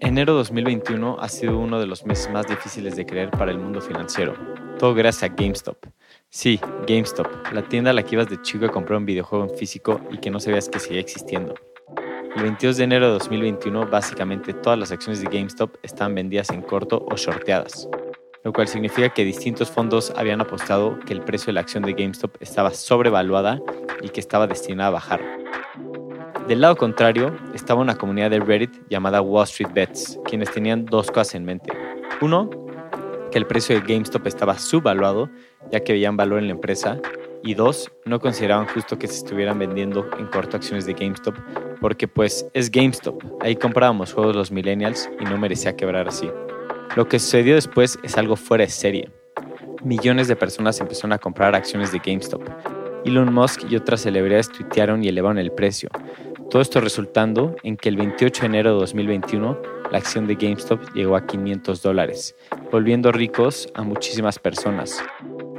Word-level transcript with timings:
Enero 0.00 0.34
2021 0.34 1.16
ha 1.18 1.28
sido 1.28 1.58
uno 1.58 1.80
de 1.80 1.86
los 1.86 2.06
meses 2.06 2.30
más 2.30 2.46
difíciles 2.46 2.94
de 2.94 3.04
creer 3.04 3.32
para 3.32 3.50
el 3.50 3.58
mundo 3.58 3.80
financiero. 3.80 4.34
Todo 4.78 4.94
gracias 4.94 5.28
a 5.28 5.34
GameStop. 5.34 5.76
Sí, 6.30 6.60
GameStop, 6.86 7.26
la 7.52 7.62
tienda 7.62 7.90
a 7.90 7.94
la 7.94 8.04
que 8.04 8.14
ibas 8.14 8.28
de 8.28 8.40
chico 8.42 8.66
a 8.66 8.68
comprar 8.68 8.98
un 8.98 9.06
videojuego 9.06 9.46
en 9.46 9.58
físico 9.58 10.00
y 10.12 10.18
que 10.18 10.30
no 10.30 10.38
sabías 10.38 10.68
que 10.68 10.78
seguía 10.78 11.00
existiendo. 11.00 11.54
El 12.36 12.44
22 12.44 12.76
de 12.76 12.84
enero 12.84 13.06
de 13.06 13.12
2021, 13.14 13.88
básicamente 13.88 14.54
todas 14.54 14.78
las 14.78 14.92
acciones 14.92 15.20
de 15.20 15.36
GameStop 15.36 15.74
estaban 15.82 16.14
vendidas 16.14 16.50
en 16.50 16.62
corto 16.62 17.04
o 17.10 17.16
shorteadas, 17.16 17.88
lo 18.44 18.52
cual 18.52 18.68
significa 18.68 19.08
que 19.08 19.24
distintos 19.24 19.68
fondos 19.68 20.12
habían 20.14 20.40
apostado 20.40 20.96
que 21.00 21.12
el 21.12 21.22
precio 21.22 21.46
de 21.46 21.54
la 21.54 21.60
acción 21.62 21.82
de 21.82 21.94
GameStop 21.94 22.36
estaba 22.38 22.72
sobrevaluada 22.72 23.60
y 24.00 24.10
que 24.10 24.20
estaba 24.20 24.46
destinada 24.46 24.90
a 24.90 24.92
bajar. 24.92 25.47
Del 26.48 26.62
lado 26.62 26.76
contrario, 26.76 27.36
estaba 27.52 27.82
una 27.82 27.98
comunidad 27.98 28.30
de 28.30 28.40
Reddit 28.40 28.72
llamada 28.88 29.20
Wall 29.20 29.44
Street 29.44 29.70
Bets, 29.74 30.18
quienes 30.24 30.50
tenían 30.50 30.86
dos 30.86 31.10
cosas 31.10 31.34
en 31.34 31.44
mente. 31.44 31.70
Uno, 32.22 32.48
que 33.30 33.36
el 33.36 33.46
precio 33.46 33.78
de 33.78 33.86
GameStop 33.86 34.26
estaba 34.26 34.58
subvaluado, 34.58 35.28
ya 35.70 35.80
que 35.80 35.92
veían 35.92 36.16
valor 36.16 36.38
en 36.38 36.46
la 36.46 36.52
empresa. 36.52 36.98
Y 37.42 37.52
dos, 37.52 37.92
no 38.06 38.18
consideraban 38.18 38.66
justo 38.66 38.98
que 38.98 39.06
se 39.08 39.16
estuvieran 39.16 39.58
vendiendo 39.58 40.08
en 40.18 40.26
corto 40.28 40.56
acciones 40.56 40.86
de 40.86 40.94
GameStop, 40.94 41.36
porque 41.82 42.08
pues 42.08 42.46
es 42.54 42.70
GameStop. 42.70 43.22
Ahí 43.42 43.54
comprábamos 43.54 44.14
juegos 44.14 44.34
los 44.34 44.50
millennials 44.50 45.10
y 45.20 45.24
no 45.24 45.36
merecía 45.36 45.76
quebrar 45.76 46.08
así. 46.08 46.30
Lo 46.96 47.06
que 47.08 47.18
sucedió 47.18 47.56
después 47.56 47.98
es 48.02 48.16
algo 48.16 48.36
fuera 48.36 48.64
de 48.64 48.70
serie. 48.70 49.10
Millones 49.84 50.28
de 50.28 50.36
personas 50.36 50.80
empezaron 50.80 51.12
a 51.12 51.18
comprar 51.18 51.54
acciones 51.54 51.92
de 51.92 51.98
GameStop. 51.98 52.42
Elon 53.04 53.32
Musk 53.32 53.62
y 53.70 53.76
otras 53.76 54.00
celebridades 54.02 54.48
tuitearon 54.48 55.04
y 55.04 55.08
elevaron 55.08 55.38
el 55.38 55.52
precio, 55.52 55.88
todo 56.50 56.62
esto 56.62 56.80
resultando 56.80 57.56
en 57.62 57.76
que 57.76 57.88
el 57.90 57.96
28 57.96 58.42
de 58.42 58.46
enero 58.46 58.72
de 58.72 58.80
2021 58.80 59.58
la 59.90 59.98
acción 59.98 60.26
de 60.26 60.34
GameStop 60.34 60.80
llegó 60.94 61.16
a 61.16 61.26
500 61.26 61.82
dólares, 61.82 62.36
volviendo 62.70 63.12
ricos 63.12 63.68
a 63.74 63.82
muchísimas 63.82 64.38
personas. 64.38 65.02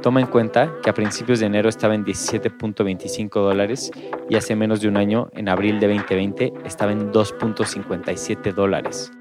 Toma 0.02 0.20
en 0.20 0.26
cuenta 0.26 0.72
que 0.82 0.90
a 0.90 0.94
principios 0.94 1.40
de 1.40 1.46
enero 1.46 1.68
estaba 1.68 1.94
en 1.94 2.04
17.25 2.04 3.30
dólares 3.30 3.90
y 4.28 4.36
hace 4.36 4.56
menos 4.56 4.80
de 4.80 4.88
un 4.88 4.96
año, 4.96 5.28
en 5.34 5.48
abril 5.48 5.78
de 5.78 5.88
2020, 5.88 6.52
estaba 6.64 6.92
en 6.92 7.12
2.57 7.12 8.54
dólares. 8.54 9.12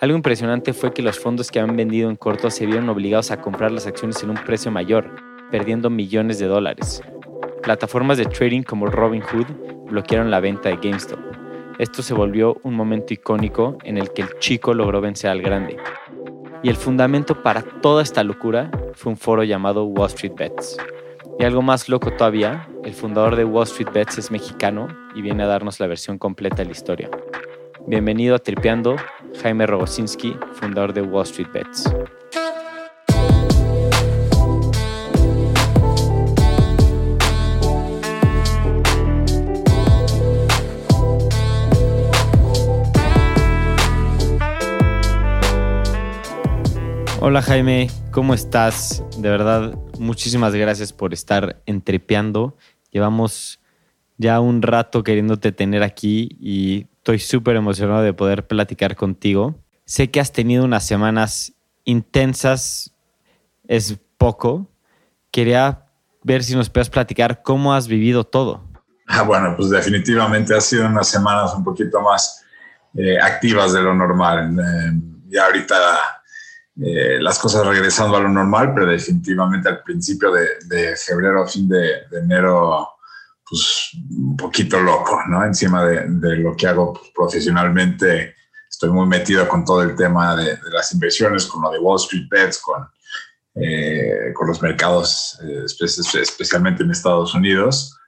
Algo 0.00 0.16
impresionante 0.16 0.72
fue 0.72 0.92
que 0.92 1.02
los 1.02 1.18
fondos 1.18 1.50
que 1.50 1.60
habían 1.60 1.76
vendido 1.76 2.10
en 2.10 2.16
corto 2.16 2.50
se 2.50 2.66
vieron 2.66 2.88
obligados 2.88 3.30
a 3.30 3.40
comprar 3.40 3.72
las 3.72 3.86
acciones 3.86 4.22
en 4.22 4.30
un 4.30 4.36
precio 4.36 4.70
mayor, 4.70 5.10
perdiendo 5.50 5.90
millones 5.90 6.38
de 6.38 6.46
dólares. 6.46 7.02
Plataformas 7.66 8.16
de 8.16 8.26
trading 8.26 8.62
como 8.62 8.86
Robinhood 8.86 9.46
bloquearon 9.90 10.30
la 10.30 10.38
venta 10.38 10.68
de 10.68 10.76
GameStop. 10.76 11.18
Esto 11.80 12.00
se 12.00 12.14
volvió 12.14 12.60
un 12.62 12.74
momento 12.74 13.12
icónico 13.12 13.76
en 13.82 13.98
el 13.98 14.12
que 14.12 14.22
el 14.22 14.38
chico 14.38 14.72
logró 14.72 15.00
vencer 15.00 15.30
al 15.30 15.42
grande. 15.42 15.76
Y 16.62 16.68
el 16.68 16.76
fundamento 16.76 17.42
para 17.42 17.62
toda 17.62 18.04
esta 18.04 18.22
locura 18.22 18.70
fue 18.94 19.10
un 19.10 19.18
foro 19.18 19.42
llamado 19.42 19.82
Wall 19.82 20.06
Street 20.06 20.34
Bets. 20.36 20.76
Y 21.40 21.44
algo 21.44 21.60
más 21.60 21.88
loco 21.88 22.12
todavía, 22.12 22.68
el 22.84 22.94
fundador 22.94 23.34
de 23.34 23.44
Wall 23.44 23.64
Street 23.64 23.90
Bets 23.92 24.18
es 24.18 24.30
mexicano 24.30 24.86
y 25.16 25.22
viene 25.22 25.42
a 25.42 25.46
darnos 25.46 25.80
la 25.80 25.88
versión 25.88 26.18
completa 26.18 26.58
de 26.58 26.66
la 26.66 26.70
historia. 26.70 27.10
Bienvenido 27.88 28.36
a 28.36 28.38
Tripeando, 28.38 28.94
Jaime 29.42 29.66
Rogosinski, 29.66 30.36
fundador 30.52 30.92
de 30.92 31.02
Wall 31.02 31.24
Street 31.24 31.48
Bets. 31.52 31.92
Hola 47.28 47.42
Jaime, 47.42 47.90
¿cómo 48.12 48.34
estás? 48.34 49.02
De 49.18 49.28
verdad, 49.28 49.74
muchísimas 49.98 50.54
gracias 50.54 50.92
por 50.92 51.12
estar 51.12 51.60
entrepeando. 51.66 52.56
Llevamos 52.92 53.58
ya 54.16 54.38
un 54.38 54.62
rato 54.62 55.02
queriéndote 55.02 55.50
tener 55.50 55.82
aquí 55.82 56.36
y 56.40 56.86
estoy 56.98 57.18
súper 57.18 57.56
emocionado 57.56 58.02
de 58.02 58.12
poder 58.12 58.46
platicar 58.46 58.94
contigo. 58.94 59.56
Sé 59.86 60.08
que 60.08 60.20
has 60.20 60.30
tenido 60.30 60.64
unas 60.64 60.86
semanas 60.86 61.52
intensas, 61.82 62.94
es 63.66 63.98
poco. 64.18 64.70
Quería 65.32 65.84
ver 66.22 66.44
si 66.44 66.54
nos 66.54 66.70
puedes 66.70 66.90
platicar 66.90 67.42
cómo 67.42 67.74
has 67.74 67.88
vivido 67.88 68.22
todo. 68.22 68.62
Ah, 69.08 69.22
bueno, 69.22 69.52
pues 69.56 69.70
definitivamente 69.70 70.54
ha 70.54 70.60
sido 70.60 70.86
unas 70.86 71.08
semanas 71.08 71.52
un 71.56 71.64
poquito 71.64 72.00
más 72.00 72.44
eh, 72.94 73.18
activas 73.20 73.72
de 73.72 73.82
lo 73.82 73.96
normal. 73.96 74.56
Eh, 74.56 74.92
ya 75.28 75.46
ahorita 75.46 76.15
eh, 76.78 77.18
las 77.20 77.38
cosas 77.38 77.66
regresando 77.66 78.18
a 78.18 78.20
lo 78.20 78.28
normal, 78.28 78.74
pero 78.74 78.86
definitivamente 78.86 79.68
al 79.68 79.82
principio 79.82 80.30
de, 80.30 80.94
febrero, 80.96 81.46
fin 81.48 81.66
de, 81.68 82.02
enero, 82.12 82.88
pues 83.48 83.92
un 84.10 84.36
poquito 84.36 84.78
loco, 84.80 85.18
¿no? 85.28 85.42
Encima 85.44 85.86
de, 85.86 86.36
lo 86.36 86.54
que 86.54 86.66
hago 86.66 86.92
pues, 86.92 87.10
profesionalmente, 87.14 88.34
estoy 88.68 88.90
muy 88.90 89.06
metido 89.06 89.48
con 89.48 89.64
todo 89.64 89.82
el 89.82 89.96
tema 89.96 90.36
de, 90.36 90.58
las 90.70 90.92
inversiones, 90.92 91.46
con 91.46 91.62
lo 91.62 91.70
de 91.70 91.78
Wall 91.78 91.96
Street 91.96 92.26
Bets, 92.30 92.58
con, 92.58 92.86
eh, 93.54 94.32
con 94.34 94.46
los 94.46 94.60
mercados, 94.60 95.40
eh, 95.44 95.64
especialmente 95.64 96.82
en 96.82 96.90
Estados 96.90 97.34
Unidos. 97.34 97.98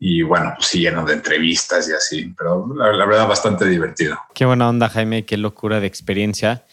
Y 0.00 0.22
bueno, 0.22 0.52
pues 0.56 0.66
sí, 0.66 0.80
lleno 0.80 1.04
de 1.04 1.14
entrevistas 1.14 1.88
y 1.88 1.92
así, 1.92 2.34
pero 2.36 2.66
la, 2.74 2.92
la 2.92 3.06
verdad 3.06 3.28
bastante 3.28 3.66
divertido. 3.66 4.18
Qué 4.34 4.44
buena 4.44 4.68
onda, 4.68 4.88
Jaime, 4.88 5.24
qué 5.24 5.36
locura 5.36 5.78
de 5.78 5.86
experiencia. 5.86 6.65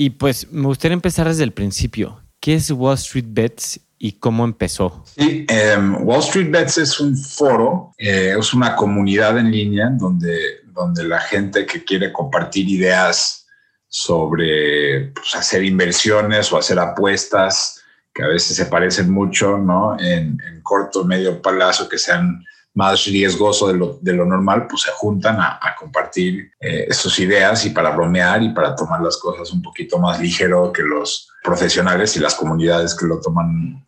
Y 0.00 0.10
pues 0.10 0.50
me 0.52 0.66
gustaría 0.66 0.94
empezar 0.94 1.26
desde 1.26 1.42
el 1.42 1.52
principio. 1.52 2.22
¿Qué 2.38 2.54
es 2.54 2.70
Wall 2.70 2.94
Street 2.94 3.26
Bets 3.28 3.80
y 3.98 4.12
cómo 4.12 4.44
empezó? 4.44 5.02
Sí, 5.04 5.44
em, 5.48 6.06
Wall 6.06 6.20
Street 6.20 6.52
Bets 6.52 6.78
es 6.78 7.00
un 7.00 7.16
foro, 7.16 7.92
eh, 7.98 8.36
es 8.38 8.54
una 8.54 8.76
comunidad 8.76 9.36
en 9.38 9.50
línea 9.50 9.90
donde, 9.90 10.60
donde 10.66 11.02
la 11.02 11.18
gente 11.18 11.66
que 11.66 11.82
quiere 11.82 12.12
compartir 12.12 12.68
ideas 12.68 13.44
sobre 13.88 15.10
pues, 15.16 15.34
hacer 15.34 15.64
inversiones 15.64 16.52
o 16.52 16.58
hacer 16.58 16.78
apuestas, 16.78 17.82
que 18.14 18.22
a 18.22 18.28
veces 18.28 18.56
se 18.56 18.66
parecen 18.66 19.10
mucho, 19.10 19.58
¿no? 19.58 19.98
En, 19.98 20.40
en 20.48 20.60
corto, 20.62 21.04
medio 21.04 21.42
plazo, 21.42 21.88
que 21.88 21.98
sean 21.98 22.44
más 22.78 23.06
riesgoso 23.06 23.66
de 23.66 23.74
lo, 23.74 23.98
de 24.00 24.12
lo 24.12 24.24
normal, 24.24 24.68
pues 24.68 24.82
se 24.82 24.92
juntan 24.92 25.40
a, 25.40 25.74
compartir 25.76 26.52
eh, 26.60 26.86
sus 26.92 27.18
ideas 27.18 27.66
y 27.66 27.70
para 27.70 27.90
bromear 27.90 28.40
y 28.40 28.50
para 28.50 28.76
tomar 28.76 29.00
las 29.00 29.16
cosas 29.16 29.52
un 29.52 29.60
poquito 29.60 29.98
más 29.98 30.20
ligero 30.20 30.72
que 30.72 30.82
los 30.82 31.28
profesionales 31.42 32.16
y 32.16 32.20
las 32.20 32.36
comunidades 32.36 32.94
que 32.94 33.06
lo 33.06 33.20
toman 33.20 33.84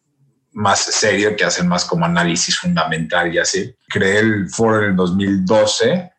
más 0.55 0.81
serio, 0.81 1.37
que 1.37 1.45
hacen 1.45 1.69
más 1.69 1.84
como 1.84 2.05
análisis 2.05 2.59
fundamental 2.59 3.33
y 3.33 3.39
así. 3.39 3.73
Creé 3.89 4.19
el 4.19 4.50
foro 4.50 4.83
en 4.83 4.91
el 4.91 4.97
2012. 4.97 6.12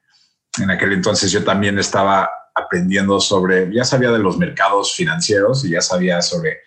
En 0.62 0.72
aquel 0.72 0.94
entonces 0.94 1.30
yo 1.30 1.44
también 1.44 1.78
estaba 1.78 2.30
aprendiendo 2.56 3.20
sobre, 3.20 3.70
ya 3.74 3.84
sabía 3.84 4.12
de 4.12 4.20
los 4.20 4.38
mercados 4.38 4.96
financieros 4.96 5.66
y 5.66 5.72
ya 5.72 5.81
sabía 5.81 6.22
sobre 6.22 6.62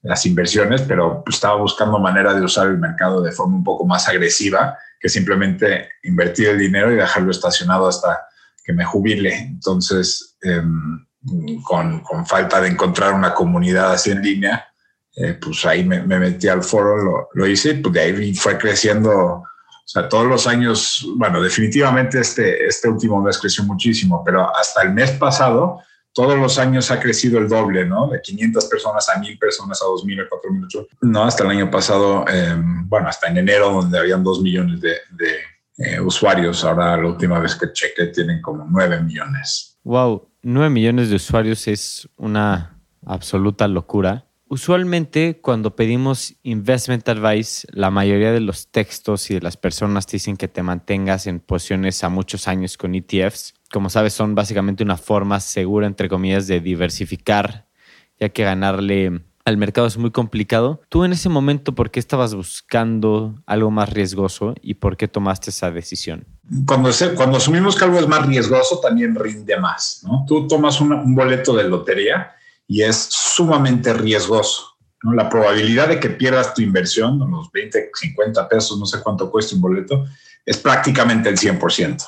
las 0.00 0.24
inversiones, 0.24 0.80
pero 0.80 1.22
pues, 1.22 1.36
estaba 1.36 1.56
buscando 1.56 1.98
manera 1.98 2.32
de 2.32 2.40
usar 2.40 2.68
el 2.68 2.78
mercado 2.78 3.20
de 3.20 3.32
forma 3.32 3.56
un 3.56 3.64
poco 3.64 3.84
más 3.84 4.08
agresiva 4.08 4.78
que 5.00 5.08
simplemente 5.08 5.88
invertir 6.02 6.48
el 6.48 6.58
dinero 6.58 6.92
y 6.92 6.96
dejarlo 6.96 7.30
estacionado 7.30 7.88
hasta 7.88 8.20
que 8.62 8.74
me 8.74 8.84
jubile. 8.84 9.34
Entonces, 9.34 10.36
em, 10.42 11.06
con, 11.64 12.04
falta 12.26 12.60
de 12.60 12.68
encontrar 12.68 13.14
una 13.14 13.32
comunidad 13.32 13.92
así 13.92 14.10
en 14.10 14.22
línea, 14.22 14.66
eh, 15.16 15.38
pues 15.40 15.64
ahí 15.64 15.84
me, 15.84 16.02
me, 16.02 16.18
metí 16.18 16.48
al 16.48 16.62
foro, 16.62 17.28
lo, 17.32 17.46
hice, 17.46 17.74
pues 17.76 17.94
de 17.94 18.00
ahí 18.00 18.34
fue 18.34 18.58
creciendo, 18.58 19.10
o 19.10 19.44
sea, 19.84 20.08
todos 20.08 20.26
los 20.26 20.46
años, 20.46 21.06
bueno, 21.16 21.42
definitivamente 21.42 22.20
este, 22.20 22.66
este 22.66 22.88
último 22.88 23.20
mes 23.20 23.38
creció 23.38 23.64
muchísimo, 23.64 24.22
pero 24.24 24.54
hasta 24.54 24.82
el 24.82 24.92
mes 24.92 25.10
pasado 25.12 25.80
todos 26.12 26.36
los 26.38 26.58
años 26.58 26.90
ha 26.90 26.98
crecido 26.98 27.38
el 27.38 27.48
doble, 27.48 27.86
¿no? 27.86 28.08
De 28.08 28.20
500 28.20 28.64
personas 28.66 29.08
a 29.08 29.18
1000 29.18 29.38
personas, 29.38 29.80
a 29.82 29.86
2000, 29.86 30.20
a 30.20 30.28
4000, 30.28 30.88
no, 31.02 31.24
hasta 31.24 31.44
el 31.44 31.50
año 31.50 31.70
pasado, 31.70 32.26
em, 32.28 32.88
bueno, 32.88 33.08
hasta 33.08 33.28
en 33.28 33.38
enero, 33.38 33.70
donde 33.72 33.98
habían 33.98 34.22
2 34.24 34.42
millones 34.42 34.80
de, 34.80 34.96
eh, 35.78 36.00
usuarios. 36.00 36.62
Ahora, 36.64 36.96
la 36.96 37.06
última 37.06 37.38
vez 37.38 37.54
que 37.54 37.72
chequé, 37.72 38.06
tienen 38.06 38.42
como 38.42 38.66
9 38.68 39.00
millones. 39.00 39.78
Wow, 39.84 40.28
9 40.42 40.68
millones 40.68 41.08
de 41.08 41.16
usuarios 41.16 41.66
es 41.68 42.08
una 42.16 42.78
absoluta 43.06 43.66
locura. 43.66 44.26
Usualmente 44.48 45.38
cuando 45.40 45.76
pedimos 45.76 46.34
investment 46.42 47.08
advice, 47.08 47.66
la 47.70 47.90
mayoría 47.90 48.32
de 48.32 48.40
los 48.40 48.66
textos 48.66 49.30
y 49.30 49.34
de 49.34 49.40
las 49.40 49.56
personas 49.56 50.06
te 50.06 50.16
dicen 50.16 50.36
que 50.36 50.48
te 50.48 50.62
mantengas 50.62 51.28
en 51.28 51.38
posiciones 51.38 52.02
a 52.02 52.08
muchos 52.08 52.48
años 52.48 52.76
con 52.76 52.94
ETFs 52.96 53.54
como 53.72 53.90
sabes, 53.90 54.12
son 54.12 54.34
básicamente 54.34 54.82
una 54.82 54.96
forma 54.96 55.40
segura, 55.40 55.86
entre 55.86 56.08
comillas, 56.08 56.46
de 56.46 56.60
diversificar, 56.60 57.68
ya 58.18 58.28
que 58.28 58.44
ganarle 58.44 59.22
al 59.44 59.56
mercado 59.56 59.86
es 59.86 59.96
muy 59.96 60.10
complicado. 60.10 60.80
Tú 60.88 61.04
en 61.04 61.12
ese 61.12 61.28
momento, 61.28 61.74
¿por 61.74 61.90
qué 61.90 62.00
estabas 62.00 62.34
buscando 62.34 63.34
algo 63.46 63.70
más 63.70 63.90
riesgoso 63.90 64.54
y 64.60 64.74
por 64.74 64.96
qué 64.96 65.08
tomaste 65.08 65.50
esa 65.50 65.70
decisión? 65.70 66.26
Cuando, 66.66 66.90
cuando 67.16 67.38
asumimos 67.38 67.76
que 67.76 67.84
algo 67.84 67.98
es 67.98 68.08
más 68.08 68.26
riesgoso, 68.26 68.80
también 68.80 69.14
rinde 69.14 69.58
más. 69.58 70.04
Tú 70.26 70.46
tomas 70.46 70.80
un 70.80 71.14
boleto 71.14 71.54
de 71.54 71.64
lotería 71.64 72.32
y 72.66 72.82
es 72.82 73.08
sumamente 73.10 73.92
riesgoso. 73.92 74.76
La 75.02 75.28
probabilidad 75.30 75.88
de 75.88 75.98
que 75.98 76.10
pierdas 76.10 76.52
tu 76.52 76.60
inversión, 76.60 77.18
los 77.30 77.50
20, 77.50 77.90
50 77.94 78.48
pesos, 78.48 78.78
no 78.78 78.84
sé 78.84 79.00
cuánto 79.02 79.30
cuesta 79.30 79.54
un 79.54 79.62
boleto, 79.62 80.04
es 80.44 80.58
prácticamente 80.58 81.28
el 81.28 81.38
100%. 81.38 82.04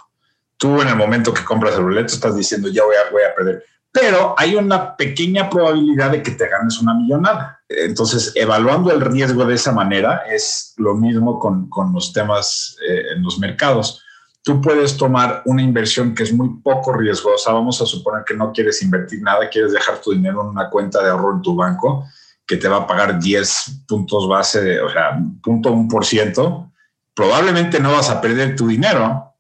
Tú 0.63 0.81
en 0.81 0.87
el 0.87 0.97
momento 0.97 1.35
que 1.35 1.45
compras 1.45 1.75
el 1.75 1.83
boleto 1.83 2.15
estás 2.15 2.37
diciendo, 2.37 2.69
ya 2.69 2.85
voy 2.85 2.95
a, 2.95 3.11
voy 3.11 3.23
a 3.23 3.35
perder 3.35 3.65
pero 3.93 4.35
hay 4.39 4.55
una 4.55 4.97
pequeña 4.97 5.51
probabilidad 5.51 6.11
de 6.11 6.23
que 6.23 6.31
te 6.31 6.49
ganes 6.49 6.81
una 6.81 6.95
millonada. 6.95 7.61
Entonces, 7.69 8.33
evaluando 8.35 8.91
el 8.91 9.03
riesgo 9.03 9.45
de 9.45 9.55
esa 9.55 9.73
manera 9.73 10.23
es 10.27 10.73
lo 10.79 10.95
mismo 10.95 11.39
con, 11.39 11.69
con 11.69 11.93
los 11.93 12.11
temas 12.11 12.75
eh, 12.89 13.13
en 13.15 13.23
los 13.23 13.39
mercados. 13.39 14.03
Tú 14.43 14.63
puedes 14.63 14.97
tomar 14.97 15.43
una 15.45 15.61
inversión 15.61 16.15
que 16.15 16.23
es 16.23 16.33
muy 16.33 16.49
poco 16.65 16.95
riesgosa. 16.95 17.53
Vamos 17.53 17.83
a 17.83 17.87
suponer 17.87 18.25
que 18.25 18.35
no 18.35 18.51
quieres 18.51 18.83
invertir 18.83 19.21
nada, 19.21 19.49
quieres 19.51 19.73
dejar 19.73 20.01
tu 20.01 20.13
dinero 20.13 20.41
en 20.41 20.49
una 20.49 20.71
cuenta 20.71 21.03
de 21.03 21.11
ahorro 21.11 21.37
en 21.37 21.43
tu 21.43 21.55
banco 21.55 22.07
que 22.47 22.57
te 22.57 22.69
va 22.69 22.79
a 22.79 22.87
pagar 22.87 23.21
10 23.21 23.85
puntos 23.87 24.27
base, 24.27 24.81
o 24.81 24.91
sea, 24.91 25.21
punto 25.43 25.71
un 25.71 25.87
por 25.87 26.07
ciento. 26.07 26.73
Probablemente 27.15 27.79
no 27.79 27.93
vas 27.93 28.09
a 28.09 28.23
perder 28.23 28.57
tu 28.57 28.67
dinero, 28.67 29.32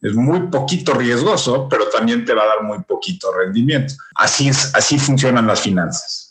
es 0.00 0.14
muy 0.14 0.48
poquito 0.48 0.94
riesgoso, 0.94 1.68
pero 1.68 1.88
también 1.88 2.24
te 2.24 2.34
va 2.34 2.42
a 2.42 2.46
dar 2.46 2.62
muy 2.62 2.78
poquito 2.82 3.32
rendimiento. 3.32 3.94
Así, 4.14 4.48
es, 4.48 4.74
así 4.74 4.98
funcionan 4.98 5.46
las 5.46 5.60
finanzas. 5.60 6.30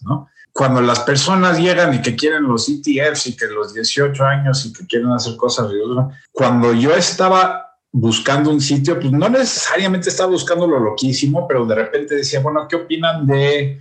Cuando 0.52 0.82
las 0.82 1.02
personas 1.02 1.60
llegan 1.60 1.94
y 1.94 2.02
que 2.02 2.16
quieren 2.16 2.44
los 2.44 2.68
ETFs 2.68 3.28
y 3.28 3.38
que 3.38 3.48
los 3.48 3.74
18 3.74 4.26
años 4.26 4.66
y 4.66 4.74
que 4.74 4.86
quieren 4.88 5.12
hacer 5.12 5.36
cosas 5.38 5.70
riesgosas, 5.70 6.18
cuando 6.32 6.74
yo 6.74 6.94
estaba 6.96 7.78
buscando 7.92 8.52
un 8.52 8.62
sitio, 8.62 9.00
pues 9.00 9.12
no 9.12 9.30
necesariamente 9.30 10.10
estaba 10.10 10.32
buscando 10.32 10.68
lo 10.68 10.80
loquísimo, 10.80 11.48
pero 11.48 11.66
de 11.66 11.76
repente 11.76 12.16
decía, 12.16 12.40
bueno, 12.40 12.68
¿qué 12.68 12.76
opinan 12.76 13.26
de 13.26 13.80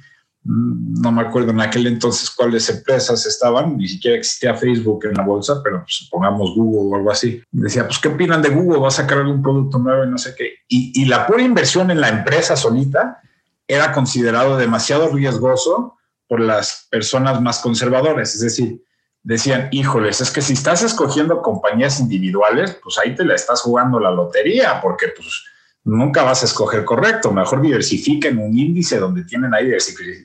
no 0.51 1.13
me 1.13 1.21
acuerdo 1.21 1.51
en 1.51 1.61
aquel 1.61 1.87
entonces 1.87 2.31
cuáles 2.31 2.71
empresas 2.71 3.27
estaban, 3.27 3.77
ni 3.77 3.87
siquiera 3.87 4.17
existía 4.17 4.55
Facebook 4.55 5.05
en 5.05 5.15
la 5.15 5.23
bolsa, 5.23 5.61
pero 5.63 5.85
supongamos 5.87 6.55
Google 6.55 6.91
o 6.91 6.97
algo 6.97 7.11
así. 7.11 7.43
Decía, 7.51 7.87
pues, 7.87 7.99
¿qué 7.99 8.09
opinan 8.09 8.41
de 8.41 8.49
Google? 8.49 8.81
¿Va 8.81 8.89
a 8.89 8.93
sacar 8.93 9.19
algún 9.19 9.43
producto 9.43 9.79
nuevo 9.79 10.05
y 10.05 10.09
no 10.09 10.17
sé 10.17 10.35
qué? 10.35 10.55
Y, 10.67 11.03
y 11.03 11.05
la 11.05 11.27
pura 11.27 11.43
inversión 11.43 11.91
en 11.91 12.01
la 12.01 12.09
empresa 12.09 12.57
solita 12.57 13.21
era 13.67 13.93
considerado 13.93 14.57
demasiado 14.57 15.11
riesgoso 15.11 15.99
por 16.27 16.41
las 16.41 16.89
personas 16.91 17.43
más 17.43 17.59
conservadoras. 17.59 18.35
Es 18.35 18.41
decir, 18.41 18.83
decían, 19.23 19.69
híjoles, 19.71 20.23
es 20.23 20.31
que 20.31 20.41
si 20.41 20.55
estás 20.55 20.83
escogiendo 20.83 21.43
compañías 21.43 22.01
individuales, 22.01 22.79
pues 22.83 22.97
ahí 22.97 23.15
te 23.15 23.25
la 23.27 23.35
estás 23.35 23.61
jugando 23.61 24.01
la 24.01 24.11
lotería, 24.11 24.81
porque 24.81 25.09
pues 25.15 25.45
nunca 25.89 26.23
vas 26.23 26.43
a 26.43 26.47
escoger 26.47 26.85
correcto. 26.85 27.33
Mejor 27.33 27.63
diversifiquen 27.63 28.39
un 28.39 28.57
índice 28.57 28.99
donde 28.99 29.25
tienen 29.25 29.55
ahí 29.55 29.71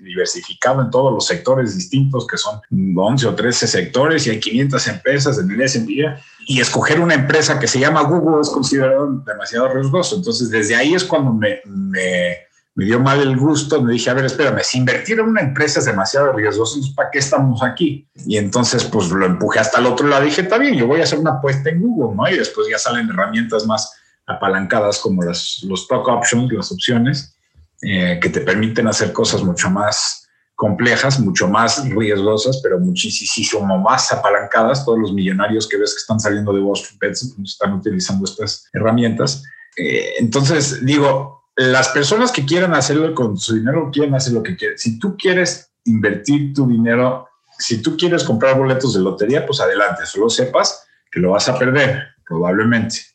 diversificado 0.02 0.82
en 0.82 0.92
todos 0.92 1.14
los 1.14 1.26
sectores 1.26 1.76
distintos, 1.76 2.28
que 2.28 2.38
son 2.38 2.60
11 2.96 3.28
o 3.28 3.36
13 3.36 3.68
sectores 3.68 4.28
y 4.28 4.32
hay 4.32 4.40
500 4.40 4.88
empresas 4.88 5.40
en 5.40 5.50
el 5.50 5.62
S&P. 5.62 6.16
Y 6.48 6.60
escoger 6.60 7.00
una 7.00 7.14
empresa 7.14 7.60
que 7.60 7.68
se 7.68 7.80
llama 7.80 8.04
Google 8.04 8.42
es 8.42 8.50
considerado 8.50 9.24
demasiado 9.26 9.70
riesgoso. 9.70 10.18
Entonces, 10.18 10.50
desde 10.50 10.76
ahí 10.76 10.94
es 10.94 11.06
cuando 11.06 11.32
me, 11.32 11.62
me, 11.66 12.86
dio 12.86 13.00
mal 13.00 13.22
el 13.22 13.38
gusto. 13.38 13.82
Me 13.82 13.94
dije, 13.94 14.10
a 14.10 14.14
ver, 14.14 14.26
espérame, 14.26 14.60
si 14.64 14.80
invertir 14.80 15.20
en 15.20 15.28
una 15.28 15.42
empresa 15.42 15.80
es 15.80 15.86
demasiado 15.86 16.34
riesgoso, 16.34 16.78
¿para 16.94 17.10
qué 17.10 17.20
estamos 17.20 17.64
aquí? 17.64 18.06
Y 18.26 18.36
entonces, 18.38 18.84
pues 18.84 19.10
lo 19.10 19.26
empujé 19.26 19.60
hasta 19.60 19.80
el 19.80 19.86
otro 19.86 20.08
lado. 20.08 20.26
Dije, 20.26 20.42
está 20.42 20.58
bien, 20.58 20.76
yo 20.76 20.88
voy 20.88 21.00
a 21.00 21.04
hacer 21.04 21.20
una 21.20 21.32
apuesta 21.32 21.70
en 21.70 21.82
Google, 21.82 22.18
¿no? 22.18 22.30
Y 22.30 22.38
después 22.38 22.68
ya 22.70 22.78
salen 22.78 23.10
herramientas 23.10 23.66
más 23.66 24.03
apalancadas 24.26 25.00
como 25.00 25.24
las, 25.24 25.64
los 25.64 25.82
stock 25.82 26.08
options, 26.08 26.52
las 26.52 26.72
opciones, 26.72 27.38
eh, 27.82 28.20
que 28.22 28.30
te 28.30 28.42
permiten 28.42 28.88
hacer 28.88 29.12
cosas 29.12 29.44
mucho 29.44 29.70
más 29.70 30.28
complejas, 30.56 31.20
mucho 31.20 31.48
más 31.48 31.84
riesgosas, 31.90 32.62
pero 32.64 32.80
muchísimo 32.80 33.78
más 33.80 34.12
apalancadas. 34.14 34.86
Todos 34.86 35.00
los 35.00 35.14
millonarios 35.14 35.68
que 35.68 35.78
ves 35.78 35.94
que 35.94 36.00
están 36.00 36.20
saliendo 36.20 36.54
de 36.54 36.62
Wall 36.62 36.78
Street 36.78 37.00
Bets 37.02 37.36
están 37.44 37.74
utilizando 37.74 38.26
estas 38.26 38.70
herramientas. 38.72 39.44
Eh, 39.76 40.14
entonces, 40.20 40.86
digo, 40.86 41.44
las 41.56 41.90
personas 41.90 42.32
que 42.32 42.46
quieran 42.46 42.74
hacerlo 42.74 43.14
con 43.14 43.38
su 43.38 43.56
dinero, 43.56 43.90
quieren 43.92 44.16
hacer 44.16 44.34
lo 44.34 44.44
que 44.44 44.56
quieren. 44.56 44.78
Si 44.78 45.00
tú 45.00 45.18
quieres 45.18 45.72
invertir 45.86 46.54
tu 46.54 46.68
dinero, 46.68 47.28
si 47.60 47.82
tú 47.82 47.98
quieres 47.98 48.24
comprar 48.24 48.58
boletos 48.58 48.94
de 48.94 49.02
lotería, 49.02 49.46
pues 49.46 49.60
adelante, 49.60 50.06
solo 50.06 50.30
sepas 50.30 50.88
que 51.12 51.20
lo 51.20 51.32
vas 51.32 51.50
a 51.50 51.60
perder, 51.60 52.04
probablemente 52.26 53.13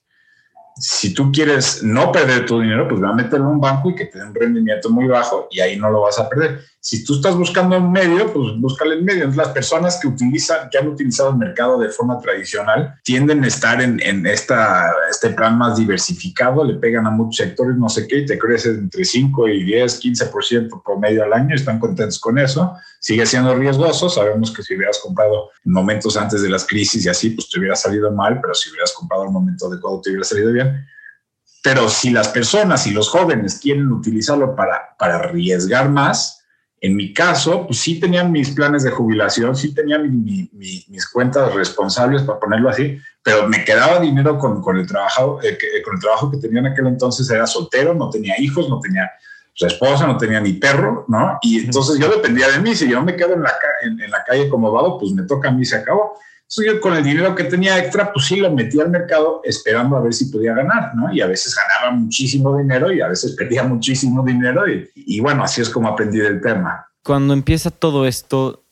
si 0.78 1.12
tú 1.12 1.32
quieres 1.32 1.82
no 1.82 2.12
perder 2.12 2.46
tu 2.46 2.60
dinero, 2.60 2.86
pues 2.88 3.02
va 3.02 3.10
a 3.10 3.14
meterlo 3.14 3.46
en 3.46 3.52
un 3.52 3.60
banco 3.60 3.90
y 3.90 3.94
que 3.94 4.06
te 4.06 4.18
dé 4.18 4.24
un 4.24 4.34
rendimiento 4.34 4.90
muy 4.90 5.06
bajo 5.06 5.48
y 5.50 5.60
ahí 5.60 5.76
no 5.76 5.90
lo 5.90 6.02
vas 6.02 6.18
a 6.18 6.28
perder. 6.28 6.60
Si 6.88 7.04
tú 7.04 7.16
estás 7.16 7.36
buscando 7.36 7.76
un 7.76 7.92
medio, 7.92 8.32
pues 8.32 8.58
búscale 8.58 8.94
en 8.94 9.04
medio. 9.04 9.30
Las 9.32 9.48
personas 9.48 9.98
que 10.00 10.08
utilizan, 10.08 10.70
que 10.70 10.78
han 10.78 10.88
utilizado 10.88 11.28
el 11.28 11.36
mercado 11.36 11.78
de 11.78 11.90
forma 11.90 12.18
tradicional, 12.18 12.94
tienden 13.04 13.44
a 13.44 13.46
estar 13.46 13.82
en, 13.82 14.00
en 14.00 14.24
esta, 14.24 14.94
este 15.10 15.28
plan 15.28 15.58
más 15.58 15.76
diversificado, 15.76 16.64
le 16.64 16.76
pegan 16.76 17.06
a 17.06 17.10
muchos 17.10 17.44
sectores, 17.44 17.76
no 17.76 17.90
sé 17.90 18.08
qué, 18.08 18.20
y 18.20 18.24
te 18.24 18.38
crece 18.38 18.70
entre 18.70 19.04
5 19.04 19.48
y 19.48 19.64
10, 19.64 20.02
15% 20.02 20.82
promedio 20.82 21.24
al 21.24 21.34
año, 21.34 21.54
están 21.54 21.78
contentos 21.78 22.18
con 22.18 22.38
eso. 22.38 22.74
Sigue 22.98 23.26
siendo 23.26 23.54
riesgoso, 23.54 24.08
sabemos 24.08 24.50
que 24.50 24.62
si 24.62 24.74
hubieras 24.74 24.98
comprado 24.98 25.50
momentos 25.64 26.16
antes 26.16 26.40
de 26.40 26.48
las 26.48 26.66
crisis 26.66 27.04
y 27.04 27.10
así, 27.10 27.28
pues 27.28 27.50
te 27.50 27.58
hubiera 27.58 27.76
salido 27.76 28.10
mal, 28.12 28.40
pero 28.40 28.54
si 28.54 28.70
hubieras 28.70 28.94
comprado 28.94 29.24
un 29.24 29.34
momento 29.34 29.66
adecuado 29.66 30.00
te 30.00 30.08
hubiera 30.08 30.24
salido 30.24 30.52
bien. 30.52 30.86
Pero 31.62 31.90
si 31.90 32.08
las 32.08 32.28
personas 32.28 32.86
y 32.86 32.92
los 32.92 33.10
jóvenes 33.10 33.60
quieren 33.60 33.92
utilizarlo 33.92 34.56
para, 34.56 34.96
para 34.98 35.16
arriesgar 35.16 35.90
más, 35.90 36.37
en 36.80 36.96
mi 36.96 37.12
caso, 37.12 37.66
pues 37.66 37.80
sí 37.80 37.98
tenían 37.98 38.30
mis 38.30 38.50
planes 38.50 38.84
de 38.84 38.90
jubilación, 38.90 39.56
sí 39.56 39.74
tenían 39.74 40.24
mis 40.24 41.08
cuentas 41.12 41.52
responsables, 41.54 42.22
para 42.22 42.38
ponerlo 42.38 42.68
así, 42.68 42.98
pero 43.22 43.48
me 43.48 43.64
quedaba 43.64 44.00
dinero 44.00 44.38
con, 44.38 44.62
con 44.62 44.76
el 44.76 44.86
trabajo, 44.86 45.40
eh, 45.42 45.58
que, 45.58 45.82
con 45.82 45.94
el 45.94 46.00
trabajo 46.00 46.30
que 46.30 46.38
tenía 46.38 46.60
en 46.60 46.66
aquel 46.66 46.86
entonces. 46.86 47.28
Era 47.30 47.46
soltero, 47.46 47.94
no 47.94 48.08
tenía 48.10 48.40
hijos, 48.40 48.68
no 48.68 48.80
tenía 48.80 49.10
su 49.52 49.66
esposa, 49.66 50.06
no 50.06 50.16
tenía 50.16 50.40
ni 50.40 50.54
perro, 50.54 51.04
¿no? 51.08 51.38
Y 51.42 51.58
entonces 51.64 51.98
yo 51.98 52.08
dependía 52.08 52.48
de 52.48 52.60
mí. 52.60 52.74
Si 52.74 52.88
yo 52.88 53.02
me 53.02 53.16
quedo 53.16 53.34
en 53.34 53.42
la, 53.42 53.52
en, 53.82 54.00
en 54.00 54.10
la 54.10 54.22
calle 54.24 54.48
como 54.48 54.70
vado, 54.70 54.98
pues 54.98 55.12
me 55.12 55.24
toca 55.24 55.48
a 55.48 55.52
mí, 55.52 55.64
se 55.64 55.76
acabó. 55.76 56.14
Entonces 56.50 56.74
yo 56.74 56.80
con 56.80 56.96
el 56.96 57.04
dinero 57.04 57.34
que 57.34 57.44
tenía 57.44 57.78
extra, 57.78 58.10
pues 58.10 58.24
sí 58.24 58.36
lo 58.36 58.50
metía 58.50 58.82
al 58.82 58.90
mercado 58.90 59.42
esperando 59.44 59.98
a 59.98 60.00
ver 60.00 60.14
si 60.14 60.26
podía 60.26 60.54
ganar, 60.54 60.94
¿no? 60.94 61.12
Y 61.12 61.20
a 61.20 61.26
veces 61.26 61.54
ganaba 61.54 61.94
muchísimo 61.94 62.56
dinero 62.56 62.90
y 62.90 63.02
a 63.02 63.08
veces 63.08 63.32
perdía 63.36 63.64
muchísimo 63.64 64.24
dinero 64.24 64.66
y, 64.66 64.90
y 64.94 65.20
bueno, 65.20 65.44
así 65.44 65.60
es 65.60 65.68
como 65.68 65.88
aprendí 65.88 66.18
del 66.18 66.40
tema. 66.40 66.86
Cuando 67.02 67.34
empieza 67.34 67.70
todo 67.70 68.06
esto, 68.06 68.64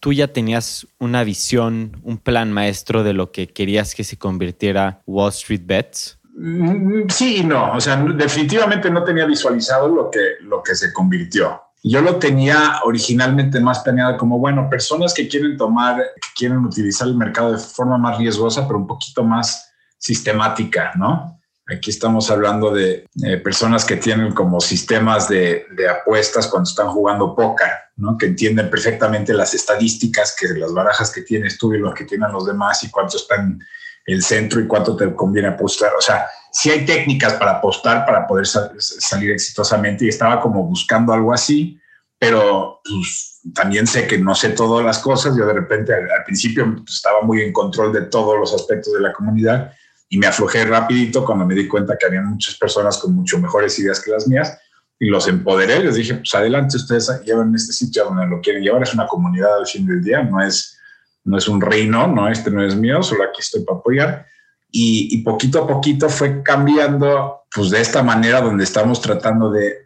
tú 0.00 0.14
ya 0.14 0.28
tenías 0.28 0.86
una 0.98 1.24
visión, 1.24 2.00
un 2.04 2.16
plan 2.16 2.50
maestro 2.50 3.02
de 3.02 3.12
lo 3.12 3.32
que 3.32 3.48
querías 3.48 3.94
que 3.94 4.04
se 4.04 4.16
convirtiera 4.16 5.02
Wall 5.06 5.28
Street 5.28 5.62
Bets. 5.66 6.18
Mm, 6.36 7.08
sí 7.10 7.38
y 7.38 7.44
no, 7.44 7.72
o 7.72 7.80
sea, 7.82 7.96
definitivamente 7.96 8.90
no 8.90 9.04
tenía 9.04 9.26
visualizado 9.26 9.88
lo 9.88 10.10
que, 10.10 10.20
lo 10.40 10.62
que 10.62 10.74
se 10.74 10.90
convirtió. 10.90 11.60
Yo 11.86 12.00
lo 12.00 12.16
tenía 12.16 12.80
originalmente 12.84 13.60
más 13.60 13.80
planeado 13.80 14.16
como, 14.16 14.38
bueno, 14.38 14.70
personas 14.70 15.12
que 15.12 15.28
quieren 15.28 15.58
tomar, 15.58 15.98
que 15.98 16.28
quieren 16.34 16.64
utilizar 16.64 17.06
el 17.06 17.14
mercado 17.14 17.52
de 17.52 17.58
forma 17.58 17.98
más 17.98 18.16
riesgosa, 18.16 18.66
pero 18.66 18.78
un 18.78 18.86
poquito 18.86 19.22
más 19.22 19.70
sistemática, 19.98 20.92
¿no? 20.96 21.38
Aquí 21.66 21.90
estamos 21.90 22.30
hablando 22.30 22.70
de 22.70 23.06
personas 23.42 23.84
que 23.84 23.96
tienen 23.96 24.32
como 24.32 24.62
sistemas 24.62 25.28
de, 25.28 25.66
apuestas 25.90 26.46
cuando 26.46 26.70
están 26.70 26.88
jugando 26.88 27.36
póker, 27.36 27.68
¿no? 27.96 28.16
Que 28.16 28.26
entienden 28.26 28.70
perfectamente 28.70 29.34
las 29.34 29.52
estadísticas, 29.52 30.34
que 30.38 30.48
las 30.58 30.72
barajas 30.72 31.12
que 31.12 31.20
tienes 31.20 31.58
tú 31.58 31.74
y 31.74 31.78
los 31.78 31.92
que 31.92 32.04
tienen 32.04 32.32
los 32.32 32.46
demás 32.46 32.82
y 32.82 32.90
cuánto 32.90 33.18
están 33.18 33.60
el 34.06 34.22
centro 34.22 34.58
y 34.58 34.66
cuánto 34.66 34.96
te 34.96 35.14
conviene 35.14 35.48
apostar. 35.48 35.92
O 35.98 36.00
sea, 36.00 36.26
sí 36.54 36.70
hay 36.70 36.86
técnicas 36.86 37.34
para 37.34 37.56
apostar 37.56 38.06
para 38.06 38.26
poder 38.26 38.46
salir 38.46 39.32
exitosamente 39.32 40.04
y 40.04 40.08
estaba 40.08 40.40
como 40.40 40.62
buscando 40.62 41.12
algo 41.12 41.32
así, 41.32 41.78
pero 42.16 42.80
pues, 42.84 43.40
también 43.52 43.88
sé 43.88 44.06
que 44.06 44.18
no 44.18 44.36
sé 44.36 44.50
todas 44.50 44.84
las 44.84 45.00
cosas. 45.00 45.36
Yo 45.36 45.46
de 45.46 45.52
repente 45.52 45.92
al, 45.92 46.24
principio 46.24 46.76
pues, 46.76 46.94
estaba 46.94 47.22
muy 47.22 47.42
en 47.42 47.52
control 47.52 47.92
de 47.92 48.02
todos 48.02 48.38
los 48.38 48.54
aspectos 48.54 48.92
de 48.92 49.00
la 49.00 49.12
comunidad 49.12 49.72
y 50.08 50.16
me 50.16 50.28
aflojé 50.28 50.64
rapidito 50.64 51.24
cuando 51.24 51.44
me 51.44 51.56
di 51.56 51.66
cuenta 51.66 51.96
que 51.98 52.06
había 52.06 52.22
muchas 52.22 52.54
personas 52.56 52.98
con 52.98 53.12
mucho 53.14 53.38
mejores 53.40 53.76
ideas 53.80 54.00
que 54.00 54.12
las 54.12 54.28
mías 54.28 54.56
y 55.00 55.06
los 55.06 55.26
empoderé. 55.26 55.82
Les 55.82 55.96
dije, 55.96 56.14
pues 56.14 56.34
adelante, 56.34 56.76
ustedes 56.76 57.10
llevan 57.24 57.52
este 57.52 57.72
sitio 57.72 58.04
donde 58.04 58.28
lo 58.28 58.40
quieren 58.40 58.62
llevar. 58.62 58.84
Es 58.84 58.94
una 58.94 59.08
comunidad 59.08 59.58
al 59.58 59.66
fin 59.66 59.86
del 59.86 60.02
día, 60.04 60.22
no 60.22 60.40
es 60.40 60.78
no 61.24 61.38
es 61.38 61.48
un 61.48 61.60
reino, 61.60 62.06
no, 62.06 62.28
este 62.28 62.50
no 62.50 62.62
es 62.62 62.76
mío, 62.76 63.02
solo 63.02 63.24
aquí 63.24 63.40
estoy 63.40 63.64
para 63.64 63.78
apoyar. 63.78 64.26
Y, 64.76 65.18
poquito 65.18 65.62
a 65.62 65.66
poquito 65.68 66.08
fue 66.08 66.42
cambiando, 66.42 67.44
pues 67.54 67.70
de 67.70 67.80
esta 67.80 68.02
manera 68.02 68.40
donde 68.40 68.64
estamos 68.64 69.00
tratando 69.00 69.48
de, 69.48 69.84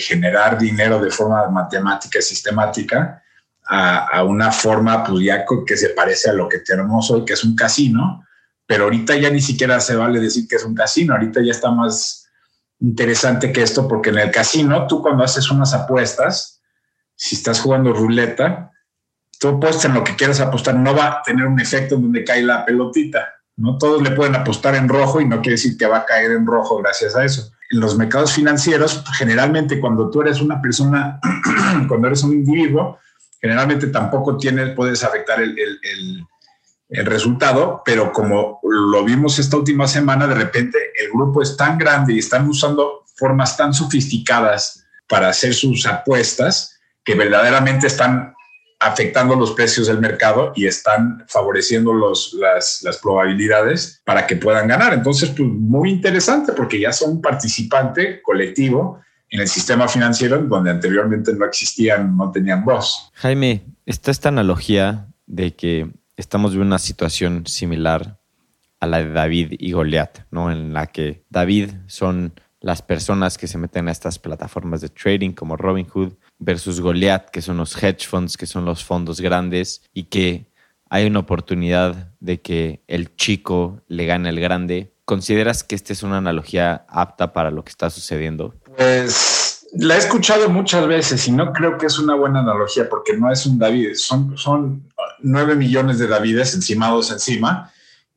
generar 0.00 0.58
dinero 0.58 1.00
de 1.00 1.10
forma 1.10 1.48
matemática 1.48 2.18
y 2.18 2.22
sistemática, 2.22 3.22
a, 3.64 4.24
una 4.24 4.50
forma 4.50 5.04
pues 5.04 5.24
ya 5.24 5.44
que 5.64 5.76
se 5.76 5.90
parece 5.90 6.30
a 6.30 6.32
lo 6.32 6.48
que 6.48 6.58
tenemos 6.58 7.10
hoy, 7.12 7.24
que 7.24 7.34
es 7.34 7.44
un 7.44 7.54
casino, 7.54 8.26
pero 8.66 8.84
ahorita 8.84 9.16
ya 9.16 9.30
ni 9.30 9.40
siquiera 9.40 9.78
se 9.78 9.94
vale 9.94 10.18
decir 10.18 10.48
que 10.48 10.56
es 10.56 10.64
un 10.64 10.74
casino, 10.74 11.14
ahorita 11.14 11.40
ya 11.40 11.52
está 11.52 11.70
más 11.70 12.28
interesante 12.80 13.52
que 13.52 13.62
esto, 13.62 13.86
porque 13.86 14.10
en 14.10 14.18
el 14.18 14.30
casino 14.32 14.86
tú 14.88 15.00
cuando 15.00 15.22
haces 15.22 15.48
unas 15.50 15.72
apuestas, 15.72 16.60
si 17.14 17.36
estás 17.36 17.60
jugando 17.60 17.92
ruleta, 17.92 18.72
tú 19.38 19.48
apuestas 19.48 19.84
en 19.84 19.94
lo 19.94 20.02
que 20.02 20.16
quieras 20.16 20.40
apostar, 20.40 20.74
no 20.74 20.94
va 20.94 21.06
a 21.06 21.22
tener 21.22 21.46
un 21.46 21.60
efecto 21.60 21.94
en 21.94 22.02
donde 22.02 22.24
cae 22.24 22.42
la 22.42 22.66
pelotita, 22.66 23.37
¿no? 23.58 23.76
Todos 23.76 24.02
le 24.02 24.12
pueden 24.12 24.34
apostar 24.34 24.74
en 24.74 24.88
rojo 24.88 25.20
y 25.20 25.26
no 25.26 25.40
quiere 25.40 25.56
decir 25.56 25.76
que 25.76 25.86
va 25.86 25.98
a 25.98 26.06
caer 26.06 26.32
en 26.32 26.46
rojo 26.46 26.78
gracias 26.78 27.14
a 27.14 27.24
eso. 27.24 27.50
En 27.70 27.80
los 27.80 27.98
mercados 27.98 28.32
financieros, 28.32 29.04
generalmente 29.18 29.78
cuando 29.78 30.08
tú 30.08 30.22
eres 30.22 30.40
una 30.40 30.62
persona, 30.62 31.20
cuando 31.88 32.06
eres 32.06 32.22
un 32.22 32.32
individuo, 32.32 32.98
generalmente 33.40 33.88
tampoco 33.88 34.36
tienes, 34.36 34.74
puedes 34.74 35.04
afectar 35.04 35.40
el, 35.42 35.56
el, 35.58 36.26
el, 36.88 37.06
resultado, 37.06 37.82
pero 37.84 38.12
como 38.12 38.60
lo 38.62 39.04
vimos 39.04 39.38
esta 39.38 39.56
última 39.56 39.86
semana, 39.86 40.26
de 40.26 40.34
repente 40.34 40.78
el 40.98 41.10
grupo 41.10 41.42
es 41.42 41.56
tan 41.56 41.76
grande 41.76 42.14
y 42.14 42.18
están 42.18 42.48
usando 42.48 43.04
formas 43.16 43.56
tan 43.56 43.74
sofisticadas 43.74 44.84
para 45.08 45.28
hacer 45.28 45.52
sus 45.52 45.86
apuestas 45.86 46.78
que 47.04 47.14
verdaderamente 47.14 47.86
están 47.86 48.34
afectando 48.80 49.34
los 49.34 49.52
precios 49.52 49.88
del 49.88 49.98
mercado 49.98 50.52
y 50.54 50.66
están 50.66 51.24
favoreciendo 51.26 51.92
los, 51.92 52.34
las, 52.34 52.98
probabilidades 53.02 54.00
para 54.04 54.26
que 54.26 54.36
puedan 54.36 54.68
ganar. 54.68 54.92
Entonces, 54.92 55.30
pues 55.30 55.48
muy 55.48 55.90
interesante 55.90 56.52
porque 56.52 56.80
ya 56.80 56.92
son 56.92 57.20
participante 57.20 58.22
colectivo 58.22 59.00
en 59.30 59.40
el 59.40 59.48
sistema 59.48 59.88
financiero 59.88 60.38
donde 60.38 60.70
anteriormente 60.70 61.32
no 61.34 61.44
existían, 61.44 62.16
no 62.16 62.30
tenían 62.30 62.64
voz. 62.64 63.10
Jaime, 63.14 63.64
está 63.84 64.10
esta 64.10 64.28
analogía 64.28 65.08
de 65.26 65.54
que 65.54 65.90
estamos 66.16 66.54
en 66.54 66.60
una 66.60 66.78
situación 66.78 67.46
similar 67.46 68.18
a 68.80 68.86
la 68.86 68.98
de 68.98 69.10
David 69.10 69.54
y 69.58 69.72
Goliat, 69.72 70.20
¿no? 70.30 70.52
En 70.52 70.72
la 70.72 70.86
que 70.86 71.24
David 71.30 71.72
son 71.86 72.32
las 72.60 72.82
personas 72.82 73.38
que 73.38 73.46
se 73.46 73.58
meten 73.58 73.88
a 73.88 73.92
estas 73.92 74.18
plataformas 74.18 74.80
de 74.80 74.88
trading 74.88 75.32
como 75.32 75.56
Robinhood 75.56 76.14
versus 76.38 76.80
Goliat, 76.80 77.30
que 77.30 77.42
son 77.42 77.56
los 77.56 77.80
hedge 77.80 78.06
funds, 78.06 78.36
que 78.36 78.46
son 78.46 78.64
los 78.64 78.84
fondos 78.84 79.20
grandes 79.20 79.82
y 79.92 80.04
que 80.04 80.50
hay 80.90 81.06
una 81.06 81.20
oportunidad 81.20 82.12
de 82.20 82.40
que 82.40 82.82
el 82.88 83.14
chico 83.16 83.82
le 83.88 84.06
gane 84.06 84.28
al 84.28 84.40
grande. 84.40 84.92
¿Consideras 85.04 85.62
que 85.62 85.74
esta 85.74 85.92
es 85.92 86.02
una 86.02 86.18
analogía 86.18 86.84
apta 86.88 87.32
para 87.32 87.50
lo 87.50 87.64
que 87.64 87.70
está 87.70 87.90
sucediendo? 87.90 88.54
Pues 88.76 89.66
la 89.74 89.94
he 89.94 89.98
escuchado 89.98 90.48
muchas 90.48 90.86
veces 90.86 91.26
y 91.28 91.32
no 91.32 91.52
creo 91.52 91.78
que 91.78 91.86
es 91.86 91.98
una 91.98 92.14
buena 92.14 92.40
analogía 92.40 92.88
porque 92.88 93.16
no 93.16 93.30
es 93.30 93.46
un 93.46 93.58
David, 93.58 93.94
son, 93.94 94.36
son 94.36 94.88
nueve 95.20 95.54
millones 95.54 95.98
de 95.98 96.08
Davides 96.08 96.54
encimados 96.54 97.10
encima 97.10 97.70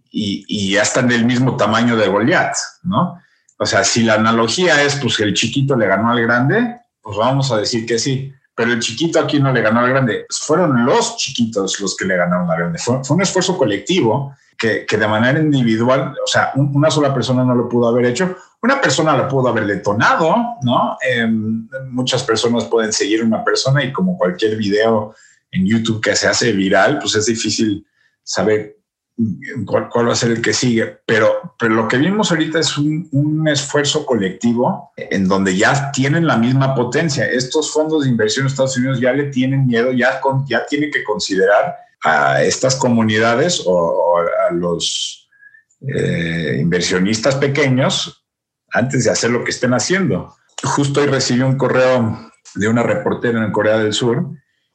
y, 0.10 0.46
y 0.48 0.72
ya 0.74 0.82
están 0.82 1.08
del 1.08 1.26
mismo 1.26 1.58
tamaño 1.58 1.96
de 1.96 2.08
Goliat, 2.08 2.56
¿no? 2.84 3.21
O 3.62 3.66
sea, 3.68 3.84
si 3.84 4.02
la 4.02 4.16
analogía 4.16 4.82
es 4.82 4.96
pues 4.96 5.16
que 5.16 5.24
el 5.24 5.36
chiquito 5.36 5.76
le 5.76 5.86
ganó 5.86 6.10
al 6.10 6.20
grande, 6.20 6.80
pues 7.00 7.16
vamos 7.16 7.52
a 7.52 7.58
decir 7.58 7.86
que 7.86 8.00
sí. 8.00 8.34
Pero 8.56 8.74
el 8.74 8.80
chiquito 8.80 9.20
aquí 9.20 9.40
no 9.40 9.54
le 9.54 9.62
ganó 9.62 9.82
al 9.82 9.90
grande, 9.90 10.26
fueron 10.32 10.84
los 10.84 11.16
chiquitos 11.18 11.80
los 11.80 11.96
que 11.96 12.06
le 12.06 12.18
ganaron 12.18 12.50
al 12.50 12.58
grande. 12.58 12.80
Fue, 12.80 13.00
un 13.08 13.22
esfuerzo 13.22 13.56
colectivo 13.60 14.34
que, 14.58 14.84
que, 14.88 14.98
de 14.98 15.08
manera 15.08 15.40
individual, 15.40 16.16
o 16.24 16.28
sea, 16.28 16.54
una 16.56 16.90
sola 16.90 17.14
persona 17.14 17.44
no 17.44 17.54
lo 17.54 17.70
pudo 17.70 17.88
haber 17.88 18.06
hecho, 18.06 18.36
una 18.64 18.82
persona 18.82 19.16
lo 19.16 19.28
pudo 19.28 19.50
haber 19.50 19.68
detonado, 19.68 20.36
¿no? 20.64 20.98
Em, 21.00 21.70
muchas 21.92 22.24
personas 22.24 22.66
pueden 22.66 22.92
seguir 22.92 23.24
una 23.24 23.44
persona 23.44 23.84
y 23.84 23.94
como 23.94 24.18
cualquier 24.18 24.58
video 24.58 25.14
en 25.52 25.68
YouTube 25.68 26.02
que 26.02 26.16
se 26.16 26.28
hace 26.28 26.52
viral, 26.52 26.98
pues 26.98 27.14
es 27.14 27.28
difícil 27.28 27.86
saber 28.24 28.81
cuál, 29.66 29.90
cuál, 29.90 30.08
va 30.08 30.14
a 30.14 30.16
ser 30.16 30.32
el 30.32 30.42
que 30.42 30.54
sigue. 30.54 31.00
Pero, 31.06 31.56
lo 31.60 31.88
que 31.88 31.98
vimos 31.98 32.32
ahorita 32.32 32.60
es 32.60 32.78
un, 32.78 33.48
esfuerzo 33.48 34.06
colectivo 34.06 34.92
en 34.98 35.28
donde 35.28 35.56
ya 35.56 35.92
tienen 35.92 36.28
la 36.28 36.38
misma 36.38 36.76
potencia. 36.76 37.26
Estos 37.26 37.72
fondos 37.72 38.04
de 38.04 38.10
inversión 38.10 38.46
en 38.46 38.52
Estados 38.52 38.78
Unidos 38.78 39.00
ya 39.00 39.14
le 39.14 39.26
tienen 39.26 39.68
miedo, 39.68 39.92
ya, 39.92 40.22
tienen 40.70 40.92
que 40.92 41.04
considerar 41.04 41.76
a 42.04 42.44
estas 42.44 42.76
comunidades 42.76 43.62
o, 43.66 43.72
o 43.74 44.18
a 44.18 44.54
los 44.54 45.30
eh, 45.82 46.58
inversionistas 46.60 47.36
pequeños 47.36 48.24
antes 48.72 49.04
de 49.04 49.12
hacer 49.12 49.32
lo 49.32 49.44
que 49.44 49.52
estén 49.52 49.74
haciendo. 49.74 50.36
Justo 50.64 51.02
hoy 51.02 51.08
recibí 51.08 51.42
un 51.42 51.58
correo 51.58 52.32
de 52.56 52.68
una 52.68 52.84
reportera 52.84 53.44
en 53.44 53.52
Corea 53.52 53.80
del 53.80 53.94
Sur. 53.94 54.30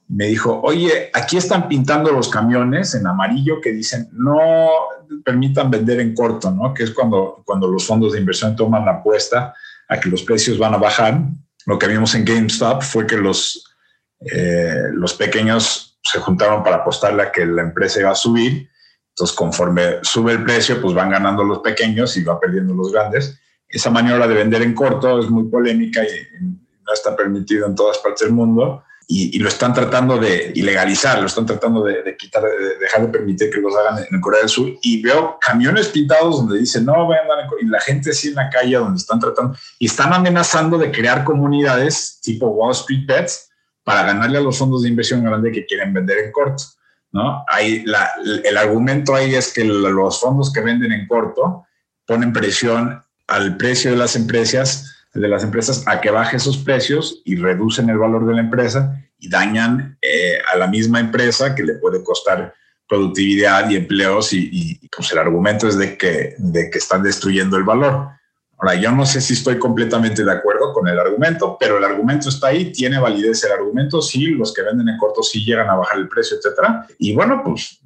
Me 0.09 0.27
dijo, 0.27 0.61
oye, 0.63 1.11
aquí 1.13 1.37
están 1.37 1.69
pintando 1.69 2.13
los 2.13 2.29
camiones 2.29 2.95
en 2.95 3.07
amarillo 3.07 3.61
que 3.61 3.73
dicen 3.73 4.09
no 4.13 4.69
permitan 5.25 5.71
vender 5.71 6.01
en 6.01 6.15
corto, 6.15 6.51
¿no? 6.51 6.73
Que 6.73 6.85
es 6.85 6.91
cuando, 6.93 7.43
cuando 7.45 7.69
los 7.69 7.87
fondos 7.87 8.13
de 8.13 8.21
inversión 8.21 8.55
toman 8.55 8.85
la 8.85 8.93
apuesta 8.93 9.55
a 9.89 10.01
que 10.01 10.09
los 10.09 10.23
precios 10.23 10.59
van 10.59 10.75
a 10.75 10.79
bajar. 10.79 11.21
Lo 11.67 11.79
que 11.79 11.89
vimos 11.89 12.15
en 12.15 12.25
GameStop 12.25 12.83
fue 12.83 13.07
que 13.07 13.17
los, 13.17 13.77
eh, 14.21 14.85
los 14.93 15.15
pequeños 15.15 15.99
se 16.03 16.21
juntaron 16.21 16.63
para 16.63 16.77
apostarle 16.77 17.23
a 17.23 17.33
que 17.33 17.45
la 17.45 17.63
empresa 17.63 18.01
iba 18.01 18.11
a 18.11 18.15
subir. 18.15 18.69
Entonces, 19.11 19.37
conforme 19.37 19.99
sube 20.03 20.33
el 20.33 20.45
precio, 20.45 20.81
pues 20.81 20.95
van 20.95 21.11
ganando 21.11 21.43
los 21.43 21.59
pequeños 21.61 22.17
y 22.17 22.23
va 22.23 22.39
perdiendo 22.39 22.75
los 22.75 22.93
grandes 22.93 23.41
esa 23.69 23.91
maniobra 23.91 24.29
de 24.29 24.35
vender 24.35 24.63
en 24.63 24.75
corto 24.75 25.19
es 25.19 25.29
muy 25.29 25.45
polémica 25.45 26.03
y 26.05 26.45
no 26.45 26.93
está 26.93 27.17
permitido 27.17 27.67
en 27.67 27.75
todas 27.75 27.99
partes 27.99 28.27
del 28.27 28.33
mundo 28.33 28.83
y, 29.09 29.37
y 29.37 29.39
lo 29.39 29.49
están 29.49 29.73
tratando 29.73 30.19
de 30.19 30.53
ilegalizar, 30.55 31.21
lo 31.21 31.27
están 31.27 31.47
tratando 31.47 31.85
de, 31.85 32.03
de 32.03 32.17
quitar, 32.17 32.43
de, 32.43 32.79
dejar 32.81 33.03
de 33.03 33.09
permitir 33.09 33.51
que 33.51 33.61
los 33.61 33.75
hagan 33.77 34.05
en 34.11 34.21
Corea 34.21 34.41
del 34.41 34.49
Sur 34.49 34.69
y 34.83 35.01
veo 35.01 35.39
camiones 35.41 35.89
pintados 35.89 36.39
donde 36.39 36.59
dicen 36.59 36.85
no 36.85 37.07
vayan 37.07 37.31
a 37.31 37.49
y 37.61 37.67
la 37.67 37.81
gente 37.81 38.11
así 38.11 38.29
en 38.29 38.35
la 38.35 38.51
calle 38.51 38.77
donde 38.77 38.99
están 38.99 39.21
tratando 39.21 39.57
y 39.79 39.87
están 39.87 40.13
amenazando 40.13 40.77
de 40.77 40.91
crear 40.91 41.25
comunidades 41.25 42.19
tipo 42.21 42.49
Wall 42.49 42.73
Street 42.73 43.07
Bets 43.07 43.51
para 43.85 44.03
ganarle 44.03 44.39
a 44.39 44.41
los 44.41 44.59
fondos 44.59 44.83
de 44.83 44.89
inversión 44.89 45.23
grande 45.23 45.53
que 45.53 45.65
quieren 45.65 45.95
vender 45.95 46.19
en 46.19 46.33
corto. 46.33 46.65
¿no? 47.13 47.45
Ahí 47.47 47.85
la, 47.87 48.11
el 48.45 48.57
argumento 48.57 49.15
ahí 49.15 49.37
es 49.37 49.53
que 49.53 49.65
los 49.65 50.21
fondos 50.21 50.53
que 50.53 50.61
venden 50.61 50.91
en 50.91 51.07
corto 51.07 51.65
ponen 52.05 52.33
presión 52.33 53.01
al 53.29 53.57
precio 53.57 53.93
de 53.93 53.97
las 53.97 54.17
empresas, 54.17 54.96
de 55.21 55.29
las 55.29 55.43
empresas 55.43 55.83
a 55.87 56.01
que 56.01 56.11
baje 56.11 56.37
esos 56.37 56.59
precios 56.59 57.23
y 57.25 57.37
reducen 57.37 57.89
el 57.91 57.99
valor 57.99 58.27
de 58.27 58.35
la 58.35 58.41
empresa 58.41 59.03
y 59.19 59.29
dañan 59.29 59.99
eh, 60.03 60.39
a 60.53 60.57
la 60.57 60.67
misma 60.67 61.01
empresa 61.01 61.55
que 61.55 61.63
le 61.63 61.75
puede 61.75 62.03
costar 62.05 62.55
productividad 62.89 63.69
y 63.71 63.77
empleos 63.77 64.33
y, 64.33 64.49
y, 64.53 64.89
pues 64.89 65.11
el 65.13 65.19
argumento 65.19 65.67
es 65.67 65.77
de 65.77 65.99
que, 65.99 66.35
de 66.39 66.71
que 66.71 66.79
están 66.79 67.03
destruyendo 67.03 67.57
el 67.57 67.65
valor. 67.65 68.09
Ahora, 68.59 68.75
yo 68.75 68.91
no 68.93 69.05
sé 69.05 69.21
si 69.21 69.35
estoy 69.35 69.59
completamente 69.59 70.25
de 70.25 70.33
acuerdo 70.33 70.73
con 70.73 70.89
el 70.89 70.99
argumento, 70.99 71.57
pero 71.59 71.79
el 71.79 71.85
argumento 71.85 72.29
está 72.29 72.49
ahí, 72.49 72.73
tiene 72.73 72.99
validez 72.99 73.45
el 73.45 73.53
argumento, 73.53 74.01
sí, 74.01 74.27
los 74.27 74.55
que 74.55 74.63
venden 74.63 74.89
en 74.89 74.99
corto 74.99 75.23
sí 75.23 75.45
llegan 75.45 75.69
a 75.69 75.77
bajar 75.77 75.99
el 75.99 76.09
precio, 76.09 76.39
etcétera. 76.39 76.87
Y 76.99 77.15
bueno, 77.15 77.43
pues 77.45 77.81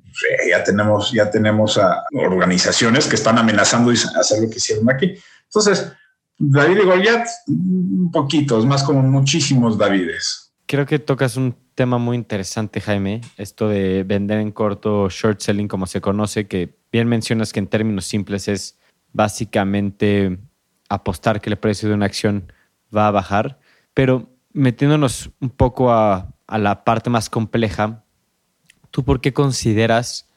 ya 0.48 0.62
tenemos, 0.62 1.12
ya 1.12 1.30
tenemos 1.30 1.78
a 1.78 2.04
organizaciones 2.12 3.06
que 3.06 3.16
están 3.16 3.38
amenazando 3.38 3.92
y 3.92 3.96
hacer 3.96 4.42
lo 4.42 4.50
que 4.50 4.58
hicieron 4.58 4.88
aquí. 4.90 5.14
Entonces, 5.44 5.92
David 6.42 6.78
y 6.78 6.86
Goliat, 6.86 7.28
un 7.48 8.10
poquito, 8.10 8.58
es 8.58 8.64
más 8.64 8.82
como 8.82 9.02
muchísimos 9.02 9.76
Davides. 9.76 10.54
Creo 10.64 10.86
que 10.86 10.98
tocas 10.98 11.36
un 11.36 11.54
tema 11.74 11.98
muy 11.98 12.16
interesante, 12.16 12.80
Jaime, 12.80 13.20
esto 13.36 13.68
de 13.68 14.04
vender 14.04 14.38
en 14.38 14.50
corto, 14.50 15.10
short 15.10 15.40
selling, 15.40 15.68
como 15.68 15.86
se 15.86 16.00
conoce, 16.00 16.48
que 16.48 16.78
bien 16.90 17.08
mencionas 17.08 17.52
que 17.52 17.58
en 17.58 17.66
términos 17.66 18.06
simples 18.06 18.48
es 18.48 18.78
básicamente 19.12 20.38
apostar 20.88 21.42
que 21.42 21.50
el 21.50 21.58
precio 21.58 21.90
de 21.90 21.94
una 21.94 22.06
acción 22.06 22.50
va 22.96 23.08
a 23.08 23.10
bajar, 23.10 23.58
pero 23.92 24.30
metiéndonos 24.54 25.30
un 25.40 25.50
poco 25.50 25.92
a, 25.92 26.32
a 26.46 26.58
la 26.58 26.84
parte 26.84 27.10
más 27.10 27.28
compleja, 27.28 28.02
¿tú 28.90 29.04
por 29.04 29.20
qué 29.20 29.34
consideras 29.34 30.30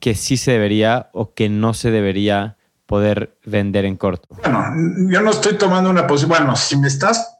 que 0.00 0.14
sí 0.14 0.38
se 0.38 0.52
debería 0.52 1.10
o 1.12 1.34
que 1.34 1.50
no 1.50 1.74
se 1.74 1.90
debería 1.90 2.55
poder 2.86 3.36
vender 3.44 3.84
en 3.84 3.96
corto? 3.96 4.28
Bueno, 4.42 4.64
yo 5.10 5.20
no 5.20 5.30
estoy 5.30 5.58
tomando 5.58 5.90
una 5.90 6.06
posición. 6.06 6.30
Bueno, 6.30 6.56
si 6.56 6.76
me 6.76 6.88
estás, 6.88 7.38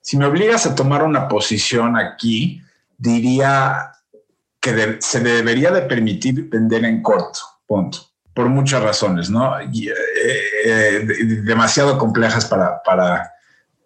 si 0.00 0.16
me 0.16 0.26
obligas 0.26 0.66
a 0.66 0.74
tomar 0.74 1.02
una 1.02 1.28
posición 1.28 1.96
aquí, 1.96 2.62
diría 2.96 3.92
que 4.60 4.98
se 5.00 5.20
debería 5.20 5.70
de 5.70 5.82
permitir 5.82 6.48
vender 6.48 6.84
en 6.84 7.02
corto, 7.02 7.40
punto. 7.66 7.98
Por 8.34 8.48
muchas 8.48 8.82
razones, 8.82 9.28
¿no? 9.28 9.60
Eh, 9.60 9.92
eh, 10.64 11.06
demasiado 11.42 11.98
complejas 11.98 12.46
para, 12.46 12.82
para, 12.82 13.30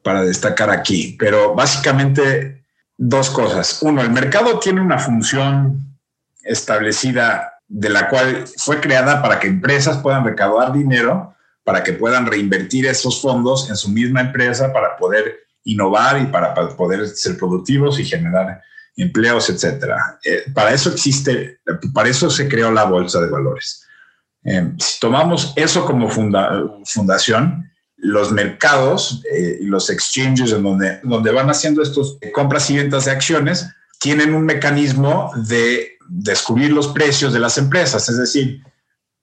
para 0.03 0.23
destacar 0.23 0.71
aquí. 0.71 1.17
Pero 1.19 1.55
básicamente 1.55 2.65
dos 2.97 3.31
cosas. 3.31 3.79
Uno, 3.83 4.03
el 4.03 4.11
mercado 4.11 4.61
tiene 4.61 4.81
una 4.81 4.99
función 4.99 5.99
establecida 6.45 7.56
de 7.69 7.91
la 7.91 8.09
cual 8.09 8.45
fue 8.57 8.81
creada 8.81 9.23
para 9.23 9.41
que 9.41 9.49
empresas 9.49 9.99
puedan 9.99 10.25
recaudar 10.25 10.73
dinero, 10.73 11.35
para 11.65 11.83
que 11.83 11.93
puedan 11.93 12.27
reinvertir 12.27 12.87
esos 12.87 13.21
fondos 13.21 13.69
en 13.69 13.77
su 13.77 13.89
misma 13.89 14.21
empresa 14.21 14.73
para 14.73 14.97
poder 14.97 15.47
innovar 15.65 16.21
y 16.23 16.27
para, 16.27 16.55
poder 16.77 17.09
ser 17.09 17.37
productivos 17.37 17.99
y 17.99 18.05
generar 18.05 18.63
empleos, 18.97 19.51
etcétera. 19.51 20.19
Eh, 20.25 20.45
para 20.55 20.73
eso 20.73 20.91
existe, 20.91 21.59
para 21.93 22.09
eso 22.09 22.31
se 22.31 22.49
creó 22.49 22.71
la 22.71 22.85
bolsa 22.85 23.21
de 23.21 23.29
valores. 23.29 23.85
Eh, 24.45 24.73
si 24.79 25.01
tomamos 25.01 25.53
eso 25.57 25.85
como 25.85 26.09
fundación, 26.09 27.69
los 27.97 28.31
mercados 28.31 29.23
y 29.59 29.65
los 29.65 29.91
exchanges 29.91 30.53
en 30.53 30.63
donde, 30.63 31.01
donde 31.03 31.33
van 31.33 31.51
haciendo 31.51 31.83
estos 31.83 32.19
compras 32.33 32.71
y 32.71 32.77
ventas 32.77 33.07
de 33.07 33.11
acciones 33.11 33.67
tienen 33.99 34.35
un 34.35 34.45
mecanismo 34.45 35.33
de 35.49 35.96
descubrir 36.09 36.73
los 36.73 36.89
precios 36.89 37.33
de 37.33 37.41
las 37.41 37.59
empresas. 37.59 38.09
Es 38.09 38.19
decir, 38.19 38.63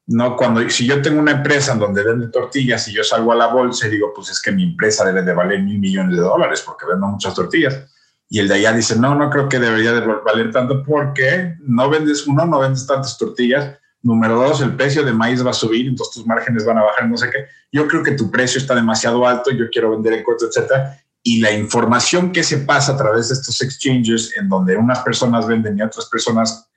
no 0.08 0.36
cuando 0.36 0.68
si 0.70 0.86
yo 0.86 1.02
tengo 1.02 1.20
una 1.20 1.32
empresa 1.32 1.74
en 1.74 1.80
donde 1.80 2.04
vende 2.04 2.28
tortillas 2.28 2.88
y 2.88 2.94
yo 2.94 3.04
salgo 3.04 3.32
a 3.32 3.36
la 3.36 3.48
bolsa 3.48 3.88
y 3.88 3.92
digo, 3.92 4.12
pues 4.14 4.30
es 4.30 4.42
que 4.42 4.52
mi 4.52 4.64
empresa 4.64 5.06
debe 5.06 5.22
de 5.22 5.34
valer 5.34 5.62
mil 5.62 5.80
millones 5.80 6.18
de 6.18 6.24
dólares 6.24 6.62
porque 6.66 6.86
vendo 6.86 7.08
muchas 7.08 7.34
tortillas. 7.34 7.86
Y 8.30 8.40
el 8.40 8.48
de 8.48 8.56
allá 8.56 8.74
dice, 8.74 8.98
no, 8.98 9.16
no 9.16 9.30
creo 9.30 9.48
que 9.48 9.60
debería 9.60 9.94
de 9.94 10.02
valer 10.02 10.52
tanto 10.52 10.84
porque 10.84 11.56
no 11.62 11.90
vendes 11.90 12.26
uno, 12.28 12.46
no 12.46 12.60
vendes 12.60 12.88
tantas 12.88 13.18
tortillas. 13.18 13.78
Número 14.02 14.36
dos, 14.36 14.60
el 14.62 14.76
precio 14.76 15.04
de 15.04 15.14
maíz 15.14 15.46
va 15.46 15.52
a 15.52 15.54
subir, 15.54 15.88
entonces 15.88 16.16
tus 16.16 16.26
márgenes 16.26 16.66
van 16.66 16.78
a 16.78 16.84
bajar, 16.84 17.08
no 17.08 17.16
sé 17.16 17.30
qué. 17.30 17.46
Yo 17.72 17.88
creo 17.88 18.04
que 18.04 18.12
tu 18.12 18.30
precio 18.30 18.60
está 18.60 18.76
demasiado 18.76 19.26
alto, 19.26 19.52
yo 19.52 19.70
quiero 19.72 19.92
vender 19.92 20.14
en 20.14 20.24
corto, 20.24 20.48
etcétera. 20.48 21.00
Y 21.22 21.40
la 21.40 21.52
información 21.52 22.34
que 22.34 22.44
se 22.44 22.58
pasa 22.58 22.94
a 22.94 22.98
través 22.98 23.30
de 23.30 23.36
estos 23.36 23.62
exchanges, 23.62 24.36
en 24.36 24.50
donde 24.50 24.76
unas 24.76 25.00
personas 25.00 25.48
venden 25.48 25.78
y 25.78 25.82
otras 25.82 26.08
personas 26.08 26.70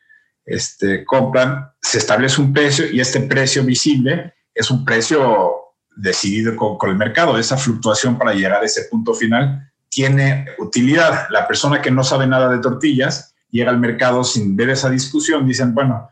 este, 0.46 1.04
compran, 1.04 1.72
se 1.82 1.98
establece 1.98 2.40
un 2.40 2.52
precio 2.52 2.86
y 2.90 3.00
este 3.00 3.20
precio 3.20 3.64
visible 3.64 4.34
es 4.54 4.70
un 4.70 4.84
precio 4.84 5.56
decidido 5.96 6.54
con, 6.54 6.78
el 6.88 6.96
mercado. 6.96 7.36
Esa 7.38 7.56
fluctuación 7.56 8.16
para 8.16 8.32
llegar 8.32 8.62
a 8.62 8.64
ese 8.64 8.84
punto 8.84 9.12
final 9.12 9.70
tiene 9.88 10.46
utilidad. 10.58 11.26
La 11.30 11.48
persona 11.48 11.82
que 11.82 11.90
no 11.90 12.04
sabe 12.04 12.26
nada 12.26 12.48
de 12.48 12.58
tortillas 12.58 13.34
llega 13.50 13.70
al 13.70 13.80
mercado 13.80 14.22
sin 14.22 14.56
ver 14.56 14.70
esa 14.70 14.88
discusión, 14.88 15.46
dicen, 15.46 15.74
bueno, 15.74 16.08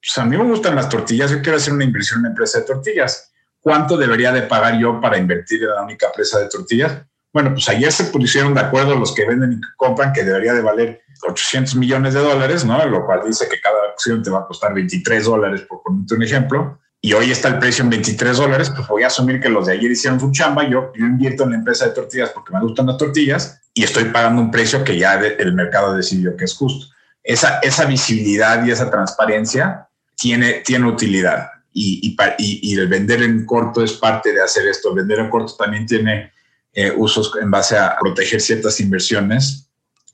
pues 0.00 0.16
a 0.18 0.24
mí 0.24 0.36
me 0.36 0.44
gustan 0.44 0.74
las 0.74 0.88
tortillas, 0.88 1.30
yo 1.30 1.42
quiero 1.42 1.58
hacer 1.58 1.72
una 1.72 1.84
inversión 1.84 2.18
en 2.18 2.20
una 2.20 2.28
empresa 2.30 2.60
de 2.60 2.64
tortillas. 2.64 3.32
¿Cuánto 3.60 3.96
debería 3.96 4.32
de 4.32 4.42
pagar 4.42 4.78
yo 4.78 5.00
para 5.00 5.18
invertir 5.18 5.62
en 5.64 5.70
la 5.70 5.82
única 5.82 6.06
empresa 6.06 6.38
de 6.38 6.48
tortillas? 6.48 7.02
Bueno, 7.32 7.52
pues 7.52 7.68
ayer 7.68 7.92
se 7.92 8.04
pusieron 8.04 8.54
de 8.54 8.60
acuerdo 8.60 8.94
los 8.94 9.14
que 9.14 9.26
venden 9.26 9.52
y 9.54 9.60
compran 9.76 10.12
que 10.12 10.24
debería 10.24 10.54
de 10.54 10.62
valer 10.62 11.02
800 11.22 11.74
millones 11.76 12.14
de 12.14 12.20
dólares, 12.20 12.64
¿no? 12.64 12.84
Lo 12.86 13.04
cual 13.04 13.20
dice 13.26 13.48
que 13.48 13.60
cada 13.60 13.90
acción 13.92 14.22
te 14.22 14.30
va 14.30 14.40
a 14.40 14.46
costar 14.46 14.74
23 14.74 15.24
dólares, 15.24 15.62
por 15.62 15.82
ponerte 15.82 16.14
un 16.14 16.22
ejemplo, 16.22 16.78
y 17.00 17.12
hoy 17.12 17.30
está 17.30 17.48
el 17.48 17.58
precio 17.58 17.84
en 17.84 17.90
23 17.90 18.36
dólares, 18.36 18.72
pues 18.74 18.88
voy 18.88 19.02
a 19.02 19.08
asumir 19.08 19.40
que 19.40 19.48
los 19.48 19.66
de 19.66 19.74
ayer 19.74 19.90
hicieron 19.90 20.18
su 20.18 20.32
chamba, 20.32 20.68
yo, 20.68 20.92
yo 20.94 21.06
invierto 21.06 21.44
en 21.44 21.50
la 21.50 21.56
empresa 21.56 21.86
de 21.86 21.92
tortillas 21.92 22.30
porque 22.30 22.52
me 22.52 22.60
gustan 22.60 22.86
las 22.86 22.96
tortillas 22.96 23.60
y 23.74 23.84
estoy 23.84 24.06
pagando 24.06 24.42
un 24.42 24.50
precio 24.50 24.82
que 24.82 24.98
ya 24.98 25.14
el 25.14 25.52
mercado 25.52 25.94
decidió 25.94 26.36
que 26.36 26.46
es 26.46 26.54
justo. 26.54 26.86
Esa, 27.22 27.58
esa 27.58 27.84
visibilidad 27.84 28.64
y 28.64 28.70
esa 28.70 28.90
transparencia 28.90 29.88
tiene, 30.16 30.62
tiene 30.64 30.88
utilidad 30.88 31.50
y, 31.72 32.16
y, 32.38 32.72
y, 32.72 32.78
el 32.78 32.88
vender 32.88 33.22
en 33.22 33.44
corto 33.44 33.84
es 33.84 33.92
parte 33.92 34.32
de 34.32 34.42
hacer 34.42 34.66
esto. 34.66 34.94
Vender 34.94 35.18
en 35.18 35.28
corto 35.28 35.54
también 35.56 35.84
tiene 35.84 36.32
eh, 36.72 36.92
usos 36.96 37.32
en 37.40 37.50
base 37.50 37.76
a 37.76 37.96
proteger 38.00 38.40
ciertas 38.40 38.80
inversiones 38.80 39.65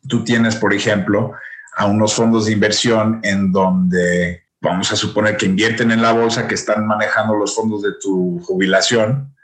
tú 0.09 0.25
tienes, 0.25 0.57
por 0.57 0.75
ejemplo, 0.75 1.33
a 1.77 1.87
unos 1.87 2.15
fondos 2.15 2.47
de 2.47 2.53
inversión 2.53 3.21
en 3.23 3.53
donde 3.53 4.43
vamos 4.61 4.93
a 4.93 4.97
suponer 4.97 5.37
que 5.37 5.47
invierten 5.47 5.91
en 5.91 6.03
la 6.03 6.13
bolsa, 6.13 6.47
que 6.47 6.55
están 6.55 6.87
manejando 6.87 7.35
los 7.35 7.55
fondos 7.55 7.83
de 7.83 7.93
tu 8.01 8.41
jubilación, 8.45 9.35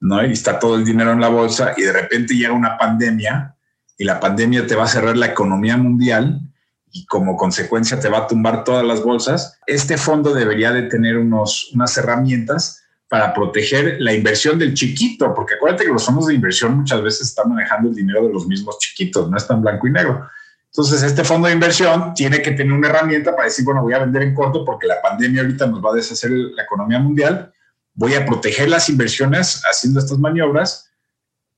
¿no? 0.00 0.24
Y 0.24 0.32
está 0.32 0.58
todo 0.58 0.76
el 0.76 0.84
dinero 0.84 1.12
en 1.12 1.20
la 1.20 1.28
bolsa 1.28 1.72
y 1.76 1.82
de 1.82 1.92
repente 1.92 2.34
llega 2.34 2.52
una 2.52 2.78
pandemia 2.78 3.56
y 3.96 4.04
la 4.04 4.20
pandemia 4.20 4.66
te 4.66 4.76
va 4.76 4.84
a 4.84 4.88
cerrar 4.88 5.16
la 5.16 5.26
economía 5.26 5.76
mundial 5.76 6.40
y 6.92 7.04
como 7.06 7.36
consecuencia 7.36 7.98
te 7.98 8.08
va 8.08 8.18
a 8.18 8.26
tumbar 8.26 8.64
todas 8.64 8.84
las 8.84 9.02
bolsas. 9.02 9.58
Este 9.66 9.96
fondo 9.96 10.32
debería 10.32 10.70
de 10.70 10.82
tener 10.82 11.16
unos, 11.16 11.70
unas 11.74 11.96
herramientas 11.98 12.84
para 13.08 13.32
proteger 13.32 13.96
la 14.00 14.12
inversión 14.12 14.58
del 14.58 14.74
chiquito, 14.74 15.32
porque 15.34 15.54
acuérdate 15.54 15.84
que 15.84 15.92
los 15.92 16.04
fondos 16.04 16.26
de 16.26 16.34
inversión 16.34 16.76
muchas 16.76 17.02
veces 17.02 17.28
están 17.28 17.48
manejando 17.48 17.88
el 17.88 17.94
dinero 17.94 18.26
de 18.26 18.32
los 18.32 18.46
mismos 18.46 18.78
chiquitos, 18.78 19.30
no 19.30 19.36
es 19.36 19.46
tan 19.46 19.62
blanco 19.62 19.86
y 19.86 19.92
negro. 19.92 20.28
Entonces, 20.66 21.02
este 21.02 21.24
fondo 21.24 21.48
de 21.48 21.54
inversión 21.54 22.12
tiene 22.14 22.42
que 22.42 22.50
tener 22.50 22.72
una 22.72 22.88
herramienta 22.88 23.32
para 23.34 23.44
decir, 23.44 23.64
bueno, 23.64 23.82
voy 23.82 23.94
a 23.94 24.00
vender 24.00 24.22
en 24.22 24.34
corto 24.34 24.64
porque 24.64 24.86
la 24.86 25.00
pandemia 25.00 25.40
ahorita 25.40 25.66
nos 25.66 25.82
va 25.82 25.92
a 25.92 25.94
deshacer 25.94 26.30
la 26.30 26.62
economía 26.62 26.98
mundial, 26.98 27.52
voy 27.94 28.14
a 28.14 28.26
proteger 28.26 28.68
las 28.68 28.88
inversiones 28.90 29.62
haciendo 29.64 30.00
estas 30.00 30.18
maniobras 30.18 30.90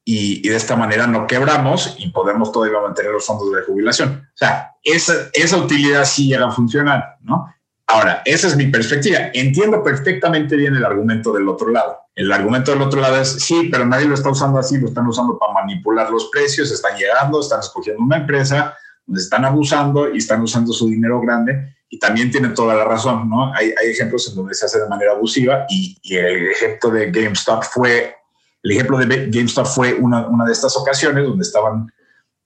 y, 0.04 0.48
de 0.48 0.56
esta 0.56 0.76
manera 0.76 1.06
no 1.06 1.26
quebramos 1.26 1.96
y 1.98 2.10
podemos 2.10 2.52
todavía 2.52 2.80
mantener 2.80 3.12
los 3.12 3.26
fondos 3.26 3.52
de 3.52 3.62
jubilación. 3.62 4.28
O 4.32 4.36
sea, 4.36 4.72
esa, 4.82 5.14
esa 5.32 5.56
utilidad 5.56 6.04
sí 6.04 6.28
llega 6.28 6.46
a 6.46 6.52
funcionar, 6.52 7.16
¿no? 7.20 7.52
Ahora, 7.92 8.22
esa 8.24 8.46
es 8.46 8.56
mi 8.56 8.66
perspectiva. 8.66 9.18
Entiendo 9.32 9.82
perfectamente 9.82 10.54
bien 10.54 10.76
el 10.76 10.84
argumento 10.84 11.32
del 11.32 11.48
otro 11.48 11.70
lado. 11.70 11.98
El 12.14 12.30
argumento 12.30 12.70
del 12.70 12.82
otro 12.82 13.00
lado 13.00 13.20
es, 13.20 13.30
sí, 13.30 13.68
pero 13.70 13.84
nadie 13.84 14.06
lo 14.06 14.14
está 14.14 14.30
usando 14.30 14.60
así, 14.60 14.78
lo 14.78 14.86
están 14.86 15.08
usando 15.08 15.36
para 15.36 15.54
manipular 15.54 16.08
los 16.08 16.30
precios, 16.30 16.70
están 16.70 16.96
llegando, 16.96 17.40
están 17.40 17.58
escogiendo 17.58 18.00
una 18.00 18.18
empresa, 18.18 18.76
donde 19.04 19.20
están 19.20 19.44
abusando 19.44 20.14
y 20.14 20.18
están 20.18 20.40
usando 20.40 20.72
su 20.72 20.88
dinero 20.88 21.20
grande. 21.20 21.74
Y 21.88 21.98
también 21.98 22.30
tiene 22.30 22.50
toda 22.50 22.76
la 22.76 22.84
razón, 22.84 23.28
¿no? 23.28 23.52
Hay, 23.52 23.74
ejemplos 23.82 24.28
en 24.28 24.36
donde 24.36 24.54
se 24.54 24.66
hace 24.66 24.78
de 24.78 24.88
manera 24.88 25.10
abusiva 25.12 25.66
y, 25.68 25.98
el 26.16 26.50
ejemplo 26.50 26.90
de 26.90 27.10
GameStop 27.10 27.64
fue, 27.64 28.14
el 28.62 28.70
ejemplo 28.70 28.98
de 28.98 29.26
GameStop 29.30 29.66
fue 29.66 29.94
una, 29.94 30.28
una 30.28 30.44
de 30.44 30.52
estas 30.52 30.76
ocasiones 30.76 31.24
donde 31.24 31.42
estaban 31.42 31.90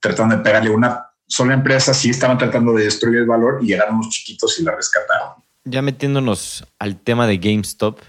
tratando 0.01 0.37
de 0.37 0.43
pegarle 0.43 0.71
una 0.71 1.07
sola 1.27 1.55
empresa, 1.55 1.95
sí 1.95 2.11
estaban 2.11 2.39
tratando 2.39 2.73
de 2.75 2.85
destruir 2.85 3.19
el 3.19 3.27
valor 3.27 3.59
y 3.63 3.69
llegaron 3.69 3.99
los 3.99 4.09
chiquitos 4.11 4.59
y 4.59 4.65
la 4.65 4.75
rescataron. 4.75 5.45
Ya 5.65 5.83
metiéndonos 5.83 6.67
al 6.79 6.99
tema 6.99 7.27
de 7.27 7.39
GameStop, 7.39 8.01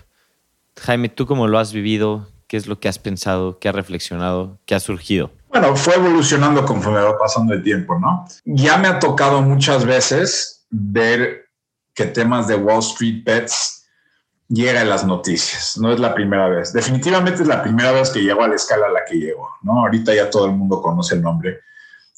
Jaime, 0.78 1.10
¿tú 1.10 1.25
cómo 1.25 1.47
lo 1.47 1.58
has 1.58 1.71
vivido? 1.71 2.28
¿Qué 2.47 2.58
es 2.58 2.67
lo 2.67 2.80
que 2.80 2.89
has 2.89 2.99
pensado? 2.99 3.60
¿Qué 3.60 3.69
has 3.69 3.75
reflexionado? 3.75 4.60
¿Qué 4.65 4.75
ha 4.75 4.80
surgido? 4.80 5.32
Bueno, 5.49 5.75
fue 5.75 5.95
evolucionando 5.95 6.65
conforme 6.65 6.99
va 6.99 7.17
pasando 7.17 7.54
el 7.54 7.63
tiempo, 7.63 7.97
¿no? 7.97 8.25
Ya 8.43 8.78
me 8.78 8.88
ha 8.88 8.99
tocado 8.99 9.41
muchas 9.41 9.86
veces 9.86 10.65
ver 10.69 11.45
que 11.93 12.06
temas 12.06 12.47
de 12.47 12.56
Wall 12.56 12.80
Street 12.80 13.23
Bets 13.23 13.88
llega 14.49 14.82
en 14.82 14.89
las 14.89 15.06
noticias. 15.06 15.78
No 15.78 15.93
es 15.93 15.99
la 15.99 16.13
primera 16.13 16.49
vez. 16.49 16.73
Definitivamente 16.73 17.41
es 17.41 17.47
la 17.47 17.63
primera 17.63 17.91
vez 17.93 18.10
que 18.10 18.21
llego 18.21 18.43
a 18.43 18.49
la 18.49 18.56
escala 18.56 18.88
a 18.88 18.91
la 18.91 19.06
que 19.10 19.15
llego, 19.15 19.49
¿no? 19.62 19.80
Ahorita 19.80 20.13
ya 20.13 20.30
todo 20.30 20.45
el 20.45 20.51
mundo 20.51 20.82
conoce 20.82 21.15
el 21.15 21.21
nombre 21.21 21.62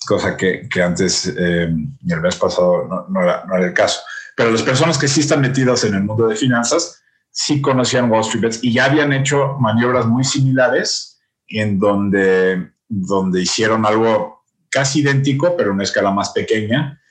cosa 0.06 0.38
que, 0.38 0.68
que 0.70 0.82
antes, 0.82 1.28
eh, 1.28 1.70
el 2.08 2.22
mes 2.22 2.36
pasado, 2.36 3.08
no, 3.10 3.22
era, 3.22 3.44
no, 3.48 3.56
era, 3.56 3.68
el 3.68 3.74
caso. 3.74 4.02
Pero 4.36 4.52
las 4.52 4.62
personas 4.62 4.98
que 4.98 5.08
sí 5.08 5.22
están 5.22 5.42
metidas 5.42 5.84
en 5.84 5.96
el 5.96 6.04
mundo 6.04 6.28
de 6.28 6.36
finanzas 6.36 7.02
sí 7.32 7.62
conocían 7.62 8.10
Wall 8.10 8.22
Street 8.22 8.42
Bets 8.42 8.64
y 8.64 8.74
ya 8.74 8.86
habían 8.86 9.14
hecho 9.14 9.58
maniobras 9.60 10.06
muy 10.06 10.24
similares 10.24 11.20
en 11.48 11.80
donde, 11.80 12.72
donde 12.88 13.42
hicieron 13.42 13.86
algo 13.86 14.44
casi 14.70 15.02
idéntico, 15.02 15.56
pero 15.56 15.70
en 15.70 15.76
una 15.76 15.84
escala 15.84 16.12
más 16.12 16.32
pequeña. 16.32 17.02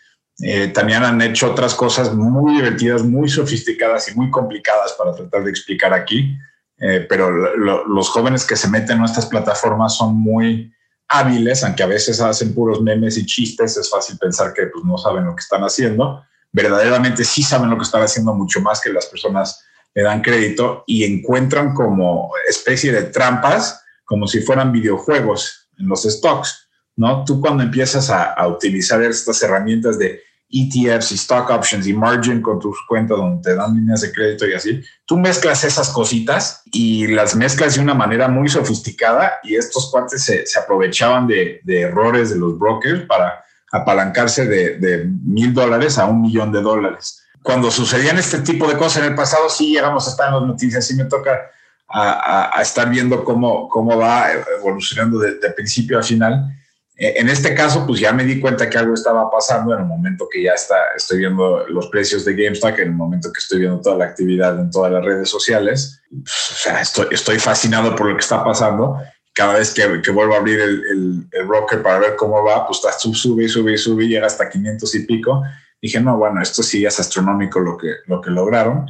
Eh, 0.42 0.68
también 0.68 1.03
han 1.03 1.20
hecho 1.22 1.51
otras 1.51 1.75
cosas 1.75 2.14
muy 2.14 2.57
divertidas, 2.57 3.03
muy 3.03 3.29
sofisticadas 3.29 4.11
y 4.11 4.14
muy 4.14 4.31
complicadas 4.31 4.92
para 4.92 5.14
tratar 5.14 5.44
de 5.44 5.51
explicar 5.51 5.94
aquí. 5.94 6.37
Eh, 6.79 7.07
pero 7.09 7.31
los 7.31 8.09
jóvenes 8.11 8.44
que 8.44 8.57
se 8.57 8.68
meten 8.68 8.99
en 8.99 9.05
estas 9.05 9.27
plataformas 9.27 9.96
son 9.96 10.14
muy, 10.14 10.72
hábiles, 11.09 11.62
aunque 11.64 11.83
a 11.83 11.87
veces 11.87 12.21
hacen 12.21 12.55
puros 12.55 12.81
memes 12.83 13.16
y 13.16 13.27
chistes, 13.27 13.77
es 13.77 13.90
fácil 13.90 14.19
pensar 14.19 14.53
que 14.53 14.66
pues, 14.66 14.85
no 14.85 14.99
saben 14.99 15.27
lo 15.27 15.35
que 15.35 15.40
están 15.40 15.62
haciendo. 15.62 16.25
Verdaderamente 16.53 17.25
sí 17.25 17.42
saben 17.42 17.71
lo 17.71 17.77
que 17.77 17.85
están 17.85 18.03
haciendo 18.03 18.35
mucho 18.35 18.61
más 18.61 18.81
que 18.81 18.92
las 18.92 19.07
personas 19.07 19.64
le 19.95 20.03
dan 20.03 20.23
crédito 20.23 20.85
y 20.87 21.05
encuentran 21.05 21.75
como 21.75 22.31
especie 22.49 22.92
de 22.92 23.05
trampas, 23.05 23.83
como 24.05 24.27
si 24.27 24.40
fueran 24.40 24.73
videojuegos 24.73 25.69
en 25.79 25.88
los 25.88 26.03
stocks, 26.03 26.69
¿no? 26.97 27.25
Tú 27.25 27.40
cuando 27.40 27.62
empiezas 27.62 28.11
a, 28.11 28.33
a 28.33 28.47
utilizar 28.47 29.03
estas 29.03 29.42
herramientas 29.42 29.99
de 29.99 30.21
ETFs 30.51 31.13
y 31.13 31.15
stock 31.17 31.51
options 31.51 31.87
y 31.87 31.93
margin 31.93 32.41
con 32.41 32.59
tus 32.59 32.79
cuentas 32.87 33.17
donde 33.19 33.43
te 33.43 33.57
dan 33.57 33.75
líneas 33.75 34.01
de 34.03 34.13
crédito 34.13 34.47
y 34.47 34.55
así. 34.55 34.83
Tú 35.05 35.17
mezclas 35.17 35.65
esas 35.65 35.91
cositas 35.91 36.63
y 36.73 37.09
las 37.09 37.35
mezclas 37.35 37.75
de 37.75 37.81
una 37.81 37.95
manera 37.95 38.29
muy 38.29 38.49
sofisticada 38.49 39.41
y 39.43 39.57
estos 39.57 39.91
cuates 39.91 40.23
se, 40.23 40.45
aprovechaban 40.59 41.27
de, 41.27 41.61
errores 41.67 42.31
de 42.31 42.37
los 42.37 42.59
brokers 42.59 43.07
para 43.07 43.45
apalancarse 43.73 44.47
de 44.47 45.11
mil 45.25 45.53
dólares 45.53 45.99
a 45.99 46.07
un 46.07 46.23
millón 46.23 46.53
de 46.53 46.63
dólares. 46.63 47.23
Cuando 47.47 47.71
sucedían 47.71 48.19
este 48.19 48.41
tipo 48.41 48.67
de 48.67 48.77
cosas 48.77 49.05
en 49.05 49.11
el 49.11 49.15
pasado, 49.15 49.49
sí 49.49 49.73
llegamos 49.73 50.09
a 50.09 50.11
estar 50.11 50.27
en 50.27 50.35
las 50.35 50.43
noticias, 50.43 50.85
sí 50.85 50.97
me 50.97 51.05
toca 51.05 51.49
a, 51.89 52.61
estar 52.61 52.91
viendo 52.91 53.25
cómo, 53.25 53.69
cómo 53.69 53.97
va 53.97 54.33
evolucionando 54.59 55.21
de, 55.21 55.39
de 55.39 55.51
principio 55.53 55.97
a 56.01 56.03
final 56.03 56.53
en 56.99 57.29
este 57.29 57.55
caso, 57.55 57.87
pues 57.87 58.01
ya 58.01 58.13
me 58.13 58.25
di 58.25 58.41
cuenta 58.41 58.71
que 58.71 58.79
algo 58.79 58.95
estaba 58.95 59.31
pasando 59.31 59.75
en 59.75 59.81
el 59.81 59.87
momento 59.87 60.27
que 60.31 60.43
ya 60.43 60.53
está, 60.53 60.77
estoy 60.97 61.19
viendo 61.19 61.67
los 61.69 61.89
precios 61.89 62.25
de 62.25 62.35
GameStop, 62.35 62.79
en 62.79 62.89
el 62.89 62.95
momento 62.95 63.31
que 63.31 63.39
estoy 63.39 63.61
viendo 63.61 63.83
toda 63.83 63.97
la 63.97 64.07
actividad 64.07 64.59
en 64.59 64.71
todas 64.71 64.91
las 64.91 65.05
redes 65.05 65.29
sociales. 65.29 66.01
Pues, 66.09 66.51
o 66.53 66.55
sea, 66.55 66.81
estoy, 66.81 67.39
fascinado 67.39 67.95
por 67.95 68.09
lo 68.09 68.17
que 68.17 68.23
está 68.23 68.43
pasando. 68.43 68.99
cada 69.35 69.59
vez 69.59 69.75
que, 69.75 70.11
vuelvo 70.11 70.35
a 70.35 70.39
abrir 70.39 70.59
el, 70.59 71.29
broker 71.47 71.83
para 71.83 71.99
ver 71.99 72.17
cómo 72.17 72.43
va, 72.43 72.67
pues 72.67 72.81
sube 72.99 73.45
y 73.45 73.49
sube 73.49 73.75
y 73.75 73.79
sube 73.79 74.05
y 74.07 74.09
llega 74.09 74.27
hasta 74.27 74.49
500 74.49 74.95
y 74.95 75.01
pico. 75.01 75.43
Dije, 75.83 76.01
no, 76.01 76.17
bueno, 76.17 76.41
esto 76.41 76.63
sí 76.63 76.87
es 76.87 76.99
astronómico 76.99 77.61
lo 77.61 77.77
que, 77.77 77.89
lo 78.07 78.23
que 78.23 78.31
lograron. 78.31 78.87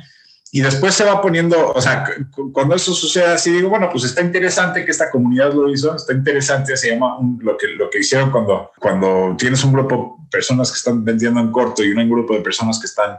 Y 0.52 0.60
después 0.60 0.94
se 0.94 1.04
va 1.04 1.20
poniendo, 1.20 1.72
o 1.72 1.80
sea, 1.80 2.04
cuando 2.52 2.76
eso 2.76 2.94
sucede 2.94 3.26
así, 3.26 3.50
digo, 3.50 3.68
bueno, 3.68 3.88
pues 3.90 4.04
está 4.04 4.22
interesante 4.22 4.84
que 4.84 4.92
esta 4.92 5.10
comunidad 5.10 5.52
lo 5.52 5.68
hizo, 5.68 5.94
está 5.94 6.12
interesante, 6.12 6.76
se 6.76 6.90
llama 6.90 7.18
lo, 7.40 7.56
que, 7.56 7.66
lo 7.68 7.90
que 7.90 7.98
hicieron 7.98 8.30
cuando, 8.30 8.70
cuando 8.78 9.34
tienes 9.36 9.62
un 9.64 9.72
grupo 9.72 10.18
de 10.22 10.28
personas 10.30 10.70
que 10.70 10.76
están 10.76 11.04
vendiendo 11.04 11.40
en 11.40 11.50
corto 11.50 11.82
y 11.82 11.90
un 11.90 12.08
grupo 12.08 12.34
de 12.34 12.40
personas 12.40 12.78
que 12.78 12.86
están 12.86 13.18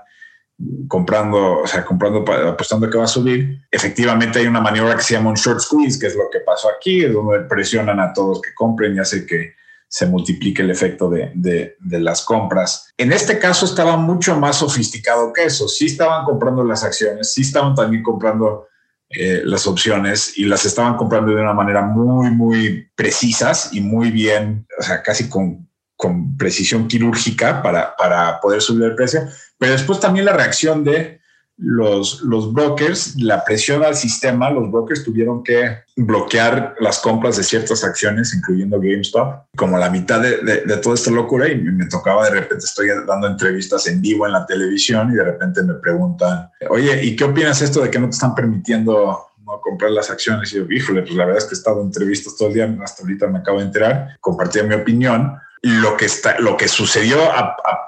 comprando, 0.88 1.60
o 1.60 1.68
sea, 1.68 1.86
comprando, 1.86 2.26
apostando 2.48 2.90
que 2.90 2.98
va 2.98 3.04
a 3.04 3.08
subir, 3.08 3.62
efectivamente 3.70 4.40
hay 4.40 4.48
una 4.48 4.62
maniobra 4.62 4.96
que 4.96 5.04
se 5.04 5.14
llama 5.14 5.30
un 5.30 5.36
short 5.36 5.60
squeeze, 5.60 6.00
que 6.00 6.08
es 6.08 6.16
lo 6.16 6.30
que 6.32 6.40
pasó 6.40 6.70
aquí, 6.70 7.04
es 7.04 7.14
donde 7.14 7.42
presionan 7.42 8.00
a 8.00 8.14
todos 8.14 8.42
que 8.42 8.54
compren 8.56 8.96
y 8.96 9.00
hace 9.00 9.26
que 9.26 9.57
se 9.88 10.06
multiplique 10.06 10.62
el 10.62 10.72
efecto 10.72 11.10
de, 11.10 11.32
de, 11.34 12.00
las 12.00 12.22
compras. 12.24 12.92
En 12.98 13.14
este 13.14 13.40
caso 13.40 13.66
estaba 13.66 13.96
mucho 13.98 14.38
más 14.38 14.58
sofisticado 14.58 15.32
que 15.32 15.46
eso. 15.46 15.68
Sí 15.68 15.86
estaban 15.86 16.26
comprando 16.26 16.64
las 16.64 16.84
acciones, 16.84 17.34
sí 17.34 17.42
estaban 17.42 17.74
también 17.74 18.04
comprando 18.04 18.68
eh, 19.10 19.42
las 19.46 19.66
opciones 19.66 20.38
y 20.38 20.46
las 20.46 20.66
estaban 20.66 20.98
comprando 20.98 21.34
de 21.34 21.42
una 21.42 21.54
manera 21.54 21.82
muy, 21.82 22.30
muy 22.32 22.90
precisas 22.96 23.70
y 23.72 23.80
muy 23.80 24.12
bien, 24.12 24.68
o 24.78 24.84
sea, 24.84 25.02
casi 25.02 25.30
con, 25.30 25.70
con 25.96 26.36
precisión 26.36 26.88
quirúrgica 26.88 27.62
para, 27.62 27.96
para 27.96 28.42
poder 28.42 28.62
subir 28.62 28.84
el 28.84 28.96
precio 28.96 29.22
pero 29.58 29.74
después 29.74 30.00
también 30.00 30.26
la 30.26 30.34
reacción 30.34 30.84
de 30.84 31.20
los, 31.58 32.22
los 32.22 32.54
brokers, 32.54 33.16
la 33.18 33.44
presión 33.44 33.84
al 33.84 33.96
sistema, 33.96 34.50
los 34.52 34.70
brokers 34.72 35.04
tuvieron 35.04 35.44
que 35.44 35.80
bloquear 35.96 36.76
las 36.80 37.00
compras 37.00 37.38
de 37.38 37.44
ciertas 37.44 37.84
acciones, 37.84 38.34
incluyendo 38.36 38.80
GameStop, 38.80 39.46
como 39.56 39.78
la 39.78 39.90
mitad 39.90 40.22
de, 40.22 40.38
de, 40.38 40.78
toda 40.78 40.96
esta 40.96 41.10
locura. 41.10 41.50
Y 41.50 41.58
me 41.58 41.88
tocaba 41.88 42.26
de 42.26 42.42
repente, 42.42 42.66
estoy 42.66 42.90
dando 43.08 43.28
entrevistas 43.28 43.88
en 43.88 44.02
vivo 44.02 44.28
en 44.28 44.34
la 44.34 44.46
televisión 44.46 45.12
y 45.12 45.16
de 45.16 45.24
repente 45.24 45.64
me 45.64 45.74
preguntan, 45.76 46.50
oye, 46.70 47.04
¿y 47.04 47.16
qué 47.16 47.24
opinas 47.24 47.62
esto 47.62 47.82
de 47.82 47.90
que 47.90 48.00
no 48.00 48.06
te 48.06 48.14
están 48.14 48.36
permitiendo 48.36 49.28
no 49.44 49.62
comprar 49.62 49.92
las 49.92 50.12
acciones? 50.12 50.54
Y 50.54 50.58
yo, 50.58 50.66
híjole, 50.70 51.02
pues 51.02 51.16
la 51.16 51.26
verdad 51.26 51.40
es 51.42 51.46
que 51.46 51.56
he 51.56 51.58
estado 51.58 51.82
en 51.82 51.88
entrevistas 51.88 52.36
todo 52.38 52.50
el 52.50 52.54
día, 52.54 52.78
hasta 52.84 53.02
ahorita 53.02 53.28
me 53.28 53.40
acabo 53.40 53.58
de 53.60 53.66
enterar, 53.66 54.18
compartí 54.22 54.62
mi 54.62 54.76
opinión. 54.76 55.38
Lo 55.64 55.98
que, 55.98 56.06
está, 56.06 56.40
lo 56.40 56.56
que 56.56 56.68
sucedió 56.68 57.20
a, 57.32 57.40
a 57.40 57.88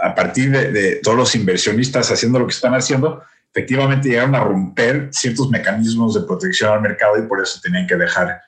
a 0.00 0.14
partir 0.14 0.50
de, 0.50 0.96
todos 1.02 1.16
los 1.16 1.34
inversionistas 1.34 2.10
haciendo 2.10 2.38
lo 2.38 2.46
que 2.46 2.54
están 2.54 2.74
haciendo, 2.74 3.22
efectivamente 3.52 4.08
llegaron 4.08 4.34
a 4.34 4.44
romper 4.44 5.08
ciertos 5.12 5.50
mecanismos 5.50 6.14
de 6.14 6.22
protección 6.22 6.72
al 6.72 6.80
mercado 6.80 7.18
y 7.18 7.26
por 7.26 7.40
eso 7.40 7.60
tenían 7.62 7.86
que 7.86 7.96
dejar 7.96 8.40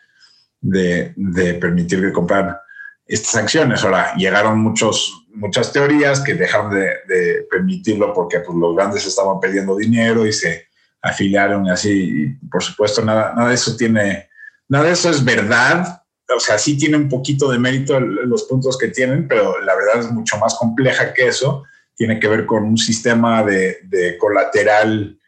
de, 0.60 1.12
permitir 1.60 2.00
que 2.00 2.12
comprar 2.12 2.60
estas 3.06 3.34
acciones. 3.36 3.82
Ahora, 3.84 4.14
llegaron 4.16 4.60
muchos, 4.60 5.26
muchas 5.34 5.72
teorías 5.72 6.20
que 6.20 6.34
dejaron 6.34 6.72
de, 6.72 7.46
permitirlo 7.50 8.12
porque 8.14 8.40
pues, 8.40 8.56
los 8.56 8.76
grandes 8.76 9.06
estaban 9.06 9.40
perdiendo 9.40 9.76
dinero 9.76 10.26
y 10.26 10.32
se 10.32 10.68
afiliaron 11.00 11.66
y 11.66 11.70
así. 11.70 11.90
Y 12.40 12.46
por 12.46 12.62
supuesto, 12.62 13.04
nada, 13.04 13.34
nada 13.34 13.48
de 13.48 13.54
eso 13.54 13.76
tiene, 13.76 14.28
nada 14.68 14.84
de 14.84 14.92
eso 14.92 15.10
es 15.10 15.24
verdad 15.24 16.01
o 16.28 16.40
sea, 16.40 16.58
sí 16.58 16.76
tiene 16.76 16.96
un 16.96 17.08
poquito 17.08 17.50
de 17.50 17.58
mérito 17.58 17.98
los 18.00 18.44
puntos 18.44 18.78
que 18.78 18.88
tienen, 18.88 19.28
pero 19.28 19.60
la 19.60 19.74
verdad 19.74 20.00
es 20.00 20.10
mucho 20.10 20.38
más 20.38 20.54
compleja 20.54 21.12
que 21.12 21.28
eso. 21.28 21.64
Tiene 21.96 22.18
que 22.18 22.28
ver 22.28 22.46
con 22.46 22.64
un 22.64 22.78
sistema 22.78 23.42
de, 23.42 24.16
colateral 24.18 25.18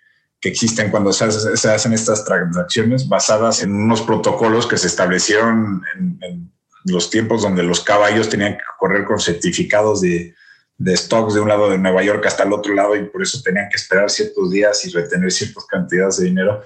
que 0.40 0.48
existen 0.48 0.90
cuando 0.90 1.12
se, 1.12 1.24
hacen 1.24 1.92
estas 1.92 2.24
transacciones 2.24 3.08
basadas 3.08 3.62
en 3.62 3.74
unos 3.74 4.02
protocolos 4.02 4.66
que 4.66 4.76
se 4.76 4.86
establecieron 4.86 5.82
en, 5.98 6.50
los 6.86 7.08
tiempos 7.08 7.40
donde 7.40 7.62
los 7.62 7.80
caballos 7.80 8.28
tenían 8.28 8.52
que 8.52 8.64
correr 8.78 9.06
con 9.06 9.18
certificados 9.18 10.02
de, 10.02 10.34
stocks 10.86 11.32
de 11.32 11.40
un 11.40 11.48
lado 11.48 11.70
de 11.70 11.78
Nueva 11.78 12.02
York 12.02 12.26
hasta 12.26 12.42
el 12.42 12.52
otro 12.52 12.74
lado 12.74 12.94
y 12.94 13.04
por 13.04 13.22
eso 13.22 13.40
tenían 13.42 13.70
que 13.70 13.76
esperar 13.76 14.10
ciertos 14.10 14.50
días 14.50 14.84
y 14.84 14.90
retener 14.90 15.32
ciertas 15.32 15.64
cantidades 15.64 16.18
de 16.18 16.26
dinero 16.26 16.62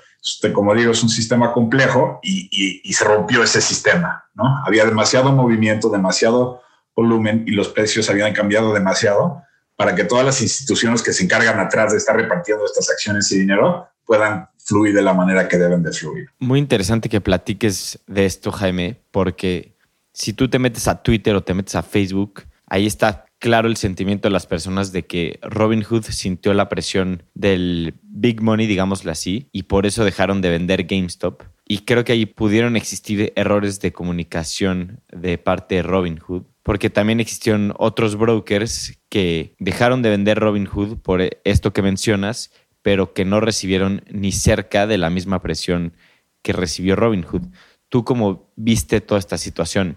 como 0.53 0.75
digo, 0.75 0.93
es 0.93 1.03
un 1.03 1.09
sistema 1.09 1.53
complejo 1.53 2.21
y, 2.23 2.93
se 2.93 3.05
rompió 3.05 3.43
ese 3.43 3.61
sistema, 3.61 4.25
¿no? 4.35 4.45
Había 4.67 4.85
demasiado 4.85 5.33
movimiento, 5.33 5.89
demasiado 5.89 6.63
volumen 6.97 7.45
y 7.47 7.53
los 7.53 7.69
precios 7.69 8.11
habían 8.11 8.33
cambiado 8.33 8.75
demasiado 8.75 9.43
para 9.77 9.95
que 9.95 10.05
todas 10.05 10.25
las 10.25 10.43
instituciones 10.43 11.03
que 11.03 11.13
se 11.13 11.23
encargan 11.23 11.61
atrás 11.61 11.93
de 11.93 11.99
estar 11.99 12.17
repartiendo 12.17 12.65
estas 12.65 12.91
acciones 12.91 13.31
y 13.31 13.39
dinero 13.39 13.89
puedan 14.05 14.49
fluir 14.59 14.95
de 14.95 15.03
la 15.03 15.15
manera 15.15 15.47
que 15.49 15.57
deben 15.57 15.83
de 15.83 15.93
fluir. 15.93 16.29
Muy 16.41 16.59
interesante 16.59 17.09
que 17.09 17.21
platiques 17.21 18.01
de 18.07 18.27
esto, 18.27 18.51
Jaime, 18.51 19.01
porque 19.13 19.77
si 20.13 20.33
tú 20.33 20.49
te 20.49 20.59
metes 20.59 20.89
a 20.89 21.01
Twitter 21.01 21.37
o 21.37 21.45
te 21.45 21.55
metes 21.55 21.77
a 21.77 21.83
Facebook, 21.83 22.43
ahí 22.67 22.87
está 22.87 23.25
claro 23.39 23.69
el 23.69 23.77
sentimiento 23.77 24.29
de 24.29 24.33
las 24.33 24.47
personas 24.47 24.93
de 24.93 25.07
que 25.07 25.39
Robin 25.43 25.83
Hood 25.83 26.05
sintió 26.05 26.55
la 26.55 26.69
presión 26.69 27.23
del 27.35 27.95
big 28.03 28.43
money, 28.43 28.67
digámoslo 28.67 29.11
así, 29.11 29.49
y 29.53 29.65
por 29.65 29.87
eso 29.87 30.05
dejaron 30.05 30.41
de 30.41 30.51
vender 30.51 30.85
GameStop. 30.85 31.43
Y 31.67 31.81
creo 31.81 32.05
que 32.05 32.13
ahí 32.13 32.27
pudieron 32.27 32.77
existir 32.77 33.33
errores 33.37 33.81
de 33.81 33.93
comunicación 33.93 35.01
de 35.13 35.39
parte 35.39 35.77
de 35.77 35.83
Robin 35.83 36.19
Hood, 36.19 36.45
porque 36.63 36.91
también 36.91 37.21
existieron 37.21 37.75
otros 37.79 38.17
brokers 38.17 38.99
que 39.09 39.55
dejaron 39.59 40.03
de 40.03 40.11
vender 40.11 40.39
Robin 40.39 40.67
Hood 40.67 40.99
por 40.99 41.21
esto 41.45 41.73
que 41.73 41.83
mencionas, 41.83 42.51
pero 42.83 43.13
que 43.13 43.25
no 43.25 43.41
recibieron 43.41 44.03
ni 44.11 44.33
cerca 44.33 44.87
de 44.87 44.99
la 44.99 45.11
misma 45.11 45.43
presión 45.43 45.95
que 46.43 46.53
recibió 46.53 46.97
Robin 46.97 47.23
Hood. 47.23 47.43
¿Tú 47.91 48.05
cómo 48.05 48.51
viste 48.57 49.01
toda 49.01 49.19
esta 49.19 49.39
situación? 49.39 49.97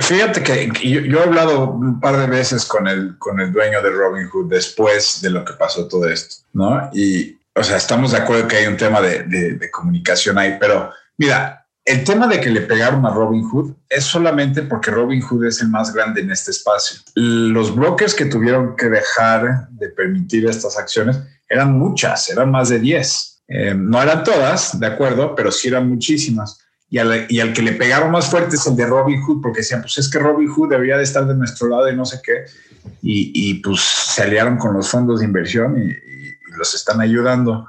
Fíjate 0.00 0.42
que 0.42 0.70
yo, 0.82 1.18
he 1.18 1.22
hablado 1.22 1.70
un 1.70 1.98
par 1.98 2.18
de 2.18 2.26
veces 2.26 2.66
con 2.66 2.86
el, 2.86 3.16
con 3.18 3.40
el 3.40 3.52
dueño 3.52 3.80
de 3.82 3.90
Robinhood 3.90 4.50
después 4.50 5.22
de 5.22 5.30
lo 5.30 5.44
que 5.46 5.54
pasó 5.54 5.88
todo 5.88 6.06
esto, 6.08 6.44
¿no? 6.52 6.90
Y, 6.92 7.38
o 7.54 7.64
sea, 7.64 7.78
estamos 7.78 8.12
de 8.12 8.18
acuerdo 8.18 8.48
que 8.48 8.56
hay 8.56 8.66
un 8.66 8.76
tema 8.76 9.00
de, 9.00 9.22
de, 9.22 9.70
comunicación 9.70 10.36
ahí, 10.36 10.58
pero 10.60 10.90
mira, 11.16 11.66
el 11.86 12.04
tema 12.04 12.26
de 12.26 12.38
que 12.38 12.50
le 12.50 12.62
pegaron 12.62 13.06
a 13.06 13.10
Robinhood 13.10 13.72
es 13.88 14.04
solamente 14.04 14.62
porque 14.62 14.90
Robinhood 14.90 15.46
es 15.46 15.62
el 15.62 15.68
más 15.68 15.94
grande 15.94 16.20
en 16.20 16.30
este 16.30 16.50
espacio. 16.50 17.00
Los 17.14 17.74
brokers 17.74 18.12
que 18.12 18.26
tuvieron 18.26 18.76
que 18.76 18.90
dejar 18.90 19.68
de 19.70 19.88
permitir 19.88 20.46
estas 20.46 20.76
acciones 20.76 21.18
eran 21.48 21.78
muchas, 21.78 22.28
eran 22.28 22.50
más 22.50 22.68
de 22.68 22.78
10. 22.78 23.42
Eh, 23.48 23.74
no 23.74 24.02
eran 24.02 24.22
todas, 24.24 24.78
de 24.78 24.86
acuerdo, 24.86 25.34
pero 25.34 25.50
sí 25.50 25.68
eran 25.68 25.88
muchísimas 25.88 26.65
y 26.88 26.98
al, 26.98 27.26
y 27.28 27.40
al, 27.40 27.52
que 27.52 27.62
le 27.62 27.72
pegaron 27.72 28.12
más 28.12 28.30
fuerte 28.30 28.56
es 28.56 28.66
el 28.66 28.76
de 28.76 28.86
Robin 28.86 29.20
Hood, 29.22 29.42
porque 29.42 29.60
decían, 29.60 29.80
pues 29.80 29.98
es 29.98 30.08
que 30.08 30.18
Robin 30.18 30.48
Hood 30.48 30.70
debería 30.70 30.96
de 30.96 31.02
estar 31.02 31.26
de 31.26 31.34
nuestro 31.34 31.68
lado 31.68 31.90
y 31.90 31.96
no 31.96 32.04
sé 32.04 32.20
qué. 32.22 32.44
Y, 33.02 33.32
y 33.34 33.54
pues 33.54 33.80
se 33.80 34.22
aliaron 34.22 34.56
con 34.56 34.72
los 34.74 34.88
fondos 34.88 35.20
de 35.20 35.26
inversión 35.26 35.76
y, 35.78 35.94
los 36.56 36.74
están 36.74 37.02
ayudando. 37.02 37.68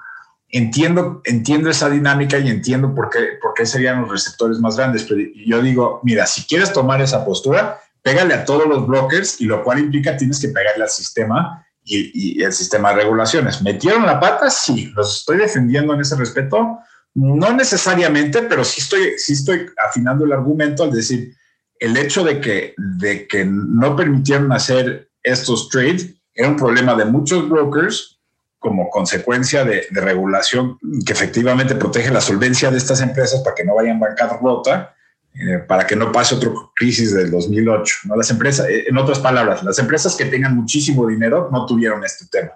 Entiendo, 0.49 1.21
entiendo 1.25 1.69
esa 1.69 1.89
dinámica 1.89 2.38
y 2.38 2.47
entiendo 2.47 2.95
por 2.95 3.10
qué, 3.10 3.38
por 3.41 3.53
qué 3.53 3.65
serían 3.65 3.99
los 3.99 4.10
receptores 4.10 4.60
más 4.60 4.77
grandes, 4.77 5.03
pero 5.03 5.19
yo 5.45 5.62
digo, 5.62 5.99
mira, 6.03 6.25
si 6.25 6.43
quieres 6.43 6.71
tomar 6.71 7.01
esa 7.01 7.25
postura, 7.25 7.82
pégale 8.01 8.34
a 8.34 8.45
todos 8.45 8.65
los 8.65 8.88
brokers 8.88 9.41
y 9.41 9.45
lo 9.45 9.62
cual 9.62 9.80
implica 9.80 10.15
tienes 10.15 10.39
que 10.39 10.47
pegarle 10.47 10.86
al 10.86 10.89
sistema 10.89 11.67
y, 11.84 12.38
y 12.39 12.43
el 12.43 12.53
sistema 12.53 12.91
de 12.91 13.01
regulaciones. 13.01 13.62
¿Metieron 13.62 14.06
la 14.06 14.21
pata? 14.21 14.49
Sí, 14.49 14.89
los 14.95 15.17
estoy 15.17 15.39
defendiendo 15.39 15.93
en 15.93 15.99
ese 15.99 16.15
respeto 16.15 16.80
no 17.17 17.51
necesariamente, 17.51 18.43
pero 18.43 18.63
sí 18.63 18.80
estoy, 18.80 19.17
sí 19.17 19.34
estoy 19.34 19.65
afinando 19.84 20.23
el 20.23 20.34
argumento 20.34 20.84
al 20.84 20.91
decir 20.91 21.36
el 21.80 21.97
hecho 21.97 22.23
de 22.23 22.39
que, 22.39 22.75
de 22.77 23.27
que 23.27 23.43
no 23.43 23.95
permitieron 23.95 24.51
hacer 24.51 25.10
estos 25.23 25.67
trades 25.69 26.13
era 26.36 26.47
un 26.47 26.56
problema 26.56 26.93
de 26.95 27.06
muchos 27.06 27.49
brokers 27.49 28.19
como 28.60 28.91
consecuencia 28.91 29.65
de, 29.65 29.88
regulación 29.91 30.77
que 31.06 31.13
efectivamente 31.13 31.73
protege 31.73 32.12
la 32.12 32.21
solvencia 32.21 32.69
de 32.69 32.77
estas 32.77 33.01
empresas 33.01 33.41
para 33.41 33.56
que 33.56 33.63
no 33.63 33.73
vayan 33.73 33.99
bancarrota, 33.99 34.95
eh, 35.34 35.58
para 35.67 35.88
que 35.88 35.95
no 35.95 36.12
pase 36.12 36.36
otra 36.36 36.51
crisis 36.75 37.15
del 37.15 37.32
2008. 37.32 37.95
¿no? 38.06 38.15
Las 38.15 38.30
empresas, 38.30 38.67
en 38.69 38.95
otras 38.95 39.17
palabras, 39.17 39.63
las 39.63 39.80
empresas 39.80 40.15
que 40.15 40.25
tengan 40.25 40.56
muchísimo 40.56 41.08
dinero 41.08 41.49
no 41.51 41.65
tuvieron 41.65 42.03
este 42.03 42.25
tema. 42.27 42.51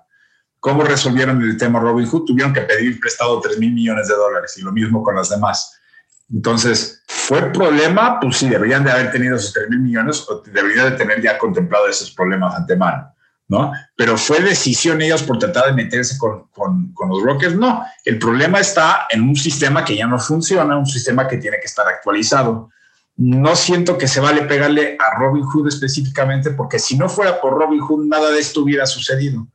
¿Cómo 0.61 0.83
resolvieron 0.83 1.41
el 1.41 1.57
tema 1.57 1.79
Robin 1.79 2.05
Hood? 2.05 2.25
Tuvieron 2.25 2.53
que 2.53 2.61
pedir 2.61 2.99
prestado 2.99 3.41
3 3.41 3.57
mil 3.57 3.73
millones 3.73 4.07
de 4.07 4.13
dólares 4.13 4.55
y 4.59 4.61
lo 4.61 4.71
mismo 4.71 5.01
con 5.01 5.15
las 5.15 5.29
demás. 5.29 5.81
Entonces, 6.31 7.01
¿fue 7.07 7.51
problema? 7.51 8.19
Pues 8.19 8.37
sí, 8.37 8.47
deberían 8.47 8.83
de 8.83 8.91
haber 8.91 9.11
tenido 9.11 9.37
esos 9.37 9.53
3 9.53 9.71
mil 9.71 9.79
millones 9.79 10.23
o 10.29 10.39
deberían 10.45 10.91
de 10.91 10.97
tener 10.97 11.19
ya 11.19 11.39
contemplado 11.39 11.87
esos 11.87 12.11
problemas 12.11 12.55
antemano, 12.55 13.11
¿no? 13.47 13.71
Pero 13.95 14.15
¿fue 14.17 14.39
decisión 14.39 15.01
ellos 15.01 15.23
por 15.23 15.39
tratar 15.39 15.65
de 15.65 15.73
meterse 15.73 16.15
con, 16.19 16.47
con, 16.49 16.93
con 16.93 17.09
los 17.09 17.23
brokers? 17.23 17.55
No, 17.55 17.83
el 18.05 18.19
problema 18.19 18.59
está 18.59 19.07
en 19.09 19.23
un 19.23 19.35
sistema 19.35 19.83
que 19.83 19.97
ya 19.97 20.05
no 20.05 20.19
funciona, 20.19 20.77
un 20.77 20.85
sistema 20.85 21.27
que 21.27 21.37
tiene 21.37 21.57
que 21.59 21.65
estar 21.65 21.87
actualizado. 21.87 22.69
No 23.17 23.55
siento 23.55 23.97
que 23.97 24.07
se 24.07 24.19
vale 24.19 24.43
pegarle 24.43 24.95
a 24.99 25.17
Robin 25.17 25.43
Hood 25.43 25.69
específicamente 25.69 26.51
porque 26.51 26.77
si 26.77 26.99
no 26.99 27.09
fuera 27.09 27.41
por 27.41 27.53
Robin 27.55 27.79
Hood, 27.79 28.05
nada 28.05 28.29
de 28.29 28.39
esto 28.39 28.61
hubiera 28.61 28.85
sucedido 28.85 29.47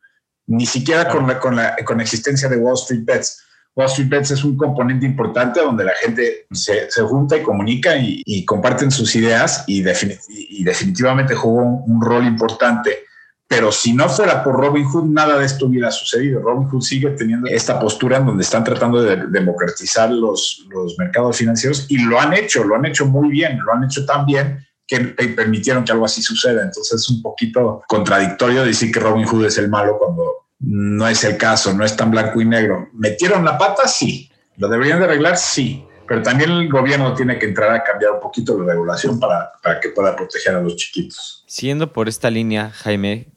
ni 0.47 0.67
siquiera 0.67 1.09
con 1.09 1.27
la, 1.27 1.39
con 1.39 1.57
la, 1.57 1.77
con 1.85 2.01
existencia 2.01 2.49
de 2.49 2.57
Wall 2.57 2.75
Street 2.75 3.05
Bets. 3.05 3.43
Wall 3.75 3.89
Street 3.89 4.09
Bets 4.09 4.31
es 4.31 4.45
un 4.45 4.57
componente 4.57 5.05
importante 5.05 5.61
donde 5.61 5.85
la 5.85 5.93
gente 6.01 6.47
se, 6.51 6.89
junta 7.03 7.37
y 7.37 7.43
comunica 7.43 7.97
y, 7.97 8.45
comparten 8.45 8.91
sus 8.91 9.15
ideas 9.17 9.65
y, 9.67 9.83
definitivamente 9.83 11.35
jugó 11.35 11.63
un, 11.63 12.01
rol 12.01 12.27
importante. 12.27 13.05
Pero 13.49 13.71
si 13.71 13.93
no 13.93 14.09
fuera 14.09 14.43
por 14.43 14.59
Robinhood, 14.59 15.05
nada 15.05 15.39
de 15.39 15.47
esto 15.47 15.67
hubiera 15.67 15.91
sucedido. 15.93 16.41
Robinhood 16.41 16.81
sigue 16.81 17.11
teniendo 17.11 17.49
esta 17.49 17.79
postura 17.79 18.17
en 18.17 18.27
donde 18.27 18.43
están 18.43 18.65
tratando 18.65 19.03
de 19.03 19.29
democratizar 19.29 20.11
los, 20.11 20.67
los 20.69 20.99
mercados 20.99 21.37
financieros 21.37 21.87
y 21.89 21.99
lo 21.99 22.19
han 22.19 22.33
hecho, 22.33 22.65
lo 22.65 22.75
han 22.75 22.87
hecho 22.87 23.07
muy 23.07 23.29
bien, 23.29 23.61
lo 23.65 23.73
han 23.73 23.85
hecho 23.85 24.05
tan 24.05 24.27
bien 24.27 24.67
que 24.87 25.01
permitieron 25.01 25.85
que 25.85 25.93
algo 25.93 26.05
así 26.05 26.23
suceda. 26.23 26.63
Entonces 26.63 27.01
es 27.01 27.11
un 27.11 27.23
poquito 27.23 27.83
contradictorio 27.89 28.65
decir 28.65 28.93
que 28.93 29.01
Robinhood 29.01 29.47
es 29.47 29.59
el 29.59 29.69
malo 29.69 29.99
cuando 29.99 30.47
no 30.61 31.07
es 31.09 31.25
el 31.25 31.37
caso, 31.37 31.75
no 31.75 31.85
es 31.85 31.97
tan 31.97 32.11
blanco 32.11 32.41
y 32.41 32.45
negro. 32.45 32.89
¿Metieron 32.93 33.45
la 33.45 33.59
pata? 33.59 33.89
Sí. 33.89 34.31
¿Lo 34.57 34.69
deberían 34.69 34.99
de 34.99 35.07
arreglar? 35.07 35.37
Sí. 35.37 35.85
Pero 36.09 36.23
también 36.23 36.51
el 36.51 36.69
gobierno 36.71 37.15
tiene 37.15 37.39
que 37.39 37.47
entrar 37.47 37.75
a 37.75 37.83
cambiar 37.83 38.13
un 38.13 38.21
poquito 38.21 38.57
la 38.59 38.73
regulación 38.73 39.19
para, 39.19 39.51
para 39.63 39.81
que 39.81 39.89
pueda 39.89 40.15
proteger 40.15 40.55
a 40.55 40.61
los 40.61 40.77
chiquitos. 40.77 41.45
Siguiendo 41.47 41.93
por 41.93 42.09
esta 42.09 42.31
línea, 42.31 42.71
Jaime, 42.71 43.33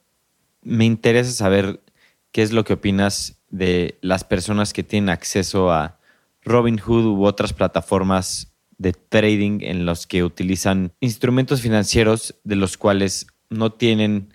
me 0.62 0.86
interesa 0.86 1.32
saber 1.32 1.82
qué 2.32 2.44
es 2.44 2.52
lo 2.52 2.64
que 2.64 2.74
opinas 2.74 3.40
de 3.50 3.98
las 4.02 4.24
personas 4.24 4.72
que 4.72 4.84
tienen 4.84 5.10
acceso 5.10 5.72
a 5.72 5.98
Robinhood 6.44 7.06
u 7.06 7.26
otras 7.26 7.54
plataformas 7.54 8.54
de 8.80 8.94
trading 8.94 9.60
en 9.62 9.86
los 9.86 10.08
que 10.08 10.24
utilizan 10.24 10.94
instrumentos 11.00 11.62
financieros 11.62 12.36
de 12.44 12.56
los 12.56 12.78
cuales 12.78 13.28
no 13.50 13.72
tienen 13.72 14.34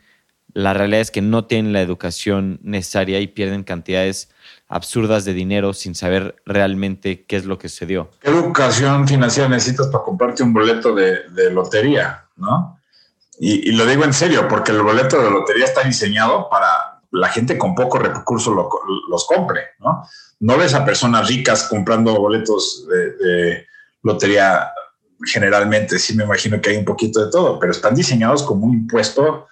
la 0.55 0.73
realidad 0.73 1.01
es 1.01 1.11
que 1.11 1.21
no 1.21 1.47
tienen 1.47 1.73
la 1.73 1.81
educación 1.81 2.61
necesaria 2.63 3.19
y 3.19 3.27
pierden 3.27 3.65
cantidades 3.65 4.31
absurdas 4.69 5.25
de 5.25 5.35
dinero 5.35 5.73
sin 5.73 5.97
saber 5.97 6.37
realmente 6.47 7.25
qué 7.25 7.37
es 7.37 7.45
lo 7.45 7.59
que 7.59 7.69
sucedió. 7.69 8.09
¿Qué 8.21 8.31
educación 8.31 9.09
financiera 9.09 9.49
necesitas 9.49 9.89
para 9.89 10.05
comprarte 10.05 10.45
un 10.45 10.53
boleto 10.53 10.95
de, 10.95 11.51
lotería? 11.51 12.27
¿no? 12.37 12.79
Y, 13.41 13.73
lo 13.73 13.85
digo 13.85 14.05
en 14.05 14.15
serio, 14.15 14.47
porque 14.47 14.71
el 14.71 14.81
boleto 14.81 15.21
de 15.21 15.29
lotería 15.29 15.65
está 15.65 15.83
diseñado 15.83 16.49
para 16.49 17.01
la 17.11 17.29
gente 17.29 17.59
con 17.59 17.75
pocos 17.75 18.01
recursos 18.01 18.55
los 19.09 19.27
compre. 19.27 19.61
¿no? 19.81 20.05
no 20.39 20.57
ves 20.57 20.75
a 20.75 20.85
personas 20.85 21.29
ricas 21.29 21.65
comprando 21.65 22.15
boletos 22.15 22.87
de 22.89 23.67
lotería 24.05 24.71
generalmente, 25.25 25.99
sí 25.99 26.15
me 26.15 26.25
imagino 26.25 26.61
que 26.61 26.71
hay 26.71 26.77
un 26.77 26.85
poquito 26.85 27.25
de 27.25 27.31
todo, 27.31 27.59
pero 27.59 27.73
están 27.73 27.95
diseñados 27.95 28.43
como 28.43 28.67
un 28.67 28.75
impuesto 28.75 29.49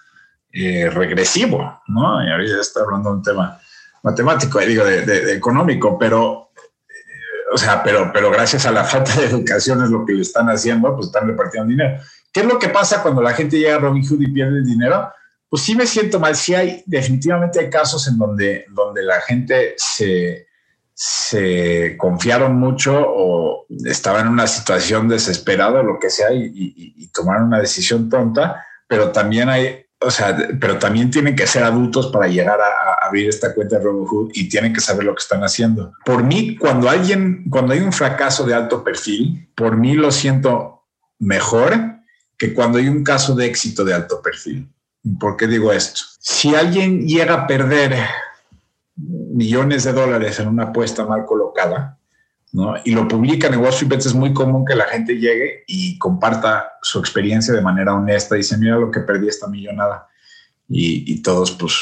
eh, 0.51 0.89
regresivo, 0.89 1.81
¿no? 1.87 2.23
Y 2.23 2.31
ahorita 2.31 2.61
está 2.61 2.81
hablando 2.81 3.09
de 3.09 3.15
un 3.17 3.23
tema 3.23 3.59
matemático, 4.03 4.59
digo, 4.59 4.85
de, 4.85 5.33
económico, 5.33 5.97
pero, 5.97 6.51
eh, 6.57 7.53
o 7.53 7.57
sea, 7.57 7.81
pero, 7.81 8.11
pero 8.13 8.29
gracias 8.29 8.65
a 8.65 8.71
la 8.71 8.83
falta 8.83 9.15
de 9.15 9.25
educación 9.25 9.83
es 9.83 9.89
lo 9.89 10.05
que 10.05 10.13
le 10.13 10.21
están 10.21 10.47
haciendo, 10.49 10.93
pues 10.95 11.07
están 11.07 11.27
repartiendo 11.27 11.69
dinero. 11.69 11.99
¿Qué 12.31 12.41
es 12.41 12.45
lo 12.45 12.59
que 12.59 12.69
pasa 12.69 13.01
cuando 13.01 13.21
la 13.21 13.33
gente 13.33 13.57
llega 13.57 13.75
a 13.75 13.79
Robinhood 13.79 14.21
y 14.21 14.31
pierde 14.31 14.57
el 14.57 14.65
dinero? 14.65 15.11
Pues 15.49 15.63
sí 15.63 15.75
me 15.75 15.85
siento 15.85 16.19
mal, 16.19 16.35
sí 16.35 16.53
hay, 16.53 16.83
definitivamente 16.85 17.59
hay 17.59 17.69
casos 17.69 18.07
en 18.07 18.17
donde, 18.17 18.65
donde 18.69 19.03
la 19.03 19.21
gente 19.21 19.75
se, 19.77 20.47
se 20.93 21.95
confiaron 21.97 22.55
mucho 22.55 23.03
o 23.05 23.62
estaban 23.85 24.27
en 24.27 24.33
una 24.33 24.47
situación 24.47 25.07
desesperada 25.07 25.83
lo 25.83 25.99
que 25.99 26.09
sea 26.09 26.33
y, 26.33 26.51
y 26.53 27.07
tomaron 27.07 27.47
una 27.47 27.59
decisión 27.59 28.09
tonta, 28.09 28.65
pero 28.87 29.11
también 29.11 29.49
hay 29.49 29.83
o 30.05 30.11
sea, 30.11 30.37
pero 30.59 30.77
también 30.77 31.09
tienen 31.09 31.35
que 31.35 31.47
ser 31.47 31.63
adultos 31.63 32.07
para 32.07 32.27
llegar 32.27 32.59
a, 32.59 33.05
abrir 33.05 33.29
esta 33.29 33.53
cuenta 33.53 33.77
de 33.77 33.83
Robinhood 33.83 34.31
y 34.33 34.49
tienen 34.49 34.73
que 34.73 34.81
saber 34.81 35.05
lo 35.05 35.15
que 35.15 35.21
están 35.21 35.43
haciendo. 35.43 35.93
Por 36.05 36.23
mí, 36.23 36.57
cuando 36.57 36.89
alguien, 36.89 37.45
cuando 37.49 37.73
hay 37.73 37.79
un 37.79 37.93
fracaso 37.93 38.45
de 38.45 38.53
alto 38.53 38.83
perfil, 38.83 39.49
por 39.55 39.77
mí 39.77 39.93
lo 39.93 40.11
siento 40.11 40.85
mejor 41.19 41.73
que 42.37 42.53
cuando 42.53 42.77
hay 42.77 42.87
un 42.87 43.03
caso 43.03 43.35
de 43.35 43.45
éxito 43.45 43.83
de 43.83 43.93
alto 43.93 44.21
perfil. 44.21 44.69
¿Por 45.19 45.37
qué 45.37 45.47
digo 45.47 45.71
esto? 45.71 46.01
Si 46.19 46.55
alguien 46.55 47.07
llega 47.07 47.33
a 47.33 47.47
perder 47.47 47.95
millones 48.95 49.83
de 49.83 49.93
dólares 49.93 50.39
en 50.39 50.47
una 50.47 50.65
apuesta 50.65 51.05
mal 51.05 51.25
colocada, 51.25 51.99
y 52.85 52.91
lo 52.91 53.07
publican 53.07 53.53
en 53.53 53.61
Wall 53.61 53.69
Street 53.69 53.89
Bets, 53.89 54.05
es 54.07 54.13
muy 54.13 54.31
común 54.31 54.63
que 54.63 54.75
la 54.75 54.85
gente 54.85 55.15
llegue 55.15 55.63
y 55.65 55.97
comparta 55.97 56.73
su 56.83 56.99
experiencia 56.99 57.53
de 57.53 57.61
manera 57.61 57.95
honesta 57.95 58.35
y 58.35 58.39
dice, 58.39 58.57
mira 58.57 58.77
lo 58.77 58.91
que 58.91 58.99
perdí 58.99 59.27
esta 59.27 59.47
millonada. 59.47 60.07
Y, 60.75 61.21
todos, 61.21 61.51
pues, 61.51 61.73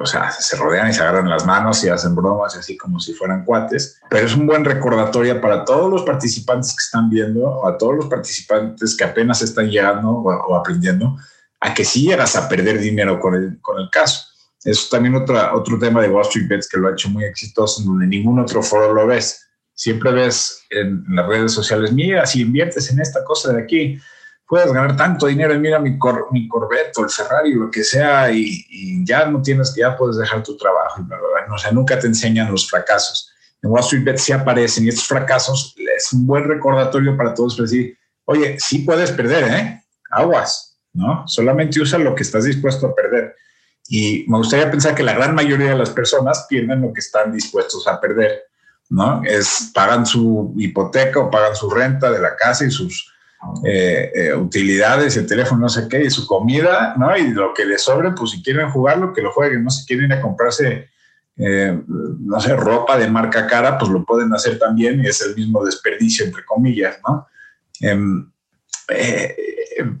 o 0.00 0.06
sea, 0.06 0.32
se 0.32 0.56
rodean 0.56 0.88
y 0.88 0.92
se 0.92 1.02
agarran 1.02 1.28
las 1.28 1.46
manos 1.46 1.84
y 1.84 1.88
hacen 1.88 2.14
bromas 2.14 2.56
y 2.56 2.58
así 2.58 2.76
como 2.76 2.98
si 2.98 3.14
fueran 3.14 3.44
cuates. 3.44 4.00
Pero 4.10 4.26
es 4.26 4.34
un 4.34 4.46
buen 4.46 4.64
recordatorio 4.64 5.40
para 5.40 5.64
todos 5.64 5.90
los 5.90 6.02
participantes 6.02 6.70
que 6.70 6.82
están 6.82 7.08
viendo 7.08 7.44
o 7.44 7.68
a 7.68 7.78
todos 7.78 7.96
los 7.96 8.06
participantes 8.06 8.96
que 8.96 9.04
apenas 9.04 9.42
están 9.42 9.70
llegando 9.70 10.10
o, 10.10 10.56
aprendiendo 10.56 11.16
a 11.60 11.72
que 11.72 11.84
si 11.84 12.06
llegas 12.06 12.34
a 12.34 12.48
perder 12.48 12.80
dinero 12.80 13.20
con 13.20 13.34
el, 13.34 13.60
con 13.60 13.80
el 13.80 13.88
caso. 13.90 14.24
Eso 14.64 14.88
también 14.90 15.14
otro, 15.14 15.36
otro 15.54 15.78
tema 15.78 16.00
de 16.00 16.08
Wall 16.08 16.22
Street 16.22 16.48
Bets 16.48 16.68
que 16.68 16.78
lo 16.78 16.88
ha 16.88 16.92
hecho 16.92 17.10
muy 17.10 17.24
exitoso, 17.24 17.82
donde 17.84 18.06
ningún 18.06 18.40
otro 18.40 18.62
foro 18.62 18.92
lo 18.92 19.06
ves 19.06 19.51
Siempre 19.74 20.12
ves 20.12 20.64
en, 20.70 21.04
las 21.08 21.26
redes 21.26 21.52
sociales, 21.52 21.92
mira, 21.92 22.26
si 22.26 22.42
inviertes 22.42 22.90
en 22.90 23.00
esta 23.00 23.24
cosa 23.24 23.52
de 23.52 23.62
aquí, 23.62 23.98
puedes 24.46 24.72
ganar 24.72 24.96
tanto 24.96 25.26
dinero, 25.26 25.58
mira 25.58 25.78
mi, 25.78 25.98
cor, 25.98 26.28
mi 26.30 26.46
Corvette 26.46 26.96
o 26.98 27.04
el 27.04 27.10
Ferrari, 27.10 27.54
lo 27.54 27.70
que 27.70 27.82
sea, 27.82 28.30
y, 28.30 29.04
ya 29.04 29.26
no 29.26 29.40
tienes 29.40 29.72
que, 29.72 29.80
ya 29.80 29.96
puedes 29.96 30.16
dejar 30.16 30.42
tu 30.42 30.56
trabajo. 30.56 31.02
o 31.50 31.58
sea, 31.58 31.72
nunca 31.72 31.98
te 31.98 32.06
enseñan 32.06 32.50
los 32.50 32.68
fracasos. 32.68 33.32
En 33.62 33.70
Wall 33.70 33.80
Street 33.80 34.04
Bet 34.04 34.18
sí 34.18 34.32
aparecen 34.32 34.84
y 34.84 34.88
estos 34.88 35.06
fracasos 35.06 35.74
es 35.96 36.12
un 36.12 36.26
buen 36.26 36.44
recordatorio 36.44 37.16
para 37.16 37.32
todos 37.32 37.56
para 37.56 37.68
decir, 37.68 37.96
oye, 38.24 38.56
sí 38.58 38.80
puedes 38.80 39.12
perder, 39.12 39.44
¿eh? 39.44 39.84
Aguas, 40.10 40.78
¿no? 40.92 41.26
Solamente 41.26 41.80
usa 41.80 41.98
lo 41.98 42.14
que 42.14 42.22
estás 42.22 42.44
dispuesto 42.44 42.88
a 42.88 42.94
perder. 42.94 43.36
Y 43.88 44.24
me 44.28 44.38
gustaría 44.38 44.70
pensar 44.70 44.94
que 44.94 45.02
la 45.02 45.14
gran 45.14 45.34
mayoría 45.34 45.70
de 45.70 45.76
las 45.76 45.90
personas 45.90 46.46
pierden 46.48 46.82
lo 46.82 46.92
que 46.92 47.00
están 47.00 47.32
dispuestos 47.32 47.86
a 47.86 48.00
perder. 48.00 48.42
¿No? 48.92 49.22
Es, 49.24 49.70
pagan 49.74 50.04
su 50.04 50.54
hipoteca 50.58 51.18
o 51.18 51.30
pagan 51.30 51.56
su 51.56 51.70
renta 51.70 52.10
de 52.10 52.20
la 52.20 52.36
casa 52.36 52.66
y 52.66 52.70
sus 52.70 53.10
eh, 53.64 54.12
eh, 54.14 54.34
utilidades, 54.34 55.16
el 55.16 55.26
teléfono, 55.26 55.62
no 55.62 55.68
sé 55.68 55.88
qué, 55.88 56.04
y 56.04 56.10
su 56.10 56.26
comida, 56.26 56.94
¿no? 56.98 57.16
Y 57.16 57.30
lo 57.30 57.54
que 57.54 57.64
les 57.64 57.82
sobre, 57.82 58.10
pues 58.12 58.32
si 58.32 58.42
quieren 58.42 58.70
jugarlo, 58.70 59.12
que 59.14 59.22
lo 59.22 59.32
jueguen, 59.32 59.64
¿no? 59.64 59.70
Si 59.70 59.86
quieren 59.86 60.06
ir 60.06 60.12
a 60.12 60.20
comprarse, 60.20 60.90
eh, 61.38 61.82
no 61.88 62.38
sé, 62.38 62.54
ropa 62.54 62.98
de 62.98 63.08
marca 63.08 63.46
cara, 63.46 63.78
pues 63.78 63.90
lo 63.90 64.04
pueden 64.04 64.32
hacer 64.34 64.58
también 64.58 65.02
y 65.02 65.08
es 65.08 65.22
el 65.22 65.34
mismo 65.34 65.64
desperdicio, 65.64 66.26
entre 66.26 66.44
comillas, 66.44 66.98
¿no? 67.08 67.26
Em, 67.80 68.30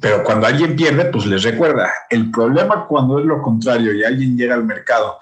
pero 0.00 0.22
cuando 0.22 0.46
alguien 0.46 0.76
pierde, 0.76 1.06
pues 1.06 1.24
les 1.24 1.42
recuerda. 1.42 1.90
El 2.10 2.30
problema 2.30 2.86
cuando 2.86 3.18
es 3.18 3.24
lo 3.24 3.40
contrario 3.40 3.94
y 3.94 4.04
alguien 4.04 4.36
llega 4.36 4.54
al 4.54 4.64
mercado 4.64 5.18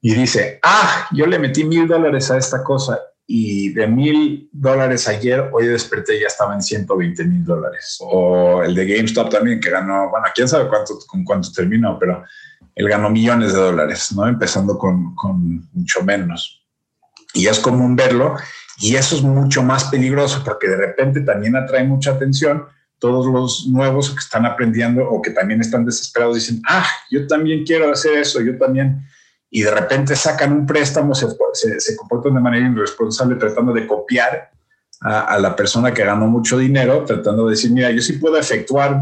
y 0.00 0.14
dice, 0.14 0.60
ah, 0.62 1.08
yo 1.12 1.26
le 1.26 1.38
metí 1.38 1.64
mil 1.64 1.88
dólares 1.88 2.30
a 2.30 2.38
esta 2.38 2.62
cosa 2.62 3.00
y 3.26 3.74
de 3.74 3.86
mil 3.86 4.48
dólares 4.52 5.06
ayer, 5.06 5.50
hoy 5.52 5.66
desperté 5.66 6.16
y 6.16 6.20
ya 6.20 6.28
estaba 6.28 6.54
en 6.54 6.62
120 6.62 7.24
mil 7.24 7.44
dólares. 7.44 7.98
O 8.00 8.62
el 8.62 8.74
de 8.74 8.86
GameStop 8.86 9.28
también, 9.28 9.60
que 9.60 9.70
ganó, 9.70 10.08
bueno, 10.08 10.26
quién 10.34 10.48
sabe 10.48 10.68
cuánto, 10.68 10.98
con 11.06 11.24
cuánto 11.24 11.52
terminó, 11.52 11.98
pero 11.98 12.24
él 12.74 12.88
ganó 12.88 13.10
millones 13.10 13.52
de 13.52 13.58
dólares, 13.58 14.12
¿no? 14.16 14.26
Empezando 14.26 14.78
con, 14.78 15.14
con 15.14 15.68
mucho 15.72 16.02
menos. 16.04 16.64
Y 17.34 17.46
es 17.48 17.58
común 17.58 17.96
verlo 17.96 18.36
y 18.78 18.94
eso 18.94 19.16
es 19.16 19.22
mucho 19.22 19.62
más 19.62 19.84
peligroso 19.84 20.42
porque 20.44 20.68
de 20.68 20.76
repente 20.76 21.20
también 21.20 21.56
atrae 21.56 21.84
mucha 21.84 22.12
atención. 22.12 22.64
Todos 22.98 23.26
los 23.26 23.66
nuevos 23.68 24.10
que 24.10 24.20
están 24.20 24.46
aprendiendo 24.46 25.06
o 25.08 25.20
que 25.20 25.32
también 25.32 25.60
están 25.60 25.84
desesperados 25.84 26.36
dicen, 26.36 26.62
ah, 26.66 26.86
yo 27.10 27.26
también 27.26 27.64
quiero 27.64 27.90
hacer 27.92 28.18
eso, 28.18 28.40
yo 28.40 28.56
también 28.56 29.06
y 29.50 29.62
de 29.62 29.70
repente 29.70 30.14
sacan 30.14 30.52
un 30.52 30.66
préstamo, 30.66 31.14
se, 31.14 31.28
se, 31.80 31.96
comportan 31.96 32.34
de 32.34 32.40
manera 32.40 32.68
irresponsable 32.68 33.36
tratando 33.36 33.72
de 33.72 33.86
copiar 33.86 34.50
a, 35.00 35.38
la 35.38 35.54
persona 35.56 35.94
que 35.94 36.04
ganó 36.04 36.26
mucho 36.26 36.58
dinero, 36.58 37.04
tratando 37.04 37.46
de 37.46 37.52
decir, 37.52 37.70
mira, 37.70 37.90
yo 37.90 38.02
sí 38.02 38.14
puedo 38.14 38.36
efectuar, 38.36 39.00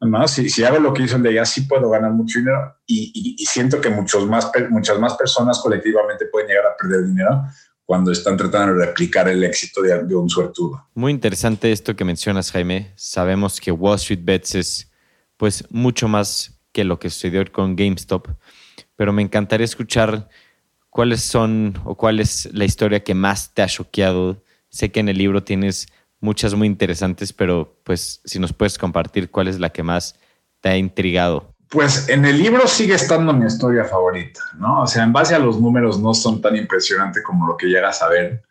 ¿no? 0.00 0.28
si, 0.28 0.48
si 0.48 0.64
hago 0.64 0.78
lo 0.78 0.92
que 0.92 1.02
hizo 1.02 1.16
el 1.16 1.22
de 1.22 1.30
allá, 1.30 1.44
sí 1.44 1.62
puedo 1.62 1.90
ganar 1.90 2.10
mucho 2.12 2.38
dinero 2.38 2.74
y, 2.86 3.36
y, 3.38 3.46
siento 3.46 3.80
que 3.80 3.90
muchos 3.90 4.26
más, 4.26 4.50
muchas 4.70 4.98
más 4.98 5.14
personas 5.14 5.60
colectivamente 5.60 6.26
pueden 6.26 6.48
llegar 6.48 6.66
a 6.66 6.76
perder 6.76 7.06
dinero 7.06 7.44
cuando 7.84 8.10
están 8.12 8.36
tratando 8.36 8.74
de 8.74 8.86
replicar 8.86 9.28
el 9.28 9.44
éxito 9.44 9.82
de, 9.82 10.04
de 10.04 10.14
un 10.14 10.28
suertudo. 10.28 10.88
Muy 10.94 11.12
interesante 11.12 11.70
esto 11.70 11.94
que 11.94 12.04
mencionas, 12.04 12.50
Jaime. 12.50 12.92
Sabemos 12.96 13.60
que 13.60 13.72
Wall 13.72 13.96
Street 13.96 14.20
Bets 14.22 14.54
es 14.54 14.92
pues 15.36 15.64
mucho 15.70 16.08
más 16.08 16.60
que 16.72 16.84
lo 16.84 16.98
que 16.98 17.10
sucedió 17.10 17.44
con 17.50 17.76
GameStop 17.76 18.28
pero 19.00 19.14
me 19.14 19.22
encantaría 19.22 19.64
escuchar 19.64 20.28
cuáles 20.90 21.22
son 21.22 21.80
o 21.86 21.94
cuál 21.94 22.20
es 22.20 22.50
la 22.52 22.66
historia 22.66 23.02
que 23.02 23.14
más 23.14 23.54
te 23.54 23.62
ha 23.62 23.66
choqueado. 23.66 24.44
Sé 24.68 24.92
que 24.92 25.00
en 25.00 25.08
el 25.08 25.16
libro 25.16 25.42
tienes 25.42 25.86
muchas 26.20 26.52
muy 26.52 26.66
interesantes, 26.66 27.32
pero 27.32 27.80
pues 27.82 28.20
si 28.26 28.38
nos 28.38 28.52
puedes 28.52 28.76
compartir 28.76 29.30
cuál 29.30 29.48
es 29.48 29.58
la 29.58 29.70
que 29.70 29.82
más 29.82 30.16
te 30.60 30.68
ha 30.68 30.76
intrigado. 30.76 31.54
Pues 31.70 32.10
en 32.10 32.26
el 32.26 32.36
libro 32.36 32.66
sigue 32.66 32.92
estando 32.92 33.32
mi 33.32 33.46
historia 33.46 33.86
favorita, 33.86 34.42
¿no? 34.58 34.82
O 34.82 34.86
sea, 34.86 35.02
en 35.02 35.14
base 35.14 35.34
a 35.34 35.38
los 35.38 35.58
números 35.58 35.98
no 35.98 36.12
son 36.12 36.42
tan 36.42 36.54
impresionantes 36.56 37.22
como 37.24 37.46
lo 37.46 37.56
que 37.56 37.68
llegas 37.68 38.02
a 38.02 38.08
ver, 38.10 38.42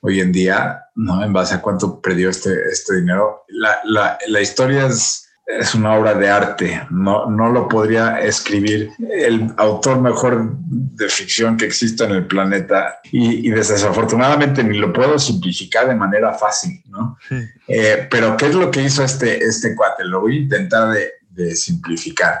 hoy 0.00 0.18
en 0.18 0.32
día, 0.32 0.86
¿no? 0.96 1.22
En 1.22 1.32
base 1.32 1.54
a 1.54 1.62
cuánto 1.62 2.00
perdió 2.00 2.28
este, 2.30 2.50
este 2.72 2.96
dinero. 2.96 3.44
La, 3.46 3.78
la, 3.84 4.18
la 4.26 4.40
historia 4.40 4.86
es, 4.86 5.28
es 5.46 5.74
una 5.74 5.94
obra 5.94 6.14
de 6.14 6.28
arte, 6.28 6.86
no, 6.90 7.28
no 7.28 7.50
lo 7.50 7.68
podría 7.68 8.20
escribir 8.20 8.92
el 9.10 9.52
autor 9.56 10.00
mejor 10.00 10.56
de 10.56 11.08
ficción 11.08 11.56
que 11.56 11.64
exista 11.64 12.04
en 12.04 12.12
el 12.12 12.26
planeta 12.26 13.00
y, 13.10 13.50
desafortunadamente 13.50 14.62
ni 14.62 14.78
lo 14.78 14.92
puedo 14.92 15.18
simplificar 15.18 15.88
de 15.88 15.94
manera 15.94 16.32
fácil, 16.34 16.82
¿no? 16.88 17.18
Eh, 17.66 18.06
pero 18.10 18.36
¿qué 18.36 18.46
es 18.46 18.54
lo 18.54 18.70
que 18.70 18.82
hizo 18.82 19.02
este, 19.02 19.42
este 19.44 19.74
cuate? 19.74 20.04
Lo 20.04 20.20
voy 20.20 20.36
a 20.36 20.40
intentar 20.40 20.92
de, 20.92 21.12
de 21.30 21.56
simplificar, 21.56 22.40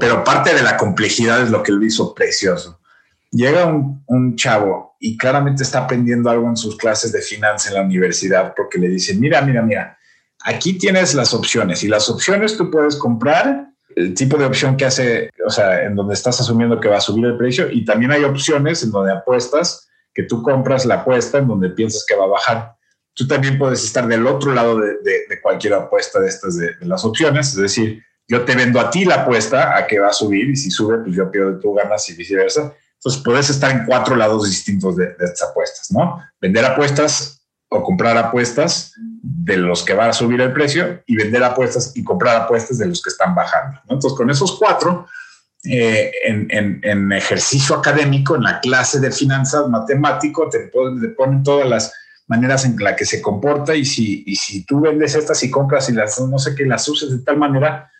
pero 0.00 0.24
parte 0.24 0.54
de 0.54 0.62
la 0.62 0.76
complejidad 0.76 1.42
es 1.42 1.50
lo 1.50 1.62
que 1.62 1.72
lo 1.72 1.84
hizo 1.84 2.14
precioso 2.14 2.80
llega 3.30 3.66
un, 3.66 4.02
un, 4.06 4.36
chavo 4.36 4.96
y 5.00 5.16
claramente 5.18 5.64
está 5.64 5.80
aprendiendo 5.80 6.30
algo 6.30 6.48
en 6.48 6.56
sus 6.56 6.76
clases 6.76 7.10
de 7.10 7.20
finanzas 7.20 7.72
en 7.72 7.78
la 7.78 7.82
universidad 7.82 8.54
porque 8.54 8.78
le 8.78 8.88
dicen, 8.88 9.18
mira, 9.18 9.40
mira, 9.42 9.60
mira, 9.60 9.98
aquí 10.44 10.74
tienes 10.74 11.14
las 11.14 11.34
opciones 11.34 11.82
y 11.82 11.88
las 11.88 12.08
opciones 12.08 12.56
tú 12.56 12.70
puedes 12.70 12.96
comprar 12.96 13.68
el 13.96 14.14
tipo 14.14 14.36
de 14.36 14.44
opción 14.44 14.76
que 14.76 14.84
hace, 14.84 15.30
o 15.46 15.50
sea, 15.50 15.84
en 15.84 15.94
donde 15.94 16.14
estás 16.14 16.40
asumiendo 16.40 16.80
que 16.80 16.88
va 16.88 16.98
a 16.98 17.00
subir 17.00 17.24
el 17.26 17.36
precio 17.36 17.70
y 17.70 17.84
también 17.84 18.12
hay 18.12 18.24
opciones 18.24 18.82
en 18.82 18.90
donde 18.90 19.12
apuestas 19.12 19.88
que 20.12 20.24
tú 20.24 20.42
compras 20.42 20.84
la 20.84 20.96
apuesta 20.96 21.38
en 21.38 21.48
donde 21.48 21.70
piensas 21.70 22.04
que 22.06 22.14
va 22.14 22.24
a 22.24 22.28
bajar. 22.28 22.74
Tú 23.14 23.26
también 23.26 23.58
puedes 23.58 23.84
estar 23.84 24.06
del 24.06 24.26
otro 24.26 24.52
lado 24.52 24.78
de, 24.78 24.94
de, 25.02 25.40
cualquier 25.40 25.74
apuesta 25.74 26.20
de 26.20 26.28
estas 26.28 26.56
de, 26.56 26.74
las 26.80 27.04
opciones, 27.04 27.48
es 27.48 27.56
decir, 27.56 28.02
yo 28.26 28.44
te 28.44 28.56
vendo 28.56 28.80
a 28.80 28.90
ti 28.90 29.04
la 29.04 29.22
apuesta 29.22 29.76
a 29.76 29.86
que 29.86 30.00
va 30.00 30.08
a 30.08 30.12
subir 30.12 30.50
y 30.50 30.56
si 30.56 30.70
sube, 30.70 30.98
pues 30.98 31.14
yo 31.14 31.30
pierdo 31.30 31.58
tú 31.60 31.74
ganas 31.74 32.08
y 32.08 32.14
viceversa 32.14 32.74
entonces, 33.04 33.22
puedes 33.22 33.50
estar 33.50 33.70
en 33.70 33.84
cuatro 33.84 34.16
lados 34.16 34.48
distintos 34.48 34.96
de, 34.96 35.14
estas 35.20 35.50
apuestas, 35.50 35.90
¿no? 35.90 36.22
Vender 36.40 36.64
apuestas 36.64 37.43
o 37.68 37.82
comprar 37.82 38.16
apuestas 38.16 38.92
de 39.22 39.56
los 39.56 39.84
que 39.84 39.94
van 39.94 40.10
a 40.10 40.12
subir 40.12 40.40
el 40.40 40.52
precio 40.52 41.02
y 41.06 41.16
vender 41.16 41.42
apuestas 41.42 41.92
y 41.96 42.04
comprar 42.04 42.36
apuestas 42.36 42.78
de 42.78 42.86
los 42.86 43.02
que 43.02 43.10
están 43.10 43.34
bajando. 43.34 43.80
Entonces, 43.88 44.12
con 44.12 44.30
esos 44.30 44.58
cuatro, 44.58 45.06
eh, 45.64 46.12
en, 46.24 47.12
ejercicio 47.12 47.74
académico, 47.74 48.36
en 48.36 48.42
la 48.42 48.60
clase 48.60 49.00
de 49.00 49.10
finanzas 49.10 49.66
matemático, 49.68 50.48
te, 50.50 50.70
ponen 51.16 51.42
todas 51.42 51.68
las 51.68 51.92
maneras 52.26 52.64
en 52.64 52.76
las 52.76 52.96
que 52.96 53.06
se 53.06 53.22
comporta 53.22 53.74
y 53.74 53.84
si, 53.84 54.24
y 54.26 54.36
si 54.36 54.64
tú 54.64 54.80
vendes 54.80 55.14
estas 55.14 55.42
y 55.42 55.50
compras 55.50 55.88
y 55.88 55.92
las 55.92 56.20
no 56.20 56.38
sé 56.38 56.54
qué, 56.54 56.66
las 56.66 56.86
uses 56.88 57.10
de 57.10 57.18
tal 57.18 57.38
manera, 57.38 57.90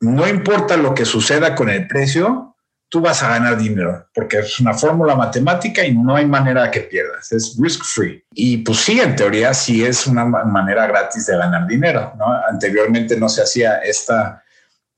no 0.00 0.28
importa 0.28 0.76
lo 0.76 0.94
que 0.94 1.04
suceda 1.04 1.54
con 1.54 1.68
el 1.70 1.88
precio, 1.88 2.56
tú 2.88 3.00
vas 3.00 3.22
a 3.22 3.28
ganar 3.28 3.58
dinero, 3.58 4.08
porque 4.14 4.38
es 4.38 4.58
una 4.60 4.72
fórmula 4.72 5.14
matemática 5.14 5.84
y 5.84 5.94
no 5.94 6.16
hay 6.16 6.26
manera 6.26 6.70
que 6.70 6.80
pierdas, 6.80 7.30
es 7.32 7.56
risk 7.60 7.84
free. 7.84 8.24
Y 8.32 8.58
pues 8.58 8.78
sí, 8.78 9.00
en 9.00 9.14
teoría 9.14 9.52
sí 9.52 9.84
es 9.84 10.06
una 10.06 10.24
manera 10.24 10.86
gratis 10.86 11.26
de 11.26 11.36
ganar 11.36 11.66
dinero, 11.66 12.14
¿no? 12.18 12.26
Anteriormente 12.48 13.18
no 13.18 13.28
se 13.28 13.42
hacía 13.42 13.78
esta, 13.78 14.42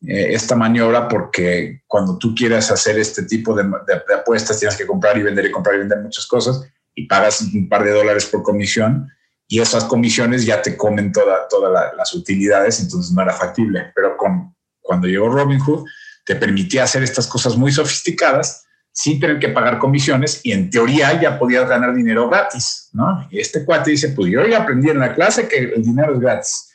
eh, 0.06 0.28
esta 0.30 0.54
maniobra 0.54 1.08
porque 1.08 1.82
cuando 1.86 2.16
tú 2.16 2.34
quieres 2.34 2.70
hacer 2.70 2.98
este 2.98 3.24
tipo 3.24 3.54
de, 3.54 3.68
apuestas 4.14 4.58
tienes 4.58 4.76
que 4.76 4.86
comprar 4.86 5.18
y 5.18 5.22
vender 5.22 5.46
y 5.46 5.50
comprar 5.50 5.74
y 5.74 5.80
vender 5.80 5.98
muchas 5.98 6.26
cosas 6.26 6.64
y 6.94 7.06
pagas 7.06 7.42
un 7.42 7.68
par 7.68 7.84
de 7.84 7.90
dólares 7.90 8.26
por 8.26 8.42
comisión 8.42 9.08
y 9.48 9.60
esas 9.60 9.84
comisiones 9.84 10.46
ya 10.46 10.62
te 10.62 10.76
comen 10.76 11.10
todas 11.10 11.48
toda 11.48 11.92
las 11.96 12.14
utilidades, 12.14 12.78
entonces 12.78 13.12
no 13.12 13.20
era 13.20 13.32
factible. 13.32 13.90
Pero 13.96 14.16
con, 14.16 14.54
cuando 14.80 15.08
llegó 15.08 15.28
Robinhood, 15.28 15.84
te 16.30 16.36
permitía 16.36 16.84
hacer 16.84 17.02
estas 17.02 17.26
cosas 17.26 17.56
muy 17.56 17.72
sofisticadas 17.72 18.64
sin 18.92 19.18
tener 19.18 19.40
que 19.40 19.48
pagar 19.48 19.80
comisiones 19.80 20.40
y 20.44 20.52
en 20.52 20.70
teoría 20.70 21.20
ya 21.20 21.40
podías 21.40 21.68
ganar 21.68 21.92
dinero 21.92 22.28
gratis, 22.28 22.88
¿no? 22.92 23.26
Y 23.32 23.40
este 23.40 23.64
cuate 23.64 23.90
dice, 23.90 24.10
pues 24.10 24.30
yo 24.30 24.46
ya 24.46 24.62
aprendí 24.62 24.90
en 24.90 25.00
la 25.00 25.12
clase 25.12 25.48
que 25.48 25.58
el 25.58 25.82
dinero 25.82 26.14
es 26.14 26.20
gratis. 26.20 26.72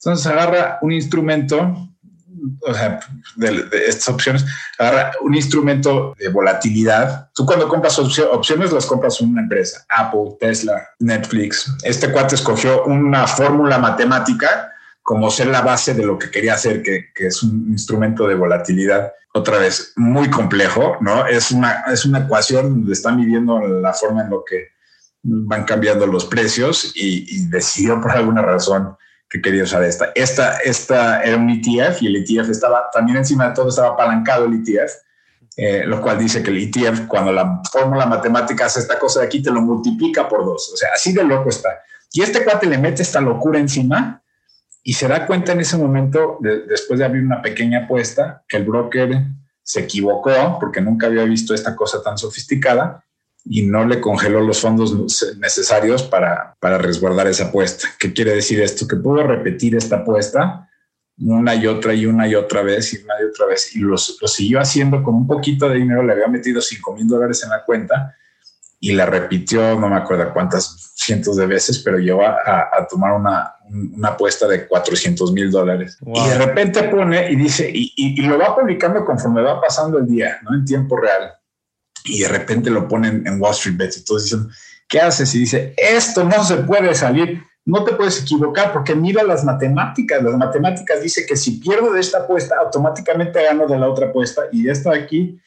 Entonces 0.00 0.26
agarra 0.26 0.80
un 0.82 0.90
instrumento, 0.90 1.88
o 2.62 2.74
sea, 2.74 2.98
de, 3.36 3.68
estas 3.86 4.08
opciones, 4.08 4.44
agarra 4.76 5.12
un 5.20 5.36
instrumento 5.36 6.12
de 6.18 6.28
volatilidad. 6.28 7.30
Tú 7.32 7.46
cuando 7.46 7.68
compras 7.68 7.96
opciones 8.00 8.72
las 8.72 8.86
compras 8.86 9.20
en 9.20 9.30
una 9.30 9.42
empresa, 9.42 9.86
Apple, 9.88 10.36
Tesla, 10.40 10.84
Netflix. 10.98 11.72
Este 11.84 12.10
cuate 12.10 12.34
escogió 12.34 12.84
una 12.86 13.28
fórmula 13.28 13.78
matemática 13.78 14.72
como 15.06 15.30
ser 15.30 15.46
la 15.46 15.60
base 15.60 15.94
de 15.94 16.04
lo 16.04 16.18
que 16.18 16.32
quería 16.32 16.54
hacer, 16.54 16.82
que, 16.82 17.12
es 17.14 17.40
un 17.44 17.68
instrumento 17.70 18.26
de 18.26 18.34
volatilidad, 18.34 19.12
otra 19.34 19.58
vez, 19.58 19.92
muy 19.94 20.28
complejo, 20.28 20.96
¿no? 21.00 21.24
Es 21.28 21.52
una, 21.52 21.84
es 21.92 22.04
una 22.04 22.24
ecuación 22.24 22.80
donde 22.80 22.92
están 22.92 23.16
midiendo 23.16 23.60
la 23.60 23.92
forma 23.92 24.22
en 24.22 24.30
lo 24.30 24.44
que 24.44 24.70
van 25.22 25.62
cambiando 25.62 26.08
los 26.08 26.24
precios 26.24 26.90
y, 26.96 27.46
decidió 27.46 28.00
por 28.00 28.10
alguna 28.10 28.42
razón 28.42 28.96
que 29.30 29.40
quería 29.40 29.62
usar 29.62 29.84
esta. 29.84 30.10
Esta, 30.16 30.58
esta 30.58 31.22
era 31.22 31.36
un 31.36 31.50
ETF 31.50 32.02
y 32.02 32.08
el 32.08 32.16
ETF 32.16 32.50
estaba 32.50 32.90
también 32.92 33.18
encima 33.18 33.46
de 33.46 33.54
todo, 33.54 33.68
estaba 33.68 33.90
apalancado 33.90 34.46
el 34.46 34.54
ETF, 34.54 34.92
eh, 35.56 35.84
lo 35.86 36.02
cual 36.02 36.18
dice 36.18 36.42
que 36.42 36.50
el 36.50 36.58
ETF, 36.64 37.06
cuando 37.06 37.30
la 37.30 37.62
fórmula 37.70 38.06
matemática 38.06 38.66
hace 38.66 38.80
esta 38.80 38.98
cosa 38.98 39.20
de 39.20 39.26
aquí, 39.26 39.40
te 39.40 39.52
lo 39.52 39.62
multiplica 39.62 40.28
por 40.28 40.44
dos. 40.44 40.72
O 40.74 40.76
sea, 40.76 40.88
así 40.92 41.12
de 41.12 41.22
loco 41.22 41.48
está. 41.48 41.78
Y 42.10 42.22
este 42.22 42.42
cuate 42.42 42.66
le 42.66 42.76
mete 42.76 43.02
esta 43.02 43.20
locura 43.20 43.60
encima 43.60 44.20
y 44.88 44.92
se 44.92 45.08
da 45.08 45.26
cuenta 45.26 45.50
en 45.50 45.58
ese 45.58 45.76
momento, 45.76 46.38
después 46.40 47.00
de 47.00 47.04
abrir 47.04 47.24
una 47.24 47.42
pequeña 47.42 47.86
apuesta, 47.86 48.44
que 48.48 48.56
el 48.56 48.64
broker 48.64 49.20
se 49.60 49.80
equivocó 49.80 50.58
porque 50.60 50.80
nunca 50.80 51.08
había 51.08 51.24
visto 51.24 51.54
esta 51.54 51.74
cosa 51.74 52.04
tan 52.04 52.16
sofisticada 52.16 53.04
y 53.44 53.62
no 53.62 53.84
le 53.84 54.00
congeló 54.00 54.40
los 54.40 54.60
fondos 54.60 54.94
necesarios 55.38 56.04
para, 56.04 56.54
para 56.60 56.78
resguardar 56.78 57.26
esa 57.26 57.46
apuesta. 57.46 57.88
¿Qué 57.98 58.12
quiere 58.12 58.32
decir 58.32 58.60
esto? 58.60 58.86
Que 58.86 58.94
pudo 58.94 59.24
repetir 59.24 59.74
esta 59.74 59.96
apuesta 59.96 60.70
una 61.18 61.56
y 61.56 61.66
otra 61.66 61.92
y 61.92 62.06
una 62.06 62.28
y 62.28 62.36
otra 62.36 62.62
vez 62.62 62.94
y 62.94 63.02
una 63.02 63.14
y 63.20 63.24
otra 63.24 63.46
vez 63.46 63.74
y 63.74 63.80
lo, 63.80 63.98
siguió 63.98 64.60
haciendo 64.60 65.02
con 65.02 65.16
un 65.16 65.26
poquito 65.26 65.68
de 65.68 65.78
dinero, 65.78 66.04
le 66.04 66.12
había 66.12 66.28
metido 66.28 66.60
5 66.60 66.94
mil 66.94 67.08
dólares 67.08 67.42
en 67.42 67.50
la 67.50 67.64
cuenta 67.64 68.14
y 68.78 68.92
la 68.92 69.06
repitió, 69.06 69.74
no 69.80 69.88
me 69.88 69.96
acuerdo 69.96 70.32
cuántas 70.32 70.85
cientos 70.96 71.36
de 71.36 71.46
veces, 71.46 71.78
pero 71.80 71.98
llegó 71.98 72.22
a 72.24 72.86
tomar 72.88 73.12
una, 73.12 73.56
una 73.70 74.08
apuesta 74.08 74.46
de 74.46 74.66
400 74.66 75.32
mil 75.32 75.50
dólares. 75.50 75.98
Y 76.04 76.28
de 76.28 76.38
repente 76.38 76.84
pone 76.84 77.30
y 77.30 77.36
dice, 77.36 77.70
y, 77.72 78.22
lo 78.22 78.38
va 78.38 78.54
publicando 78.54 79.04
conforme 79.04 79.42
va 79.42 79.60
pasando 79.60 79.98
el 79.98 80.06
día, 80.06 80.38
¿no? 80.42 80.54
En 80.54 80.64
tiempo 80.64 80.96
real. 80.96 81.32
Y 82.04 82.20
de 82.20 82.28
repente 82.28 82.70
lo 82.70 82.86
ponen 82.86 83.26
en 83.26 83.40
Wall 83.40 83.52
Street 83.52 83.76
Bets 83.76 83.98
y 83.98 84.04
todos 84.04 84.24
dicen, 84.24 84.48
¿qué 84.88 85.00
haces? 85.00 85.34
Y 85.34 85.40
dice, 85.40 85.74
esto 85.76 86.24
no 86.24 86.44
se 86.44 86.56
puede 86.58 86.94
salir, 86.94 87.42
no 87.64 87.82
te 87.82 87.94
puedes 87.94 88.22
equivocar 88.22 88.72
porque 88.72 88.94
mira 88.94 89.24
las 89.24 89.44
matemáticas. 89.44 90.22
Las 90.22 90.36
matemáticas 90.36 91.02
dice 91.02 91.26
que 91.26 91.36
si 91.36 91.58
pierdo 91.58 91.92
de 91.92 92.00
esta 92.00 92.18
apuesta, 92.18 92.56
automáticamente 92.60 93.42
gano 93.42 93.66
de 93.66 93.78
la 93.78 93.88
otra 93.88 94.08
apuesta 94.08 94.42
y 94.52 94.64
ya 94.64 94.72
está 94.72 94.94
aquí. 94.94 95.40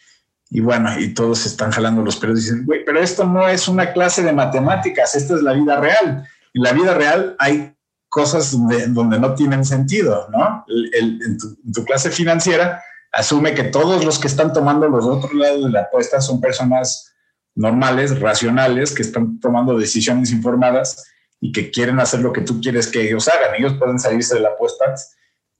Y 0.50 0.62
bueno, 0.62 1.00
y 1.00 1.14
todos 1.14 1.46
están 1.46 1.72
jalando 1.72 2.02
los 2.02 2.18
pelos 2.18 2.40
y 2.40 2.42
dicen, 2.44 2.66
güey, 2.66 2.84
pero 2.84 3.00
esto 3.00 3.24
no 3.24 3.48
es 3.48 3.68
una 3.68 3.94
clase 3.94 4.24
de 4.24 4.34
matemáticas, 4.34 5.16
esta 5.16 5.36
es 5.36 5.44
la 5.44 5.54
vida 5.54 5.80
real. 5.80 6.28
En 6.54 6.64
la 6.64 6.74
vida 6.74 6.96
real 6.96 7.36
hay 7.38 7.76
cosas 8.10 8.52
donde, 8.52 9.20
no 9.20 9.36
tienen 9.36 9.64
sentido, 9.64 10.28
¿no? 10.32 10.66
en, 10.68 11.38
tu, 11.38 11.86
clase 11.86 12.10
financiera 12.10 12.82
asume 13.12 13.54
que 13.54 13.64
todos 13.64 14.04
los 14.04 14.18
que 14.18 14.28
están 14.28 14.52
tomando 14.52 14.88
los 14.88 15.06
otros 15.06 15.34
lados 15.34 15.66
de 15.66 15.72
la 15.72 15.82
apuesta 15.82 16.20
son 16.20 16.42
personas 16.42 17.14
normales, 17.56 18.20
racionales, 18.20 18.94
que 18.94 19.04
están 19.04 19.40
tomando 19.40 19.78
decisiones 19.78 20.32
informadas 20.32 21.06
y 21.40 21.52
que 21.52 21.72
quieren 21.72 22.00
hacer 22.00 22.22
lo 22.22 22.34
que 22.34 22.42
tú 22.42 22.60
quieres 22.62 22.88
que 22.88 23.02
ellos 23.02 23.28
hagan. 23.28 23.56
Ellos 23.56 23.76
pueden 23.78 24.00
salirse 24.00 24.36
de 24.36 24.42
la 24.42 24.50
apuesta 24.50 24.96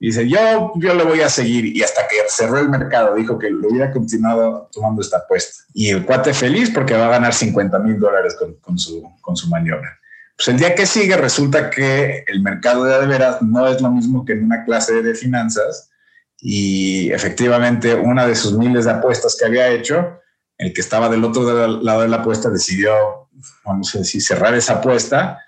y 0.02 0.06
dice, 0.06 0.26
yo, 0.26 0.72
yo 0.76 0.94
le 0.94 1.04
voy 1.04 1.20
a 1.20 1.28
seguir. 1.28 1.76
Y 1.76 1.82
hasta 1.82 2.08
que 2.08 2.16
cerró 2.28 2.58
el 2.58 2.70
mercado, 2.70 3.14
dijo 3.14 3.38
que 3.38 3.50
lo 3.50 3.68
hubiera 3.68 3.92
continuado 3.92 4.70
tomando 4.72 5.02
esta 5.02 5.18
apuesta. 5.18 5.64
Y 5.74 5.90
el 5.90 6.06
cuate 6.06 6.32
feliz 6.32 6.70
porque 6.70 6.94
va 6.94 7.06
a 7.06 7.10
ganar 7.10 7.34
50 7.34 7.78
mil 7.80 8.00
dólares 8.00 8.34
con, 8.62 8.78
su, 8.78 9.06
con 9.20 9.36
su 9.36 9.48
maniobra. 9.50 9.98
Pues 10.34 10.48
el 10.48 10.56
día 10.56 10.74
que 10.74 10.86
sigue 10.86 11.18
resulta 11.18 11.68
que 11.68 12.24
el 12.26 12.40
mercado 12.40 12.84
de 12.84 13.06
veras 13.06 13.42
no 13.42 13.66
es 13.68 13.82
lo 13.82 13.90
mismo 13.90 14.24
que 14.24 14.32
en 14.32 14.44
una 14.44 14.64
clase 14.64 15.02
de 15.02 15.14
finanzas 15.14 15.90
y 16.38 17.12
efectivamente 17.12 17.94
una 17.94 18.26
de 18.26 18.34
sus 18.34 18.56
miles 18.56 18.86
de 18.86 18.92
apuestas 18.92 19.36
que 19.38 19.44
había 19.44 19.68
hecho, 19.68 20.18
el 20.56 20.72
que 20.72 20.80
estaba 20.80 21.10
del 21.10 21.24
otro 21.24 21.42
lado 21.82 22.00
de 22.00 22.08
la 22.08 22.16
apuesta 22.16 22.48
decidió, 22.48 23.28
vamos 23.66 23.94
a 23.94 23.98
decir, 23.98 24.22
cerrar 24.22 24.54
esa 24.54 24.74
apuesta 24.74 25.40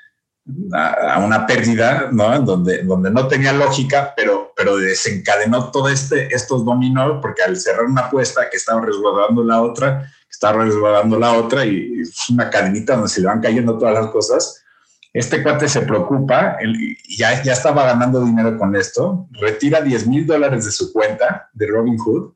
a, 0.74 1.18
una 1.20 1.46
pérdida, 1.46 2.08
¿no? 2.12 2.38
Donde, 2.40 2.82
donde 2.82 3.10
no 3.10 3.28
tenía 3.28 3.52
lógica, 3.52 4.12
pero, 4.16 4.41
pero 4.62 4.76
desencadenó 4.76 5.72
todo 5.72 5.88
este, 5.88 6.32
estos 6.32 6.64
dominó, 6.64 7.20
porque 7.20 7.42
al 7.42 7.56
cerrar 7.56 7.86
una 7.86 8.02
apuesta 8.02 8.48
que 8.48 8.56
estaba 8.56 8.80
resguardando 8.80 9.42
la 9.42 9.60
otra, 9.60 10.08
estaba 10.30 10.62
resguardando 10.62 11.18
la 11.18 11.32
otra 11.32 11.66
y 11.66 12.00
es 12.00 12.30
una 12.30 12.48
cadenita 12.48 12.94
donde 12.94 13.08
se 13.08 13.22
le 13.22 13.26
van 13.26 13.40
cayendo 13.40 13.76
todas 13.76 13.92
las 13.92 14.12
cosas, 14.12 14.62
este 15.12 15.42
cuate 15.42 15.68
se 15.68 15.80
preocupa, 15.80 16.58
ya, 17.08 17.42
ya 17.42 17.52
estaba 17.52 17.86
ganando 17.86 18.24
dinero 18.24 18.56
con 18.56 18.76
esto, 18.76 19.26
retira 19.32 19.80
10 19.80 20.06
mil 20.06 20.28
dólares 20.28 20.64
de 20.64 20.70
su 20.70 20.92
cuenta 20.92 21.50
de 21.52 21.66
Robinhood 21.66 22.32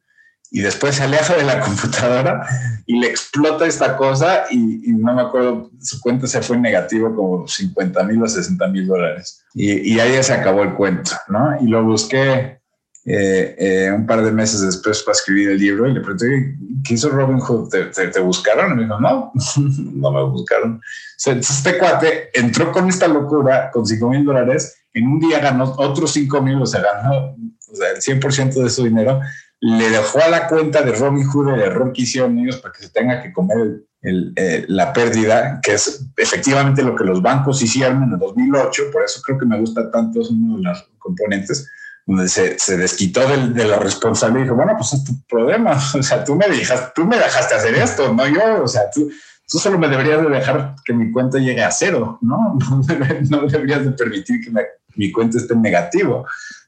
y 0.50 0.60
después 0.60 0.96
se 0.96 1.02
aleja 1.02 1.36
de 1.36 1.44
la 1.44 1.60
computadora 1.64 2.46
y 2.86 2.98
le 2.98 3.08
explota 3.08 3.66
esta 3.66 3.96
cosa 3.96 4.44
y, 4.50 4.92
no 4.92 5.14
me 5.14 5.22
acuerdo, 5.22 5.70
su 5.80 6.00
cuenta 6.00 6.26
se 6.26 6.42
fue 6.42 6.56
en 6.56 6.62
negativo 6.62 7.14
como 7.14 7.46
50 7.46 8.02
mil 8.04 8.22
o 8.22 8.28
60 8.28 8.66
mil 8.68 8.86
dólares. 8.86 9.44
Y, 9.54 9.94
y, 9.94 10.00
ahí 10.00 10.22
se 10.22 10.32
acabó 10.32 10.62
el 10.62 10.74
cuento, 10.74 11.12
¿no? 11.28 11.60
Y 11.60 11.66
lo 11.66 11.84
busqué 11.84 12.60
eh, 13.08 13.54
eh, 13.56 13.92
un 13.92 14.04
par 14.04 14.24
de 14.24 14.32
meses 14.32 14.62
después 14.62 15.00
para 15.04 15.12
escribir 15.12 15.50
el 15.50 15.58
libro 15.58 15.86
y 15.86 15.94
le 15.94 16.00
pregunté, 16.00 16.56
¿qué 16.84 16.94
hizo 16.94 17.08
Robin 17.08 17.38
Hood? 17.38 17.70
¿Te, 17.70 18.20
buscaron? 18.20 18.72
Y 18.72 18.74
me 18.74 18.82
dijo, 18.82 18.98
no, 18.98 19.32
no 19.56 20.10
me 20.10 20.24
buscaron. 20.24 20.80
Entonces 21.24 21.56
este 21.56 21.78
cuate 21.78 22.30
entró 22.34 22.72
con 22.72 22.88
esta 22.88 23.06
locura, 23.06 23.70
con 23.70 23.86
5 23.86 24.10
mil 24.10 24.24
dólares, 24.24 24.76
en 24.92 25.06
un 25.06 25.20
día 25.20 25.38
ganó 25.38 25.72
otros 25.76 26.12
5 26.14 26.42
mil, 26.42 26.60
o 26.60 26.66
sea, 26.66 26.82
ganó 26.82 27.36
o 27.36 27.76
sea, 27.76 27.90
el 27.90 27.98
100% 27.98 28.54
de 28.54 28.70
su 28.70 28.82
dinero 28.82 29.20
le 29.60 29.90
dejó 29.90 30.20
a 30.20 30.28
la 30.28 30.46
cuenta 30.48 30.82
de 30.82 30.92
Robin 30.92 31.26
Hood 31.26 31.54
el 31.54 31.60
error 31.60 31.92
que 31.92 32.02
hicieron 32.02 32.38
ellos 32.38 32.58
para 32.58 32.72
que 32.72 32.82
se 32.84 32.90
tenga 32.90 33.22
que 33.22 33.32
comer 33.32 33.82
eh, 34.02 34.64
la 34.68 34.92
pérdida, 34.92 35.58
que 35.62 35.74
es 35.74 36.06
efectivamente 36.16 36.82
lo 36.82 36.94
que 36.94 37.04
los 37.04 37.20
bancos 37.20 37.60
hicieron 37.62 38.04
en 38.04 38.12
el 38.12 38.18
2008, 38.18 38.84
por 38.92 39.02
eso 39.02 39.20
creo 39.22 39.38
que 39.38 39.46
me 39.46 39.58
gusta 39.58 39.90
tanto, 39.90 40.20
es 40.20 40.30
uno 40.30 40.58
de 40.58 40.62
los 40.62 40.88
componentes, 40.98 41.68
donde 42.06 42.28
se, 42.28 42.76
desquitó 42.76 43.26
de, 43.28 43.64
la 43.64 43.80
responsabilidad 43.80 44.40
y 44.40 44.44
dijo, 44.44 44.54
bueno, 44.54 44.74
pues 44.76 44.92
es 44.92 45.02
tu 45.02 45.20
problema, 45.26 45.72
o 45.98 46.02
sea, 46.02 46.22
tú 46.22 46.36
me, 46.36 46.46
dejaste, 46.46 46.92
tú 46.94 47.04
me 47.04 47.16
dejaste 47.16 47.54
hacer 47.56 47.74
esto, 47.74 48.12
no 48.12 48.28
yo, 48.28 48.62
o 48.62 48.68
sea, 48.68 48.82
tú, 48.94 49.10
tú 49.48 49.58
solo 49.58 49.76
me 49.76 49.88
deberías 49.88 50.22
de 50.22 50.28
dejar 50.28 50.76
que 50.84 50.92
mi 50.92 51.10
cuenta 51.10 51.38
llegue 51.38 51.64
a 51.64 51.72
cero, 51.72 52.18
¿no? 52.20 52.58
No, 53.30 53.46
deberías 53.48 53.84
de 53.84 53.90
permitir 53.90 54.40
que 54.40 54.52
mi 54.94 55.10
cuenta 55.10 55.38
esté 55.38 55.54
en 55.54 55.62
negativo 55.62 56.26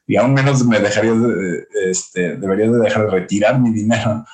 y 0.09 0.17
aún 0.17 0.33
menos 0.33 0.65
me 0.65 0.79
dejarías 0.79 1.21
de, 1.21 1.67
este, 1.85 2.35
deberías 2.37 2.71
de 2.71 2.79
dejar 2.79 3.05
de 3.05 3.11
retirar 3.11 3.59
mi 3.59 3.71
dinero. 3.71 4.25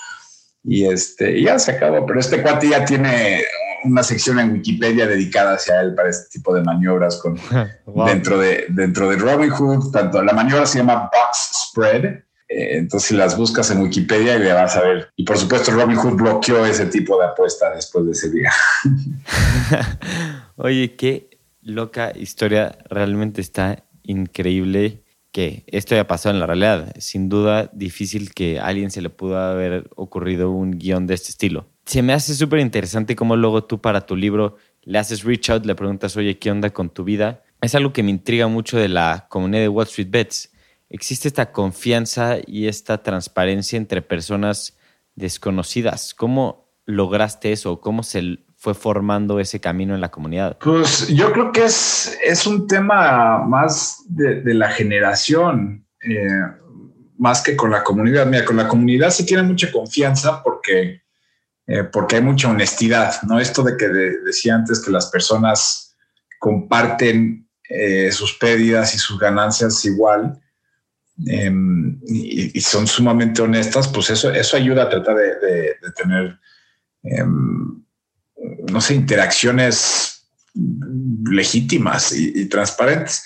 Y 0.63 0.85
este, 0.85 1.41
ya 1.41 1.59
se 1.59 1.73
acabó, 1.73 2.05
pero 2.05 2.21
este 2.21 2.41
cuate 2.41 2.69
ya 2.69 2.85
tiene 2.85 3.43
una 3.83 4.01
sección 4.01 4.39
en 4.39 4.53
Wikipedia 4.53 5.05
dedicada 5.05 5.55
hacia 5.55 5.81
él 5.81 5.93
para 5.93 6.09
este 6.09 6.29
tipo 6.29 6.55
de 6.55 6.63
maniobras 6.63 7.17
con, 7.17 7.37
dentro, 8.07 8.39
de, 8.39 8.67
dentro 8.69 9.09
de 9.09 9.17
Robinhood. 9.17 9.91
Tanto 9.91 10.23
la 10.23 10.31
maniobra 10.31 10.65
se 10.65 10.77
llama 10.77 11.09
Box 11.11 11.67
Spread. 11.67 12.05
Eh, 12.05 12.77
entonces, 12.77 13.09
si 13.09 13.15
las 13.15 13.35
buscas 13.35 13.69
en 13.69 13.81
Wikipedia 13.81 14.37
y 14.37 14.39
le 14.39 14.53
vas 14.53 14.77
a 14.77 14.81
ver. 14.81 15.09
Y 15.17 15.25
por 15.25 15.37
supuesto, 15.37 15.71
Robinhood 15.71 16.13
bloqueó 16.13 16.65
ese 16.65 16.85
tipo 16.85 17.19
de 17.19 17.25
apuesta 17.25 17.75
después 17.75 18.05
de 18.05 18.11
ese 18.13 18.31
día. 18.31 18.53
Oye, 20.55 20.95
qué 20.95 21.37
loca 21.61 22.13
historia. 22.15 22.77
Realmente 22.89 23.41
está 23.41 23.83
increíble 24.03 25.01
que 25.35 25.65
esto 25.67 25.95
haya 25.95 26.07
pasado 26.07 26.33
en 26.33 26.39
la 26.39 26.47
realidad. 26.47 26.93
Sin 26.97 27.27
duda, 27.27 27.69
difícil 27.73 28.33
que 28.33 28.57
a 28.57 28.67
alguien 28.67 28.89
se 28.89 29.01
le 29.01 29.09
pudo 29.09 29.37
haber 29.37 29.89
ocurrido 29.97 30.49
un 30.49 30.79
guion 30.79 31.07
de 31.07 31.13
este 31.13 31.31
estilo. 31.31 31.67
Se 31.85 32.01
me 32.01 32.13
hace 32.13 32.33
súper 32.33 32.59
interesante 32.59 33.17
cómo 33.17 33.35
luego 33.35 33.65
tú 33.65 33.81
para 33.81 34.05
tu 34.05 34.15
libro 34.15 34.55
le 34.83 34.97
haces 34.97 35.25
reach 35.25 35.49
out, 35.49 35.65
le 35.65 35.75
preguntas, 35.75 36.15
oye, 36.15 36.39
¿qué 36.39 36.51
onda 36.51 36.69
con 36.69 36.89
tu 36.89 37.03
vida? 37.03 37.43
Es 37.59 37.75
algo 37.75 37.91
que 37.91 38.01
me 38.01 38.11
intriga 38.11 38.47
mucho 38.47 38.77
de 38.77 38.87
la 38.87 39.27
comunidad 39.27 39.63
de 39.63 39.67
Wall 39.67 39.87
Street 39.87 40.07
Bets. 40.09 40.53
Existe 40.89 41.27
esta 41.27 41.51
confianza 41.51 42.37
y 42.47 42.67
esta 42.67 43.03
transparencia 43.03 43.75
entre 43.75 44.01
personas 44.01 44.77
desconocidas. 45.15 46.13
¿Cómo 46.13 46.71
lograste 46.85 47.51
eso? 47.51 47.81
¿Cómo 47.81 48.03
se 48.03 48.37
fue 48.65 48.73
formando 48.73 49.39
ese 49.39 49.59
camino 49.59 49.93
en 49.93 50.01
la 50.01 50.09
comunidad? 50.09 50.57
Pues 50.57 51.07
yo 51.09 51.31
creo 51.31 51.51
que 51.51 51.65
es, 51.65 52.17
es 52.25 52.47
un 52.47 52.65
tema 52.65 53.37
más 53.45 54.03
de, 54.07 54.41
la 54.55 54.71
generación, 54.71 55.85
eh, 56.01 56.27
más 57.19 57.43
que 57.43 57.55
con 57.55 57.69
la 57.69 57.83
comunidad. 57.83 58.25
Mira, 58.25 58.43
con 58.43 58.57
la 58.57 58.67
comunidad 58.67 59.11
se 59.11 59.23
tiene 59.23 59.43
mucha 59.43 59.71
confianza 59.71 60.41
porque, 60.41 61.03
eh, 61.67 61.83
porque 61.83 62.15
hay 62.15 62.23
mucha 62.23 62.49
honestidad, 62.49 63.21
¿no? 63.21 63.39
Esto 63.39 63.61
de 63.61 63.77
que 63.77 63.87
decía 63.87 64.55
antes 64.55 64.83
que 64.83 64.89
las 64.89 65.11
personas 65.11 65.95
comparten 66.39 67.47
eh, 67.69 68.11
sus 68.11 68.33
pérdidas 68.33 68.95
y 68.95 68.97
sus 68.97 69.19
ganancias 69.19 69.85
igual. 69.85 70.41
Em, 71.27 71.99
y, 72.07 72.59
son 72.61 72.87
sumamente 72.87 73.43
honestas, 73.43 73.87
pues 73.87 74.09
eso, 74.09 74.33
eso 74.33 74.57
ayuda 74.57 74.83
a 74.83 74.89
tratar 74.89 75.15
de, 75.15 75.75
tener 75.95 76.39
em, 77.03 77.84
no 78.71 78.81
sé, 78.81 78.95
interacciones 78.95 80.27
legítimas 81.29 82.13
y, 82.13 82.45
transparentes. 82.47 83.25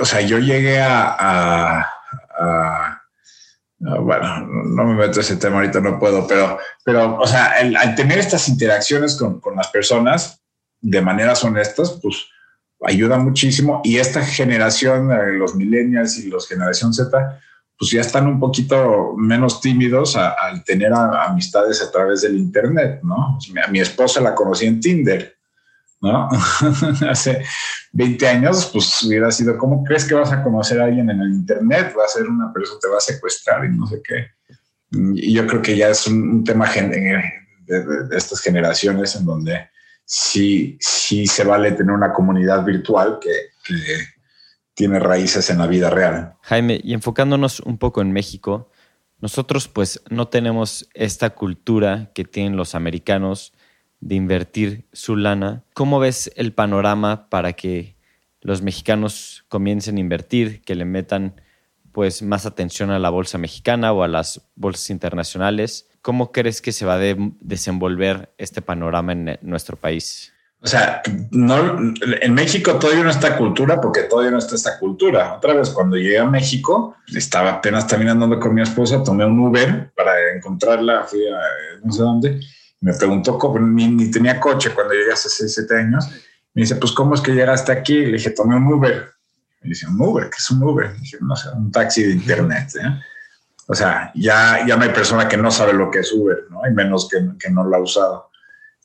O 0.00 0.04
sea, 0.04 0.20
yo 0.20 0.38
llegué 0.38 0.80
a, 0.80 1.86
bueno, 3.78 4.46
no 4.46 4.84
me 4.84 4.94
meto 4.94 5.20
ese 5.20 5.36
tema 5.36 5.56
ahorita, 5.56 5.80
no 5.80 5.98
puedo, 5.98 6.26
pero, 6.26 6.58
pero 6.84 7.18
o 7.18 7.26
sea, 7.26 7.52
al 7.58 7.94
tener 7.94 8.18
estas 8.18 8.48
interacciones 8.48 9.16
con, 9.16 9.40
con, 9.40 9.56
las 9.56 9.68
personas 9.68 10.42
de 10.80 11.00
maneras 11.00 11.44
honestas, 11.44 11.98
pues 12.02 12.26
ayuda 12.82 13.18
muchísimo. 13.18 13.80
Y 13.84 13.98
esta 13.98 14.22
generación, 14.22 15.12
eh, 15.12 15.32
los 15.32 15.54
millennials 15.54 16.18
y 16.18 16.28
los 16.28 16.48
generación 16.48 16.92
Z, 16.92 17.40
pues 17.80 17.92
ya 17.92 18.02
están 18.02 18.26
un 18.26 18.38
poquito 18.38 19.14
menos 19.16 19.62
tímidos 19.62 20.14
al 20.14 20.62
tener 20.64 20.92
amistades 20.92 21.80
a 21.80 21.90
través 21.90 22.20
del 22.20 22.36
Internet, 22.36 23.00
¿no? 23.02 23.38
A 23.64 23.70
mi 23.70 23.80
esposa 23.80 24.20
la 24.20 24.34
conocí 24.34 24.66
en 24.66 24.80
Tinder, 24.80 25.34
¿no? 26.02 26.28
Hace 27.08 27.42
20 27.92 28.28
años, 28.28 28.68
pues 28.70 29.02
hubiera 29.02 29.30
sido, 29.30 29.56
¿cómo 29.56 29.82
crees 29.82 30.04
que 30.04 30.12
vas 30.12 30.30
a 30.30 30.42
conocer 30.42 30.78
a 30.78 30.84
alguien 30.84 31.08
en 31.08 31.22
el 31.22 31.30
Internet? 31.30 31.94
Va 31.98 32.04
a 32.04 32.08
ser 32.08 32.26
una 32.26 32.52
persona, 32.52 32.80
te 32.82 32.88
va 32.88 32.98
a 32.98 33.00
secuestrar 33.00 33.64
y 33.64 33.70
no 33.70 33.86
sé 33.86 34.02
qué. 34.06 34.26
Y 35.14 35.32
yo 35.32 35.46
creo 35.46 35.62
que 35.62 35.74
ya 35.74 35.88
es 35.88 36.06
un, 36.06 36.44
tema 36.44 36.70
de, 36.70 37.22
estas 38.10 38.42
generaciones 38.42 39.16
en 39.16 39.24
donde 39.24 39.70
sí, 40.04 40.76
sí 40.80 41.26
se 41.26 41.44
vale 41.44 41.72
tener 41.72 41.92
una 41.92 42.12
comunidad 42.12 42.62
virtual 42.62 43.18
que, 43.22 43.30
que 43.64 44.19
tiene 44.80 44.98
raíces 44.98 45.50
en 45.50 45.58
la 45.58 45.66
vida 45.66 45.90
real. 45.90 46.36
Jaime, 46.40 46.80
y 46.82 46.94
enfocándonos 46.94 47.60
un 47.60 47.76
poco 47.76 48.00
en 48.00 48.12
México, 48.12 48.70
nosotros 49.20 49.68
pues 49.68 50.00
no 50.08 50.28
tenemos 50.28 50.88
esta 50.94 51.28
cultura 51.28 52.10
que 52.14 52.24
tienen 52.24 52.56
los 52.56 52.74
americanos 52.74 53.52
de 54.00 54.14
invertir 54.14 54.86
su 54.94 55.16
lana. 55.16 55.64
¿Cómo 55.74 56.00
ves 56.00 56.32
el 56.34 56.54
panorama 56.54 57.28
para 57.28 57.52
que 57.52 57.94
los 58.40 58.62
mexicanos 58.62 59.44
comiencen 59.50 59.98
a 59.98 60.00
invertir, 60.00 60.62
que 60.62 60.74
le 60.74 60.86
metan 60.86 61.42
pues 61.92 62.22
más 62.22 62.46
atención 62.46 62.90
a 62.90 62.98
la 62.98 63.10
bolsa 63.10 63.36
mexicana 63.36 63.92
o 63.92 64.02
a 64.02 64.08
las 64.08 64.48
bolsas 64.54 64.88
internacionales? 64.88 65.90
¿Cómo 66.00 66.32
crees 66.32 66.62
que 66.62 66.72
se 66.72 66.86
va 66.86 66.94
a 66.94 67.16
desenvolver 67.42 68.32
este 68.38 68.62
panorama 68.62 69.12
en 69.12 69.38
nuestro 69.42 69.76
país? 69.76 70.32
O 70.62 70.66
sea, 70.66 71.00
no, 71.30 71.78
en 72.20 72.34
México 72.34 72.74
todavía 72.74 73.02
no 73.02 73.10
está 73.10 73.36
cultura 73.38 73.80
porque 73.80 74.02
todavía 74.02 74.30
no 74.30 74.38
está 74.38 74.56
esta 74.56 74.78
cultura. 74.78 75.34
Otra 75.36 75.54
vez, 75.54 75.70
cuando 75.70 75.96
llegué 75.96 76.18
a 76.18 76.26
México, 76.26 76.96
estaba 77.14 77.50
apenas 77.52 77.86
también 77.86 78.10
andando 78.10 78.38
con 78.38 78.54
mi 78.54 78.60
esposa, 78.60 79.02
tomé 79.02 79.24
un 79.24 79.38
Uber 79.38 79.90
para 79.96 80.12
encontrarla, 80.36 81.04
fui 81.04 81.26
a 81.26 81.38
no 81.82 81.90
sé 81.90 82.02
dónde, 82.02 82.40
me 82.80 82.92
preguntó, 82.92 83.38
ni, 83.58 83.88
ni 83.88 84.10
tenía 84.10 84.38
coche 84.38 84.70
cuando 84.74 84.92
llegué 84.92 85.12
hace 85.12 85.30
6, 85.30 85.54
7 85.54 85.76
años. 85.76 86.08
Me 86.52 86.62
dice, 86.62 86.76
pues, 86.76 86.92
¿cómo 86.92 87.14
es 87.14 87.22
que 87.22 87.32
llegaste 87.32 87.72
aquí? 87.72 88.04
Le 88.04 88.12
dije, 88.12 88.30
tomé 88.30 88.56
un 88.56 88.66
Uber. 88.66 89.12
Me 89.62 89.68
dice, 89.68 89.86
¿un 89.86 90.00
Uber? 90.00 90.24
¿Qué 90.24 90.36
es 90.38 90.50
un 90.50 90.62
Uber? 90.62 90.92
dije, 90.98 91.18
no 91.20 91.36
sé, 91.36 91.48
un 91.50 91.70
taxi 91.70 92.02
de 92.02 92.12
internet. 92.12 92.68
¿eh? 92.76 93.00
O 93.66 93.74
sea, 93.74 94.10
ya, 94.14 94.66
ya 94.66 94.76
no 94.76 94.82
hay 94.82 94.90
persona 94.90 95.28
que 95.28 95.36
no 95.36 95.50
sabe 95.50 95.72
lo 95.72 95.90
que 95.90 96.00
es 96.00 96.12
Uber, 96.12 96.46
¿no? 96.50 96.60
Y 96.66 96.72
menos 96.72 97.08
que, 97.08 97.18
que 97.38 97.50
no 97.50 97.64
lo 97.64 97.76
ha 97.76 97.80
usado. 97.80 98.29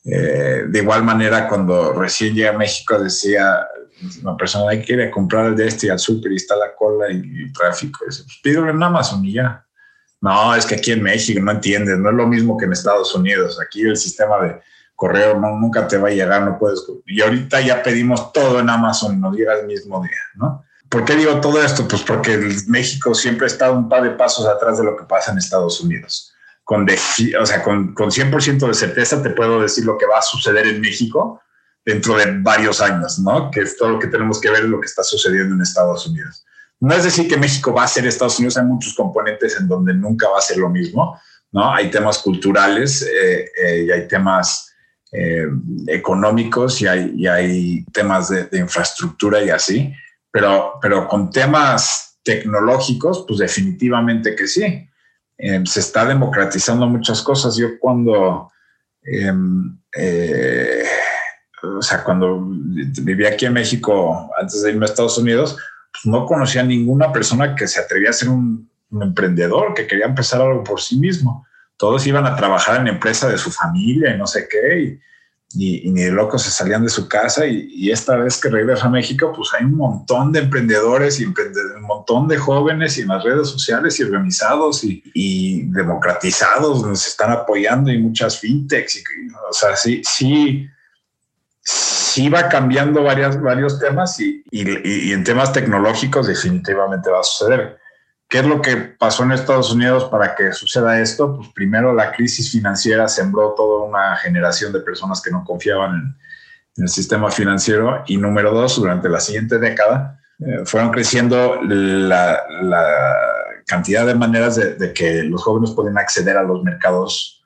Eh, 0.05 0.65
de 0.67 0.79
igual 0.79 1.03
manera, 1.03 1.47
cuando 1.47 1.91
recién 1.93 2.35
llegué 2.35 2.49
a 2.49 2.57
México, 2.57 2.97
decía 2.99 3.67
una 4.21 4.37
persona, 4.37 4.69
hay 4.69 4.81
que 4.83 4.93
ir 4.93 5.01
a 5.01 5.09
comprar 5.09 5.47
el 5.47 5.55
de 5.55 5.67
este 5.67 5.87
y 5.87 5.89
al 5.89 5.99
súper 5.99 6.31
y 6.31 6.35
está 6.35 6.55
la 6.55 6.75
cola 6.75 7.11
y, 7.11 7.17
el 7.17 7.53
tráfico. 7.53 8.05
Dice, 8.05 8.23
pues 8.23 8.39
pídelo 8.43 8.69
en 8.69 8.81
Amazon 8.81 9.25
y 9.25 9.33
ya. 9.33 9.65
No, 10.21 10.55
es 10.55 10.65
que 10.65 10.75
aquí 10.75 10.91
en 10.91 11.01
México 11.01 11.39
no 11.41 11.51
entiendes, 11.51 11.97
no 11.97 12.09
es 12.09 12.15
lo 12.15 12.27
mismo 12.27 12.57
que 12.57 12.65
en 12.65 12.73
Estados 12.73 13.13
Unidos. 13.15 13.59
Aquí 13.61 13.81
el 13.81 13.97
sistema 13.97 14.39
de 14.41 14.61
correo 14.95 15.39
nunca 15.39 15.87
te 15.87 15.97
va 15.97 16.09
a 16.09 16.11
llegar, 16.11 16.43
no 16.43 16.57
puedes. 16.57 16.83
Y 17.05 17.21
ahorita 17.21 17.61
ya 17.61 17.81
pedimos 17.81 18.31
todo 18.31 18.59
en 18.59 18.69
Amazon 18.69 19.15
y 19.15 19.17
nos 19.17 19.35
llega 19.35 19.59
el 19.59 19.65
mismo 19.65 20.01
día, 20.01 20.21
¿no? 20.35 20.63
¿Por 20.87 21.03
qué 21.03 21.15
digo 21.15 21.41
todo 21.41 21.61
esto? 21.61 21.87
Pues 21.87 22.03
porque 22.03 22.37
México 22.67 23.13
siempre 23.15 23.47
está 23.47 23.71
un 23.71 23.89
par 23.89 24.03
de 24.03 24.11
pasos 24.11 24.45
atrás 24.45 24.77
de 24.77 24.83
lo 24.83 24.95
que 24.95 25.03
pasa 25.03 25.31
en 25.31 25.39
Estados 25.39 25.81
Unidos 25.81 26.34
con, 26.65 26.85
o 26.89 27.45
sea, 27.45 27.63
con, 27.63 27.93
con 27.93 28.09
100% 28.09 28.67
de 28.67 28.73
certeza 28.73 29.21
te 29.21 29.29
puedo 29.29 29.61
decir 29.61 29.85
lo 29.85 29.97
que 29.97 30.07
va 30.07 30.17
a 30.17 30.23
suceder 30.23 30.65
en 30.65 30.81
México 30.81 31.39
dentro 31.85 32.17
de 32.17 32.39
varios 32.39 32.81
años, 32.81 33.19
¿no? 33.19 33.51
Que 33.51 33.61
es 33.61 33.77
todo 33.77 33.89
lo 33.89 33.99
que 33.99 34.07
tenemos 34.07 34.41
que 34.41 34.49
ver 34.49 34.63
lo 34.63 34.81
que 34.81 34.87
está 34.87 35.03
sucediendo 35.03 35.53
en 35.53 35.61
Estados 35.61 36.07
Unidos. 36.07 36.43
No 36.79 36.93
es 36.95 37.03
decir 37.03 37.27
que 37.27 37.37
México 37.37 37.71
va 37.71 37.83
a 37.83 37.87
ser 37.87 38.07
Estados 38.07 38.39
Unidos, 38.39 38.57
hay 38.57 38.65
muchos 38.65 38.95
componentes 38.95 39.55
en 39.59 39.67
donde 39.67 39.93
nunca 39.93 40.27
va 40.27 40.39
a 40.39 40.41
ser 40.41 40.57
lo 40.57 40.69
mismo, 40.69 41.21
¿no? 41.51 41.71
Hay 41.71 41.91
temas 41.91 42.17
culturales 42.17 43.03
eh, 43.03 43.45
eh, 43.63 43.85
y 43.87 43.91
hay 43.91 44.07
temas 44.07 44.73
eh, 45.11 45.47
económicos 45.87 46.81
y 46.81 46.87
hay, 46.87 47.13
y 47.15 47.27
hay 47.27 47.85
temas 47.93 48.29
de, 48.29 48.45
de, 48.45 48.57
infraestructura 48.57 49.43
y 49.43 49.51
así, 49.51 49.93
pero, 50.31 50.79
pero 50.81 51.07
con 51.07 51.29
temas 51.29 52.17
tecnológicos, 52.23 53.23
pues 53.27 53.39
definitivamente 53.39 54.35
que 54.35 54.47
sí. 54.47 54.89
Em, 55.37 55.65
se 55.65 55.79
está 55.79 56.05
democratizando 56.05 56.87
muchas 56.87 57.21
cosas. 57.21 57.55
Yo 57.55 57.79
cuando, 57.79 58.51
em, 59.03 59.77
eh, 59.97 60.83
o 61.63 61.81
sea, 61.81 62.03
cuando 62.03 62.45
vivía 63.01 63.29
aquí 63.29 63.45
en 63.45 63.53
México, 63.53 64.29
antes 64.39 64.61
de 64.61 64.71
irme 64.71 64.85
a 64.85 64.89
Estados 64.89 65.17
Unidos, 65.17 65.57
pues 65.91 66.05
no 66.05 66.25
conocía 66.25 66.61
a 66.61 66.65
ninguna 66.65 67.11
persona 67.11 67.55
que 67.55 67.67
se 67.67 67.79
atrevía 67.79 68.09
a 68.09 68.13
ser 68.13 68.29
un, 68.29 68.69
emprendedor, 69.01 69.73
que 69.73 69.87
quería 69.87 70.05
empezar 70.05 70.39
algo 70.41 70.63
por 70.63 70.79
sí 70.79 70.97
mismo. 70.97 71.45
Todos 71.75 72.07
iban 72.07 72.25
a 72.25 72.35
trabajar 72.37 72.77
en 72.77 72.85
la 72.85 72.91
empresa 72.91 73.27
de 73.27 73.37
su 73.37 73.51
familia 73.51 74.15
y 74.15 74.17
no 74.17 74.25
sé 74.25 74.47
qué. 74.49 75.01
Y, 75.55 75.89
ni 75.89 76.03
de 76.03 76.11
locos 76.11 76.43
se 76.43 76.51
salían 76.51 76.83
de 76.83 76.89
su 76.89 77.07
casa 77.07 77.45
y, 77.45 77.89
esta 77.89 78.15
vez 78.17 78.39
que 78.39 78.49
regresa 78.49 78.87
a 78.87 78.89
México, 78.89 79.31
pues 79.35 79.49
hay 79.57 79.65
un 79.65 79.75
montón 79.75 80.31
de 80.31 80.39
emprendedores 80.39 81.19
y 81.19 81.25
un 81.25 81.33
montón 81.81 82.27
de 82.27 82.37
jóvenes 82.37 82.97
y 82.97 83.01
en 83.01 83.09
las 83.09 83.23
redes 83.23 83.49
sociales 83.49 83.99
y 83.99 84.03
organizados 84.03 84.83
y, 84.83 85.63
democratizados 85.71 86.85
nos 86.85 87.07
están 87.07 87.31
apoyando 87.31 87.91
y 87.91 87.97
muchas 87.97 88.39
fintechs. 88.39 89.03
O 89.49 89.53
sea, 89.53 89.75
sí, 89.75 90.01
sí, 90.03 90.67
sí 91.61 92.29
va 92.29 92.47
cambiando 92.49 93.03
varias, 93.03 93.41
varios 93.41 93.79
temas 93.79 94.19
y, 94.19 94.43
y 94.51 95.11
en 95.11 95.23
temas 95.23 95.51
tecnológicos 95.53 96.27
definitivamente 96.27 97.09
va 97.09 97.19
a 97.19 97.23
suceder. 97.23 97.84
¿Qué 98.27 98.39
es 98.39 98.45
lo 98.45 98.61
que 98.61 98.75
pasó 98.77 99.23
en 99.23 99.31
Estados 99.31 99.71
Unidos 99.71 100.05
para 100.05 100.35
que 100.35 100.51
suceda 100.51 100.99
esto? 100.99 101.37
Pues 101.37 101.49
primero 101.53 101.93
la 101.93 102.11
crisis 102.11 102.51
financiera 102.51 103.07
sembró 103.07 103.53
toda 103.55 103.85
una 103.85 104.15
generación 104.17 104.73
de 104.73 104.79
personas 104.79 105.21
que 105.21 105.31
no 105.31 105.43
confiaban 105.43 105.95
en, 105.95 106.15
el 106.77 106.89
sistema 106.89 107.31
financiero 107.31 108.03
y 108.05 108.17
número 108.17 108.51
dos, 108.51 108.75
durante 108.75 109.07
la 109.07 109.21
siguiente 109.21 109.59
década 109.59 110.19
eh, 110.39 110.65
fueron 110.65 110.91
creciendo 110.91 111.61
la, 111.63 112.43
cantidad 113.65 114.05
de 114.05 114.13
maneras 114.13 114.57
de, 114.57 114.93
que 114.93 115.23
los 115.23 115.41
jóvenes 115.41 115.71
pueden 115.71 115.97
acceder 115.97 116.37
a 116.37 116.43
los 116.43 116.61
mercados 116.63 117.43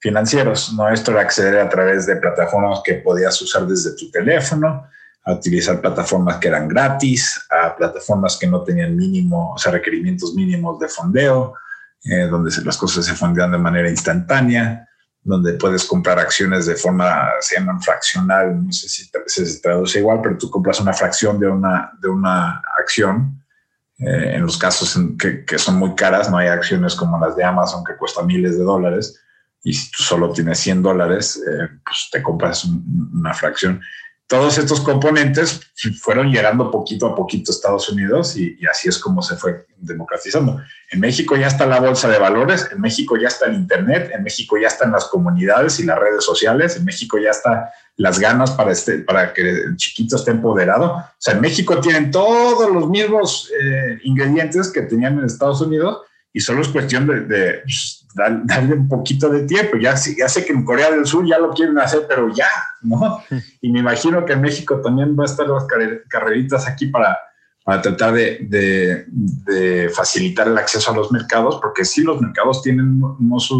financieros. 0.00 0.74
No 0.74 0.88
esto 0.88 1.12
era 1.12 1.20
acceder 1.20 1.60
a 1.60 1.68
través 1.68 2.06
de 2.06 2.16
plataformas 2.16 2.80
que 2.84 2.94
podías 2.94 3.40
usar 3.40 3.66
desde 3.66 3.96
tu 3.96 4.10
teléfono, 4.10 4.86
a 5.24 5.32
utilizar 5.32 5.80
plataformas 5.80 6.36
que 6.38 6.48
eran 6.48 6.68
gratis, 6.68 7.46
a 7.50 7.76
plataformas 7.76 8.36
que 8.36 8.46
no 8.46 8.62
tenían 8.62 8.96
mínimo, 8.96 9.52
o 9.54 9.58
sea, 9.58 9.72
requerimientos 9.72 10.34
mínimos 10.34 10.78
de 10.80 10.88
fondeo, 10.88 11.54
eh, 12.04 12.26
donde 12.26 12.50
las 12.64 12.76
cosas 12.76 13.04
se 13.04 13.14
fondean 13.14 13.52
de 13.52 13.58
manera 13.58 13.88
instantánea, 13.88 14.88
donde 15.22 15.52
puedes 15.52 15.84
comprar 15.84 16.18
acciones 16.18 16.66
de 16.66 16.74
forma, 16.74 17.30
se 17.40 17.56
llaman 17.56 17.80
fraccional, 17.80 18.66
no 18.66 18.72
sé 18.72 18.88
si 18.88 19.08
se 19.26 19.60
traduce 19.60 20.00
igual, 20.00 20.20
pero 20.20 20.36
tú 20.36 20.50
compras 20.50 20.80
una 20.80 20.92
fracción 20.92 21.38
de 21.38 21.46
una, 21.46 21.92
de 22.00 22.08
una 22.08 22.60
acción. 22.80 23.38
Eh, 23.98 24.34
en 24.34 24.42
los 24.42 24.58
casos 24.58 24.98
que, 25.16 25.44
que, 25.44 25.58
son 25.58 25.76
muy 25.76 25.94
caras, 25.94 26.28
no 26.28 26.38
hay 26.38 26.48
acciones 26.48 26.96
como 26.96 27.20
las 27.20 27.36
de 27.36 27.44
Amazon 27.44 27.84
que 27.84 27.96
cuesta 27.96 28.24
miles 28.24 28.58
de 28.58 28.64
dólares, 28.64 29.22
y 29.64 29.72
si 29.72 29.90
tú 29.92 30.02
solo 30.02 30.32
tienes 30.32 30.58
100 30.58 30.82
dólares, 30.82 31.40
eh, 31.46 31.68
pues 31.84 32.08
te 32.10 32.22
compras 32.22 32.64
una 32.64 33.32
fracción 33.32 33.80
todos 34.32 34.56
estos 34.56 34.80
componentes 34.80 35.60
fueron 36.00 36.32
llegando 36.32 36.70
poquito 36.70 37.06
a 37.06 37.14
poquito 37.14 37.52
a 37.52 37.54
Estados 37.54 37.90
Unidos 37.90 38.34
y, 38.34 38.56
así 38.66 38.88
es 38.88 38.98
como 38.98 39.20
se 39.20 39.36
fue 39.36 39.66
democratizando. 39.76 40.58
En 40.90 41.00
México 41.00 41.36
ya 41.36 41.48
está 41.48 41.66
la 41.66 41.78
bolsa 41.78 42.08
de 42.08 42.18
valores, 42.18 42.66
en 42.72 42.80
México 42.80 43.18
ya 43.18 43.28
está 43.28 43.44
el 43.44 43.56
Internet, 43.56 44.10
en 44.14 44.22
México 44.22 44.56
ya 44.56 44.68
están 44.68 44.90
las 44.90 45.04
comunidades 45.04 45.80
y 45.80 45.84
las 45.84 45.98
redes 45.98 46.24
sociales, 46.24 46.78
en 46.78 46.86
México 46.86 47.18
ya 47.18 47.28
están 47.28 47.64
las 47.98 48.18
ganas 48.18 48.52
para, 48.52 48.72
este, 48.72 49.00
para 49.00 49.34
que 49.34 49.42
el 49.42 49.76
chiquito 49.76 50.16
esté 50.16 50.30
empoderado. 50.30 50.92
O 50.92 51.04
sea, 51.18 51.34
en 51.34 51.42
México 51.42 51.78
tienen 51.78 52.10
todos 52.10 52.72
los 52.72 52.88
mismos 52.88 53.50
eh, 53.50 53.98
ingredientes 54.04 54.72
que 54.72 54.80
tenían 54.80 55.18
en 55.18 55.26
Estados 55.26 55.60
Unidos 55.60 56.06
y 56.32 56.40
solo 56.40 56.62
es 56.62 56.68
cuestión 56.68 57.06
de, 57.06 57.60
pues, 57.62 58.06
darle 58.14 58.74
un 58.74 58.88
poquito 58.88 59.28
de 59.28 59.46
tiempo. 59.46 59.76
Ya, 59.76 59.94
ya 60.16 60.28
sé 60.28 60.44
que 60.44 60.52
en 60.52 60.64
Corea 60.64 60.90
del 60.90 61.06
Sur 61.06 61.26
ya 61.26 61.38
lo 61.38 61.50
quieren 61.50 61.78
hacer, 61.78 62.06
pero 62.08 62.32
ya, 62.34 62.48
¿no? 62.82 63.22
Y 63.60 63.70
me 63.70 63.80
imagino 63.80 64.24
que 64.24 64.32
en 64.32 64.40
México 64.40 64.80
también 64.80 65.16
va 65.18 65.24
a 65.24 65.26
estar 65.26 65.46
las 65.46 65.66
carreritas 66.08 66.66
aquí 66.66 66.86
para, 66.86 67.18
para 67.64 67.82
tratar 67.82 68.14
de, 68.14 69.06
facilitar 69.94 70.48
el 70.48 70.58
acceso 70.58 70.90
a 70.90 70.96
los 70.96 71.12
mercados, 71.12 71.58
porque 71.60 71.84
sí, 71.84 72.02
los 72.02 72.20
mercados 72.20 72.62
tienen 72.62 73.02
unos 73.02 73.52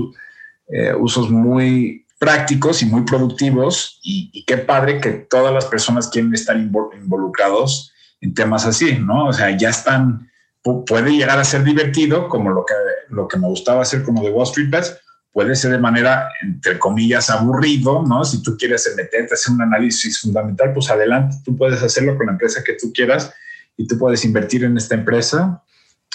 eh, 0.69 0.95
usos 0.95 1.31
muy 1.31 2.07
prácticos 2.19 2.83
y 2.83 2.87
muy 2.87 3.03
productivos 3.03 3.99
y, 4.03 4.31
y, 4.33 4.45
qué 4.45 4.57
padre 4.57 5.01
que 5.01 5.11
todas 5.11 5.53
las 5.53 5.67
personas 5.67 6.09
quieren 6.09 6.33
estar 6.33 6.57
involucrados 6.57 7.93
en 8.21 8.33
temas 8.33 8.65
así, 8.65 8.97
¿no? 8.99 9.27
O 9.27 9.33
sea, 9.33 9.57
ya 9.57 9.71
están 9.71 10.31
puede 10.63 11.11
llegar 11.11 11.39
a 11.39 11.45
ser 11.45 11.65
divertido, 11.65 12.29
como 12.29 12.51
lo 12.51 12.65
que, 12.65 12.75
lo 13.09 13.27
que 13.27 13.37
me 13.37 13.49
gustaba 13.49 13.83
hacer 13.83 14.03
como 14.03 14.23
de 14.23 14.31
Wall 14.31 14.47
Street 14.47 14.71
Bets, 14.71 14.97
puede 15.33 15.57
ser 15.57 15.73
de 15.73 15.79
manera, 15.79 16.29
entre 16.43 16.79
comillas, 16.79 17.31
aburrido, 17.31 18.03
¿no? 18.03 18.25
Si 18.25 18.43
tú 18.43 18.57
quieres 18.57 18.93
meterte 18.97 19.33
a 19.33 19.35
hacer 19.35 19.55
un 19.55 19.63
análisis 19.63 20.21
fundamental, 20.21 20.73
pues 20.73 20.91
adelante, 20.91 21.37
tú 21.45 21.57
puedes 21.57 21.83
hacerlo 21.83 22.17
con 22.17 22.27
la 22.27 22.33
empresa 22.33 22.63
que 22.63 22.75
tú 22.75 22.93
quieras 22.93 23.33
y 23.77 23.87
tú 23.87 23.99
puedes 23.99 24.25
invertir 24.25 24.65
en 24.65 24.77
esta 24.77 24.95
empresa. 24.95 25.63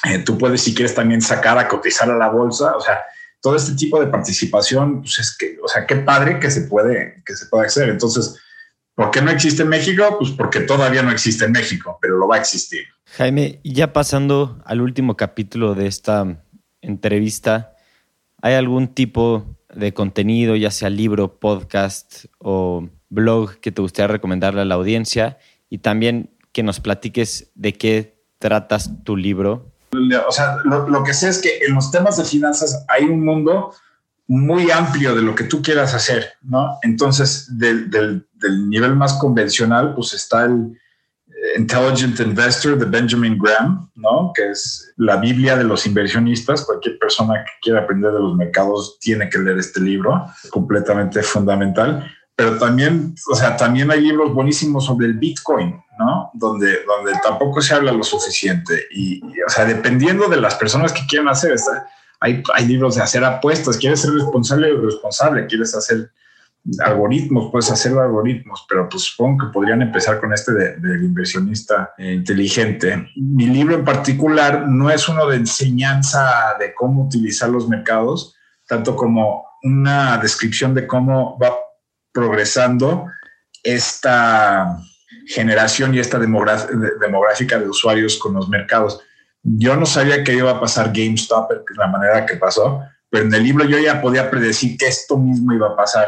Eh, 0.05 0.19
tú 0.19 0.37
puedes, 0.37 0.61
si 0.61 0.75
quieres, 0.75 0.93
también 0.93 1.21
sacar 1.21 1.57
a 1.57 1.67
cotizar 1.67 2.09
a 2.09 2.17
la 2.17 2.29
bolsa, 2.29 2.75
o 2.75 2.81
sea, 2.81 3.01
todo 3.41 3.55
este 3.55 3.73
tipo 3.73 3.99
de 3.99 4.07
participación, 4.07 5.01
pues 5.01 5.19
es 5.19 5.35
que, 5.35 5.57
o 5.63 5.67
sea, 5.67 5.85
qué 5.85 5.95
padre 5.97 6.39
que 6.39 6.51
se 6.51 6.61
puede, 6.61 7.23
que 7.25 7.35
se 7.35 7.47
puede 7.47 7.65
acceder. 7.65 7.89
Entonces, 7.89 8.35
¿por 8.95 9.09
qué 9.11 9.21
no 9.21 9.31
existe 9.31 9.63
en 9.63 9.69
México? 9.69 10.17
Pues 10.19 10.31
porque 10.31 10.61
todavía 10.61 11.01
no 11.01 11.11
existe 11.11 11.45
en 11.45 11.51
México, 11.51 11.97
pero 12.01 12.17
lo 12.17 12.27
va 12.27 12.35
a 12.35 12.39
existir. 12.39 12.85
Jaime, 13.15 13.61
ya 13.63 13.93
pasando 13.93 14.59
al 14.65 14.81
último 14.81 15.15
capítulo 15.15 15.75
de 15.75 15.87
esta 15.87 16.43
entrevista, 16.81 17.73
¿hay 18.41 18.53
algún 18.53 18.89
tipo 18.89 19.57
de 19.73 19.93
contenido, 19.93 20.55
ya 20.55 20.71
sea 20.71 20.89
libro, 20.89 21.39
podcast 21.39 22.25
o 22.37 22.89
blog 23.09 23.59
que 23.59 23.71
te 23.71 23.81
gustaría 23.81 24.07
recomendarle 24.07 24.61
a 24.61 24.65
la 24.65 24.75
audiencia? 24.75 25.37
Y 25.69 25.79
también 25.79 26.31
que 26.51 26.63
nos 26.63 26.79
platiques 26.79 27.49
de 27.55 27.73
qué 27.73 28.21
tratas 28.39 28.91
tu 29.03 29.15
libro. 29.15 29.71
O 30.27 30.31
sea, 30.31 30.57
lo, 30.65 31.03
que 31.03 31.13
sé 31.13 31.29
es 31.29 31.39
que 31.39 31.59
en 31.65 31.75
los 31.75 31.89
temas 31.91 32.17
de 32.17 32.25
finanzas 32.25 32.85
hay 32.89 33.05
un 33.05 33.23
mundo 33.23 33.73
muy 34.27 34.69
amplio 34.69 35.15
de 35.15 35.21
lo 35.21 35.33
que 35.33 35.45
tú 35.45 35.61
quieras 35.61 35.93
hacer, 35.93 36.33
¿no? 36.41 36.77
Entonces, 36.83 37.57
del, 37.57 37.89
del 37.89 38.69
nivel 38.69 38.95
más 38.95 39.13
convencional, 39.13 39.95
pues 39.95 40.13
está 40.13 40.45
el, 40.45 40.77
Intelligent 41.55 42.19
Investor 42.19 42.77
de 42.77 42.85
Benjamin 42.85 43.37
Graham, 43.37 43.89
¿no? 43.95 44.31
que 44.35 44.51
es 44.51 44.93
la 44.97 45.17
Biblia 45.17 45.55
de 45.55 45.63
los 45.63 45.85
inversionistas. 45.85 46.65
Cualquier 46.65 46.97
persona 46.99 47.43
que 47.43 47.51
quiera 47.61 47.81
aprender 47.81 48.11
de 48.11 48.19
los 48.19 48.35
mercados 48.35 48.97
tiene 48.99 49.29
que 49.29 49.39
leer 49.39 49.57
este 49.57 49.79
libro, 49.79 50.25
completamente 50.49 51.21
fundamental. 51.23 52.11
Pero 52.35 52.57
también, 52.57 53.15
o 53.31 53.35
sea, 53.35 53.57
también 53.57 53.89
hay 53.89 54.01
libros 54.01 54.33
buenísimos 54.33 54.85
sobre 54.85 55.07
el 55.07 55.13
Bitcoin, 55.13 55.81
¿no? 55.97 56.29
Donde, 56.33 56.83
donde 56.85 57.19
tampoco 57.23 57.61
se 57.61 57.73
habla 57.73 57.91
lo 57.91 58.03
suficiente. 58.03 58.85
Y, 58.91 59.21
o 59.23 59.49
sea, 59.49 59.65
dependiendo 59.65 60.27
de 60.27 60.39
las 60.39 60.55
personas 60.55 60.93
que 60.93 61.01
quieran 61.07 61.29
hacer, 61.29 61.55
hay, 62.19 62.43
hay 62.53 62.67
libros 62.67 62.95
de 62.95 63.01
hacer 63.01 63.23
apuestas, 63.23 63.77
quieres 63.77 64.01
ser 64.01 64.11
responsable 64.11 64.71
o 64.71 64.81
responsable, 64.81 65.47
quieres 65.47 65.73
hacer 65.75 66.11
algoritmos, 66.79 67.51
puedes 67.51 67.71
hacer 67.71 67.97
algoritmos, 67.97 68.65
pero 68.67 68.89
pues 68.89 69.03
supongo 69.03 69.45
que 69.45 69.53
podrían 69.53 69.81
empezar 69.81 70.19
con 70.19 70.33
este 70.33 70.53
del 70.53 71.03
inversionista 71.03 71.93
inteligente. 71.97 73.09
Mi 73.15 73.45
libro 73.47 73.75
en 73.75 73.85
particular 73.85 74.67
no 74.67 74.89
es 74.89 75.07
uno 75.07 75.27
de 75.27 75.37
enseñanza 75.37 76.55
de 76.59 76.73
cómo 76.73 77.05
utilizar 77.05 77.49
los 77.49 77.69
mercados, 77.69 78.35
tanto 78.67 78.95
como 78.95 79.45
una 79.63 80.17
descripción 80.17 80.73
de 80.73 80.85
cómo 80.85 81.37
va 81.39 81.55
progresando 82.11 83.05
esta 83.63 84.77
generación 85.27 85.93
y 85.93 85.99
esta 85.99 86.19
demográfica 86.19 87.59
de 87.59 87.69
usuarios 87.69 88.17
con 88.17 88.33
los 88.33 88.49
mercados. 88.49 89.01
Yo 89.43 89.75
no 89.75 89.85
sabía 89.85 90.23
que 90.23 90.33
iba 90.33 90.51
a 90.51 90.59
pasar 90.59 90.91
GameStop 90.93 91.49
de 91.51 91.75
la 91.75 91.87
manera 91.87 92.25
que 92.25 92.35
pasó, 92.35 92.81
pero 93.09 93.25
en 93.25 93.33
el 93.33 93.43
libro 93.43 93.63
yo 93.65 93.77
ya 93.79 94.01
podía 94.01 94.29
predecir 94.29 94.77
que 94.77 94.87
esto 94.87 95.17
mismo 95.17 95.53
iba 95.53 95.67
a 95.67 95.75
pasar 95.75 96.07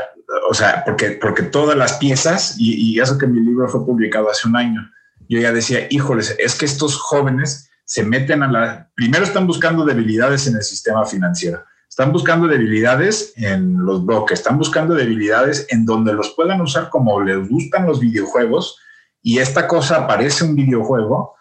o 0.50 0.54
sea, 0.54 0.84
porque, 0.86 1.12
porque 1.12 1.44
todas 1.44 1.78
las 1.78 1.94
piezas, 1.94 2.56
y, 2.58 3.00
eso 3.00 3.18
que 3.18 3.28
mi 3.28 3.40
libro 3.40 3.68
fue 3.68 3.86
publicado 3.86 4.30
hace 4.30 4.48
un 4.48 4.56
año, 4.56 4.90
yo 5.28 5.40
ya 5.40 5.52
decía, 5.52 5.88
híjoles, 5.90 6.36
es 6.40 6.56
que 6.56 6.66
estos 6.66 6.98
jóvenes 6.98 7.70
se 7.86 8.04
meten 8.04 8.44
a 8.44 8.52
la... 8.52 8.90
Primero 8.96 9.24
están 9.24 9.48
buscando 9.48 9.86
debilidades 9.86 10.48
en 10.48 10.56
el 10.56 10.64
sistema 10.64 11.06
financiero, 11.06 11.64
están 11.88 12.12
buscando 12.12 12.48
debilidades 12.48 13.34
en 13.36 13.86
los 13.86 14.06
bloques, 14.06 14.40
están 14.40 14.58
buscando 14.58 14.94
debilidades 14.94 15.68
en 15.70 15.86
donde 15.86 16.14
los 16.14 16.30
puedan 16.36 16.62
usar 16.62 16.90
como 16.90 17.22
les 17.22 17.48
gustan 17.48 17.88
los 17.88 18.00
videojuegos, 18.00 18.78
y 19.22 19.40
esta 19.40 19.68
cosa 19.68 20.08
parece 20.08 20.44
un 20.44 20.56
videojuego, 20.56 21.36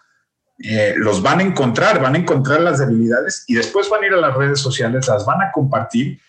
eh, 0.61 0.93
los 0.97 1.21
van 1.21 1.39
a 1.39 1.43
encontrar, 1.43 2.01
van 2.01 2.15
a 2.15 2.17
encontrar 2.17 2.59
las 2.59 2.79
debilidades 2.79 3.45
y 3.47 3.55
después 3.55 3.89
van 3.89 4.03
a 4.03 4.07
ir 4.07 4.13
a 4.13 4.17
las 4.17 4.35
redes 4.35 4.59
sociales, 4.59 5.07
las 5.07 5.25
van 5.25 5.41
a 5.41 5.51
compartir 5.53 6.19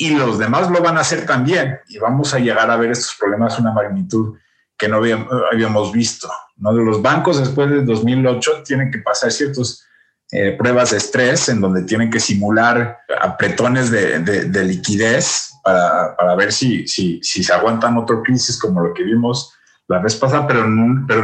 y 0.00 0.14
los 0.14 0.38
demás 0.38 0.70
lo 0.70 0.80
van 0.80 0.96
a 0.96 1.02
hacer 1.02 1.26
también 1.26 1.78
y 1.86 1.98
vamos 1.98 2.32
a 2.32 2.38
llegar 2.38 2.70
a 2.70 2.76
ver 2.78 2.90
estos 2.90 3.14
problemas 3.20 3.58
una 3.58 3.70
magnitud 3.70 4.34
que 4.78 4.88
no 4.88 4.96
habíamos 4.96 5.92
visto. 5.92 6.26
¿no? 6.56 6.72
Los 6.72 7.02
bancos 7.02 7.38
después 7.38 7.68
del 7.68 7.84
2008 7.84 8.62
tienen 8.64 8.90
que 8.90 9.00
pasar 9.00 9.30
ciertos, 9.30 9.84
eh, 10.32 10.56
pruebas 10.56 10.92
de 10.92 10.96
estrés 10.96 11.50
en 11.50 11.60
donde 11.60 11.82
tienen 11.82 12.10
que 12.10 12.18
simular 12.18 13.00
apretones 13.20 13.90
de, 13.90 14.20
de, 14.20 14.64
liquidez 14.64 15.52
para, 15.62 16.34
ver 16.34 16.50
si, 16.50 16.86
se 16.86 17.52
aguantan 17.52 17.98
otro 17.98 18.22
crisis 18.22 18.58
como 18.58 18.80
lo 18.80 18.94
que 18.94 19.02
vimos 19.02 19.52
la 19.86 19.98
vez 19.98 20.16
pasada, 20.16 20.46
pero 20.46 20.64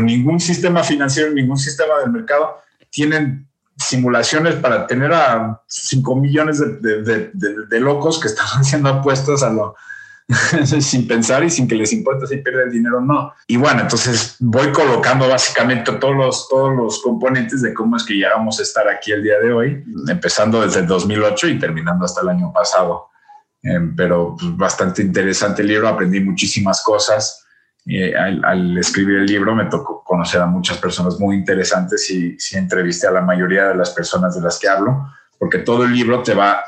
ningún 0.02 0.38
sistema 0.38 0.84
financiero, 0.84 1.32
ningún 1.32 1.56
sistema 1.56 2.00
del 2.00 2.10
mercado 2.10 2.58
tienen 2.90 3.48
simulaciones 3.76 4.54
para 4.56 4.86
tener 4.86 5.12
a 5.12 5.60
5 5.66 6.16
millones 6.16 6.58
de, 6.58 7.02
de, 7.02 7.30
de, 7.68 7.80
locos 7.80 8.18
que 8.18 8.28
están 8.28 8.46
haciendo 8.60 8.88
apuestas 8.88 9.42
a 9.42 9.50
lo, 9.50 9.74
sin 10.80 11.06
pensar 11.06 11.44
y 11.44 11.50
sin 11.50 11.68
que 11.68 11.76
les 11.76 11.92
importe 11.92 12.26
si 12.26 12.38
pierde 12.38 12.64
el 12.64 12.72
dinero 12.72 12.98
o 12.98 13.00
no. 13.00 13.32
Y 13.46 13.56
bueno, 13.56 13.82
entonces 13.82 14.36
voy 14.40 14.72
colocando 14.72 15.28
básicamente 15.28 15.92
todos 15.92 16.16
los, 16.16 16.48
todos 16.48 16.74
los 16.74 17.00
componentes 17.00 17.62
de 17.62 17.72
cómo 17.72 17.96
es 17.96 18.04
que 18.04 18.14
llegamos 18.14 18.58
a 18.58 18.62
estar 18.62 18.88
aquí 18.88 19.12
el 19.12 19.22
día 19.22 19.38
de 19.38 19.52
hoy, 19.52 19.84
empezando 20.08 20.62
desde 20.62 20.80
el 20.80 20.86
2008 20.86 21.48
y 21.48 21.58
terminando 21.58 22.04
hasta 22.04 22.22
el 22.22 22.30
año 22.30 22.52
pasado. 22.52 23.08
Em, 23.62 23.94
pero 23.94 24.36
pues, 24.38 24.56
bastante 24.56 25.02
interesante 25.02 25.62
el 25.62 25.68
libro, 25.68 25.88
aprendí 25.88 26.20
muchísimas 26.20 26.82
cosas. 26.82 27.45
Eh, 27.88 28.16
al, 28.16 28.76
escribir 28.78 29.18
el 29.18 29.26
libro 29.26 29.54
me 29.54 29.66
tocó 29.66 30.02
conocer 30.02 30.40
a 30.40 30.46
muchas 30.46 30.78
personas 30.78 31.20
muy 31.20 31.36
interesantes 31.36 32.10
y, 32.10 32.36
entrevisté 32.56 33.06
a 33.06 33.12
la 33.12 33.20
mayoría 33.20 33.68
de 33.68 33.76
las 33.76 33.90
personas 33.90 34.34
de 34.34 34.40
las 34.40 34.58
que 34.58 34.68
hablo, 34.68 35.12
porque 35.38 35.58
todo 35.58 35.84
el 35.84 35.92
libro 35.92 36.22
te 36.22 36.34
va, 36.34 36.64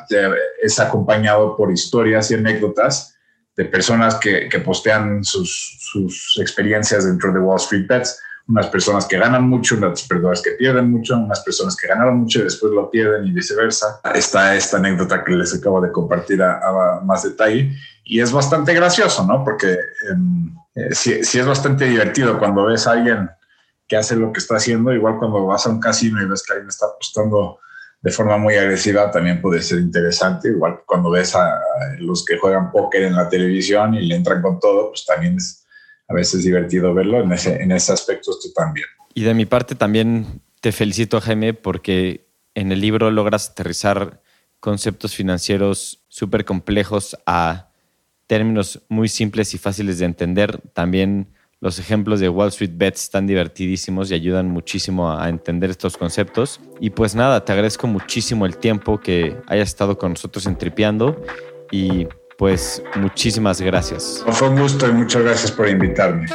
es 0.62 0.78
acompañado 0.78 1.56
por 1.56 1.72
historias 1.72 2.30
y 2.30 2.34
anécdotas 2.34 3.16
de 3.56 3.64
personas 3.64 4.14
que, 4.14 4.48
que 4.48 4.60
postean 4.60 5.24
sus, 5.24 5.78
sus, 5.80 6.38
experiencias 6.40 7.04
dentro 7.04 7.32
de 7.32 7.40
Wall 7.40 7.56
Street 7.56 7.86
Bets. 7.88 8.20
Unas 8.46 8.68
personas 8.68 9.04
que 9.04 9.18
ganan 9.18 9.46
mucho, 9.46 9.76
unas 9.76 10.02
personas 10.04 10.40
que 10.40 10.52
pierden 10.52 10.90
mucho, 10.90 11.18
unas 11.18 11.40
personas 11.40 11.76
que 11.76 11.88
ganaron 11.88 12.20
mucho 12.20 12.38
y 12.38 12.44
después 12.44 12.72
lo 12.72 12.90
pierden 12.90 13.26
y 13.26 13.32
viceversa. 13.32 14.00
Está 14.14 14.54
esta 14.54 14.78
anécdota 14.78 15.22
que 15.22 15.32
les 15.32 15.54
acabo 15.54 15.80
de 15.80 15.92
compartir 15.92 16.42
a, 16.42 17.00
más 17.04 17.24
detalle 17.24 17.76
y 18.04 18.20
es 18.20 18.32
bastante 18.32 18.72
gracioso, 18.72 19.26
¿no? 19.26 19.44
Porque 19.44 19.76
em, 20.10 20.54
eh, 20.78 20.94
sí, 20.94 21.24
sí, 21.24 21.38
es 21.38 21.46
bastante 21.46 21.86
divertido 21.86 22.38
cuando 22.38 22.66
ves 22.66 22.86
a 22.86 22.92
alguien 22.92 23.28
que 23.86 23.96
hace 23.96 24.16
lo 24.16 24.32
que 24.32 24.38
está 24.38 24.56
haciendo, 24.56 24.92
igual 24.92 25.16
cuando 25.18 25.46
vas 25.46 25.66
a 25.66 25.70
un 25.70 25.80
casino 25.80 26.22
y 26.22 26.26
ves 26.26 26.42
que 26.42 26.52
alguien 26.52 26.68
está 26.68 26.86
apostando 26.86 27.58
de 28.00 28.12
forma 28.12 28.38
muy 28.38 28.54
agresiva 28.54 29.10
también 29.10 29.40
puede 29.40 29.60
ser 29.60 29.80
interesante, 29.80 30.48
igual 30.48 30.82
cuando 30.86 31.10
ves 31.10 31.34
a, 31.34 31.60
los 31.98 32.24
que 32.24 32.38
juegan 32.38 32.70
póker 32.70 33.02
en 33.02 33.16
la 33.16 33.28
televisión 33.28 33.94
y 33.94 34.06
le 34.06 34.14
entran 34.14 34.40
con 34.40 34.60
todo, 34.60 34.90
pues 34.90 35.04
también 35.04 35.36
es 35.36 35.64
a 36.06 36.14
veces 36.14 36.44
divertido 36.44 36.94
verlo 36.94 37.20
en 37.20 37.32
ese, 37.32 37.60
en 37.60 37.72
ese 37.72 37.92
aspecto 37.92 38.32
tú 38.40 38.52
también. 38.54 38.86
Y 39.14 39.24
de 39.24 39.34
mi 39.34 39.46
parte 39.46 39.74
también 39.74 40.42
te 40.60 40.72
felicito, 40.72 41.20
Jaime, 41.20 41.54
porque 41.54 42.30
en 42.54 42.72
el 42.72 42.80
libro 42.80 43.10
logras 43.10 43.50
aterrizar 43.50 44.22
conceptos 44.60 45.14
financieros 45.14 46.04
súper 46.08 46.44
complejos 46.44 47.16
a 47.26 47.67
términos 48.28 48.80
muy 48.88 49.08
simples 49.08 49.52
y 49.54 49.58
fáciles 49.58 49.98
de 49.98 50.04
entender. 50.04 50.60
También 50.72 51.26
los 51.60 51.80
ejemplos 51.80 52.20
de 52.20 52.28
Wall 52.28 52.48
Street 52.48 52.72
Bets 52.74 53.02
están 53.02 53.26
divertidísimos 53.26 54.10
y 54.10 54.14
ayudan 54.14 54.48
muchísimo 54.48 55.10
a 55.10 55.28
entender 55.28 55.70
estos 55.70 55.96
conceptos. 55.96 56.60
Y 56.78 56.90
pues 56.90 57.16
nada, 57.16 57.44
te 57.44 57.50
agradezco 57.52 57.88
muchísimo 57.88 58.46
el 58.46 58.58
tiempo 58.58 59.00
que 59.00 59.36
hayas 59.48 59.68
estado 59.68 59.98
con 59.98 60.12
nosotros 60.12 60.46
en 60.46 60.56
Tripeando 60.56 61.20
y 61.72 62.06
pues 62.38 62.80
muchísimas 62.94 63.60
gracias. 63.60 64.24
Fue 64.28 64.48
un 64.48 64.60
gusto 64.60 64.88
y 64.88 64.92
muchas 64.92 65.22
gracias 65.22 65.50
por 65.50 65.68
invitarme. 65.68 66.26